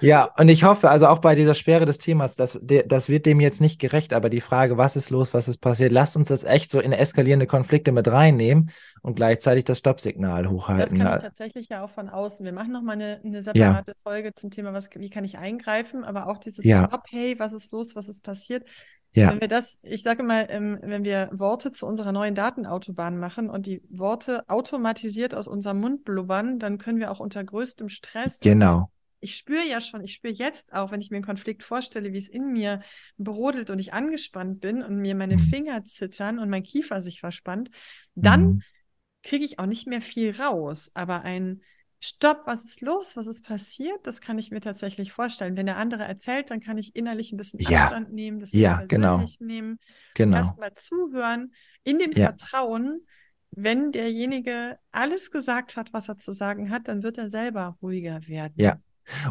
Ja, 0.00 0.30
und 0.38 0.48
ich 0.48 0.64
hoffe, 0.64 0.90
also 0.90 1.06
auch 1.06 1.18
bei 1.18 1.34
dieser 1.34 1.54
Schwere 1.54 1.84
des 1.84 1.98
Themas, 1.98 2.36
das, 2.36 2.58
das 2.62 3.08
wird 3.08 3.26
dem 3.26 3.40
jetzt 3.40 3.60
nicht 3.60 3.80
gerecht, 3.80 4.12
aber 4.12 4.30
die 4.30 4.40
Frage, 4.40 4.78
was 4.78 4.96
ist 4.96 5.10
los, 5.10 5.34
was 5.34 5.48
ist 5.48 5.58
passiert, 5.58 5.92
lasst 5.92 6.16
uns 6.16 6.28
das 6.28 6.44
echt 6.44 6.70
so 6.70 6.80
in 6.80 6.92
eskalierende 6.92 7.46
Konflikte 7.46 7.92
mit 7.92 8.08
reinnehmen 8.08 8.70
und 9.02 9.16
gleichzeitig 9.16 9.64
das 9.64 9.78
Stoppsignal 9.78 10.48
hochhalten. 10.48 10.98
Das 10.98 11.06
kann 11.06 11.16
ich 11.16 11.22
tatsächlich 11.22 11.68
ja 11.68 11.84
auch 11.84 11.90
von 11.90 12.08
außen. 12.08 12.44
Wir 12.44 12.52
machen 12.52 12.72
nochmal 12.72 12.94
eine, 12.94 13.20
eine 13.24 13.42
separate 13.42 13.92
ja. 13.92 13.96
Folge 14.02 14.34
zum 14.34 14.50
Thema, 14.50 14.72
was, 14.72 14.90
wie 14.94 15.10
kann 15.10 15.24
ich 15.24 15.38
eingreifen, 15.38 16.04
aber 16.04 16.28
auch 16.28 16.38
dieses 16.38 16.64
ja. 16.64 16.86
Stopp, 16.86 17.04
hey, 17.10 17.38
was 17.38 17.52
ist 17.52 17.72
los, 17.72 17.94
was 17.94 18.08
ist 18.08 18.22
passiert. 18.22 18.64
Ja. 19.12 19.32
Wenn 19.32 19.40
wir 19.40 19.48
das, 19.48 19.80
ich 19.82 20.02
sage 20.02 20.22
mal, 20.22 20.46
ähm, 20.50 20.78
wenn 20.82 21.04
wir 21.04 21.30
Worte 21.32 21.72
zu 21.72 21.84
unserer 21.84 22.12
neuen 22.12 22.36
Datenautobahn 22.36 23.18
machen 23.18 23.50
und 23.50 23.66
die 23.66 23.82
Worte 23.90 24.44
automatisiert 24.48 25.34
aus 25.34 25.48
unserem 25.48 25.80
Mund 25.80 26.04
blubbern, 26.04 26.60
dann 26.60 26.78
können 26.78 27.00
wir 27.00 27.10
auch 27.10 27.18
unter 27.18 27.42
größtem 27.42 27.88
Stress 27.88 28.38
genau 28.38 28.88
ich 29.20 29.36
spüre 29.36 29.66
ja 29.68 29.80
schon, 29.80 30.02
ich 30.02 30.14
spüre 30.14 30.32
jetzt 30.32 30.72
auch, 30.72 30.90
wenn 30.90 31.00
ich 31.00 31.10
mir 31.10 31.18
einen 31.18 31.24
Konflikt 31.24 31.62
vorstelle, 31.62 32.12
wie 32.12 32.18
es 32.18 32.28
in 32.28 32.52
mir 32.52 32.80
brodelt 33.18 33.70
und 33.70 33.78
ich 33.78 33.92
angespannt 33.92 34.60
bin 34.60 34.82
und 34.82 34.96
mir 34.96 35.14
meine 35.14 35.36
mhm. 35.36 35.40
Finger 35.40 35.84
zittern 35.84 36.38
und 36.38 36.48
mein 36.48 36.62
Kiefer 36.62 37.02
sich 37.02 37.20
verspannt, 37.20 37.70
dann 38.14 38.42
mhm. 38.42 38.62
kriege 39.22 39.44
ich 39.44 39.58
auch 39.58 39.66
nicht 39.66 39.86
mehr 39.86 40.00
viel 40.00 40.34
raus. 40.40 40.90
Aber 40.94 41.22
ein 41.22 41.60
Stopp, 42.02 42.46
was 42.46 42.64
ist 42.64 42.80
los, 42.80 43.14
was 43.16 43.26
ist 43.26 43.44
passiert, 43.44 44.06
das 44.06 44.22
kann 44.22 44.38
ich 44.38 44.50
mir 44.50 44.62
tatsächlich 44.62 45.12
vorstellen. 45.12 45.54
Wenn 45.54 45.66
der 45.66 45.76
andere 45.76 46.04
erzählt, 46.04 46.50
dann 46.50 46.60
kann 46.60 46.78
ich 46.78 46.96
innerlich 46.96 47.30
ein 47.30 47.36
bisschen 47.36 47.60
ja. 47.60 47.84
Abstand 47.84 48.12
nehmen, 48.12 48.40
das 48.40 48.52
ja, 48.52 48.82
genau. 48.88 49.22
nehmen, 49.38 49.78
genau. 50.14 50.38
erstmal 50.38 50.72
zuhören, 50.72 51.52
in 51.84 51.98
dem 51.98 52.12
ja. 52.12 52.28
Vertrauen, 52.28 53.06
wenn 53.50 53.92
derjenige 53.92 54.78
alles 54.92 55.30
gesagt 55.30 55.76
hat, 55.76 55.92
was 55.92 56.08
er 56.08 56.16
zu 56.16 56.32
sagen 56.32 56.70
hat, 56.70 56.88
dann 56.88 57.02
wird 57.02 57.18
er 57.18 57.28
selber 57.28 57.76
ruhiger 57.82 58.26
werden. 58.26 58.54
Ja, 58.56 58.80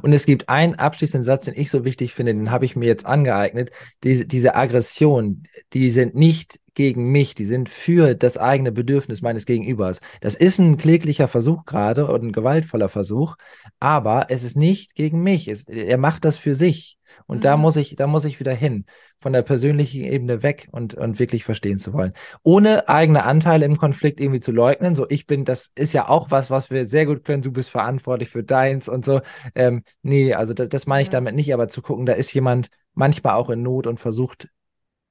und 0.01 0.13
es 0.13 0.25
gibt 0.25 0.49
einen 0.49 0.75
abschließenden 0.75 1.23
Satz, 1.23 1.45
den 1.45 1.55
ich 1.55 1.69
so 1.69 1.85
wichtig 1.85 2.13
finde, 2.13 2.33
den 2.33 2.51
habe 2.51 2.65
ich 2.65 2.75
mir 2.75 2.85
jetzt 2.85 3.05
angeeignet. 3.05 3.71
Diese, 4.03 4.25
diese 4.25 4.55
Aggression, 4.55 5.43
die 5.73 5.89
sind 5.89 6.15
nicht 6.15 6.59
gegen 6.73 7.11
mich, 7.11 7.35
die 7.35 7.45
sind 7.45 7.69
für 7.69 8.15
das 8.15 8.37
eigene 8.37 8.71
Bedürfnis 8.71 9.21
meines 9.21 9.45
Gegenübers. 9.45 9.99
Das 10.21 10.35
ist 10.35 10.59
ein 10.59 10.77
kläglicher 10.77 11.27
Versuch 11.27 11.65
gerade 11.65 12.07
und 12.07 12.23
ein 12.23 12.31
gewaltvoller 12.31 12.89
Versuch, 12.89 13.35
aber 13.79 14.27
es 14.29 14.43
ist 14.43 14.55
nicht 14.55 14.95
gegen 14.95 15.21
mich. 15.21 15.47
Es, 15.47 15.67
er 15.67 15.97
macht 15.97 16.25
das 16.25 16.37
für 16.37 16.55
sich. 16.55 16.97
Und 17.27 17.37
mhm. 17.37 17.41
da 17.41 17.57
muss 17.57 17.75
ich, 17.75 17.95
da 17.95 18.07
muss 18.07 18.25
ich 18.25 18.39
wieder 18.39 18.53
hin, 18.53 18.85
von 19.19 19.33
der 19.33 19.41
persönlichen 19.41 20.03
Ebene 20.03 20.43
weg 20.43 20.67
und, 20.71 20.93
und 20.93 21.19
wirklich 21.19 21.43
verstehen 21.43 21.79
zu 21.79 21.93
wollen. 21.93 22.13
Ohne 22.43 22.87
eigene 22.87 23.23
Anteile 23.23 23.65
im 23.65 23.77
Konflikt 23.77 24.19
irgendwie 24.19 24.39
zu 24.39 24.51
leugnen. 24.51 24.95
So, 24.95 25.05
ich 25.09 25.25
bin, 25.25 25.45
das 25.45 25.71
ist 25.75 25.93
ja 25.93 26.07
auch 26.07 26.31
was, 26.31 26.49
was 26.49 26.69
wir 26.69 26.85
sehr 26.85 27.05
gut 27.05 27.23
können. 27.23 27.41
Du 27.41 27.51
bist 27.51 27.69
verantwortlich 27.69 28.29
für 28.29 28.43
deins 28.43 28.87
und 28.87 29.05
so. 29.05 29.21
Ähm, 29.55 29.83
nee, 30.01 30.33
also 30.33 30.53
das, 30.53 30.69
das 30.69 30.87
meine 30.87 31.01
ich 31.01 31.07
ja. 31.07 31.13
damit 31.13 31.35
nicht, 31.35 31.53
aber 31.53 31.67
zu 31.67 31.81
gucken, 31.81 32.05
da 32.05 32.13
ist 32.13 32.33
jemand 32.33 32.69
manchmal 32.93 33.33
auch 33.33 33.49
in 33.49 33.61
Not 33.61 33.87
und 33.87 33.99
versucht 33.99 34.49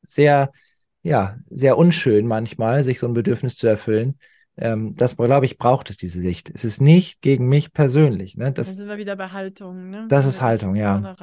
sehr, 0.02 0.52
ja, 1.08 1.36
sehr 1.50 1.78
unschön 1.78 2.26
manchmal, 2.26 2.82
sich 2.82 2.98
so 2.98 3.06
ein 3.06 3.14
Bedürfnis 3.14 3.56
zu 3.56 3.66
erfüllen 3.66 4.18
ähm, 4.60 4.94
das, 4.96 5.16
glaube 5.16 5.46
ich, 5.46 5.56
braucht 5.56 5.88
es, 5.88 5.96
diese 5.96 6.20
Sicht. 6.20 6.50
Es 6.52 6.64
ist 6.64 6.80
nicht 6.80 7.22
gegen 7.22 7.48
mich 7.48 7.72
persönlich. 7.72 8.36
Ne? 8.36 8.52
Das, 8.52 8.66
da 8.66 8.72
sind 8.72 8.88
wir 8.88 8.98
wieder 8.98 9.14
bei 9.14 9.28
Haltung. 9.28 9.90
Ne? 9.90 10.06
Das 10.08 10.26
ist 10.26 10.40
Haltung, 10.40 10.74
ja. 10.74 11.14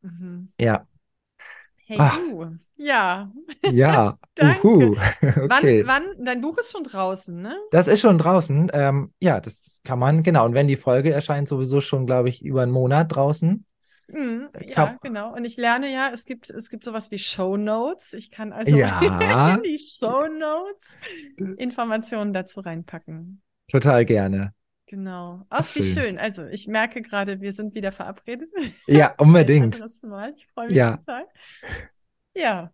Mhm. 0.00 0.52
Ja. 0.58 0.86
Hey, 1.84 1.96
Ach. 2.00 2.18
du. 2.18 2.56
Ja. 2.76 3.30
Ja. 3.70 4.18
Danke. 4.34 4.68
okay. 4.68 5.84
Wann, 5.86 6.04
wann, 6.16 6.24
dein 6.24 6.40
Buch 6.40 6.56
ist 6.58 6.72
schon 6.72 6.84
draußen, 6.84 7.40
ne? 7.40 7.56
Das 7.70 7.88
ist 7.88 8.00
schon 8.00 8.18
draußen. 8.18 8.70
Ähm, 8.72 9.12
ja, 9.20 9.40
das 9.40 9.62
kann 9.84 9.98
man, 9.98 10.22
genau. 10.22 10.46
Und 10.46 10.54
wenn 10.54 10.68
die 10.68 10.76
Folge 10.76 11.12
erscheint, 11.12 11.48
sowieso 11.48 11.80
schon, 11.80 12.06
glaube 12.06 12.28
ich, 12.28 12.42
über 12.42 12.62
einen 12.62 12.72
Monat 12.72 13.14
draußen. 13.14 13.66
Mhm, 14.08 14.48
ja, 14.66 14.96
genau. 15.02 15.34
Und 15.34 15.44
ich 15.44 15.56
lerne 15.56 15.92
ja, 15.92 16.10
es 16.12 16.24
gibt, 16.24 16.50
es 16.50 16.70
gibt 16.70 16.84
sowas 16.84 17.10
wie 17.10 17.18
Show 17.18 17.56
Notes. 17.56 18.14
Ich 18.14 18.30
kann 18.30 18.52
also 18.52 18.76
ja. 18.76 19.00
in 19.54 19.62
die 19.62 19.78
Show 19.78 20.26
Notes 20.26 20.98
Informationen 21.58 22.32
dazu 22.32 22.60
reinpacken. 22.60 23.42
Total 23.70 24.04
gerne. 24.04 24.54
Genau. 24.86 25.44
Ach, 25.50 25.60
Ach 25.60 25.74
wie 25.76 25.82
schön. 25.82 25.92
schön. 25.92 26.18
Also 26.18 26.46
ich 26.46 26.66
merke 26.66 27.02
gerade, 27.02 27.42
wir 27.42 27.52
sind 27.52 27.74
wieder 27.74 27.92
verabredet. 27.92 28.48
Ja, 28.86 29.14
unbedingt. 29.18 29.78
Mal. 30.02 30.32
Ich 30.34 30.46
freue 30.48 30.68
mich 30.68 30.76
ja. 30.76 30.96
total. 30.96 31.26
Ja. 32.34 32.72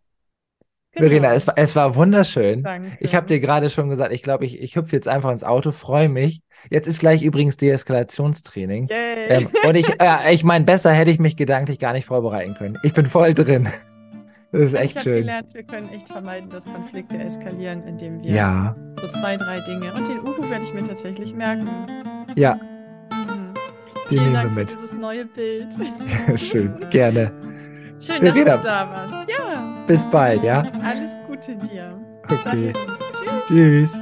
Genau. 0.95 1.09
Verena, 1.09 1.35
es 1.35 1.47
war, 1.47 1.55
es 1.57 1.75
war 1.75 1.97
wunderschön. 1.97 2.63
Danke. 2.63 2.97
Ich 3.01 3.15
habe 3.15 3.27
dir 3.27 3.41
gerade 3.41 3.69
schon 3.69 3.89
gesagt, 3.89 4.13
ich 4.13 4.23
glaube, 4.23 4.45
ich, 4.45 4.61
ich 4.61 4.77
hüpfe 4.77 4.95
jetzt 4.95 5.09
einfach 5.09 5.31
ins 5.31 5.43
Auto, 5.43 5.73
freue 5.73 6.09
mich. 6.09 6.43
Jetzt 6.71 6.87
ist 6.87 7.01
gleich 7.01 7.23
übrigens 7.23 7.57
Deeskalationstraining. 7.57 8.89
Ähm, 8.91 9.49
und 9.67 9.75
ich, 9.75 9.89
äh, 10.01 10.33
ich 10.33 10.45
meine, 10.45 10.65
besser 10.65 10.93
hätte 10.93 11.11
ich 11.11 11.19
mich 11.19 11.37
gedanklich 11.37 11.79
gar 11.79 11.93
nicht 11.93 12.07
vorbereiten 12.07 12.55
können. 12.55 12.79
Ich 12.85 12.95
bin 12.95 13.07
voll 13.07 13.35
drin. 13.35 13.69
Das 14.53 14.63
ist 14.63 14.75
echt 14.75 14.97
ich 14.97 15.03
schön. 15.03 15.27
Ich 15.27 15.33
habe 15.33 15.43
gelernt, 15.43 15.55
wir 15.55 15.63
können 15.65 15.89
echt 15.93 16.09
vermeiden, 16.09 16.49
dass 16.49 16.65
Konflikte 16.65 17.19
eskalieren, 17.19 17.83
indem 17.89 18.23
wir 18.23 18.31
ja. 18.31 18.77
so 19.01 19.09
zwei, 19.09 19.37
drei 19.37 19.59
Dinge. 19.61 19.93
Und 19.93 20.07
den 20.07 20.21
Uhu 20.21 20.49
werde 20.49 20.65
ich 20.65 20.73
mir 20.73 20.85
tatsächlich 20.85 21.35
merken. 21.35 21.69
Ja. 22.37 22.55
Mhm. 22.55 23.55
Die 24.11 24.19
Vielen 24.19 24.33
Dank 24.33 24.55
für 24.55 24.65
dieses 24.65 24.93
neue 24.93 25.25
Bild. 25.25 25.69
schön, 26.37 26.73
gerne. 26.91 27.33
Schön, 28.01 28.25
dass 28.25 28.35
Verena. 28.35 28.57
du 28.57 28.63
da 28.65 28.91
warst. 28.91 29.15
Ja. 29.29 29.85
Bis 29.87 30.05
bald, 30.07 30.43
ja? 30.43 30.63
Alles 30.85 31.19
Gute 31.27 31.57
dir. 31.57 31.99
Okay. 32.31 32.73
Tschüss. 33.49 33.93
Tschüss. 33.93 33.99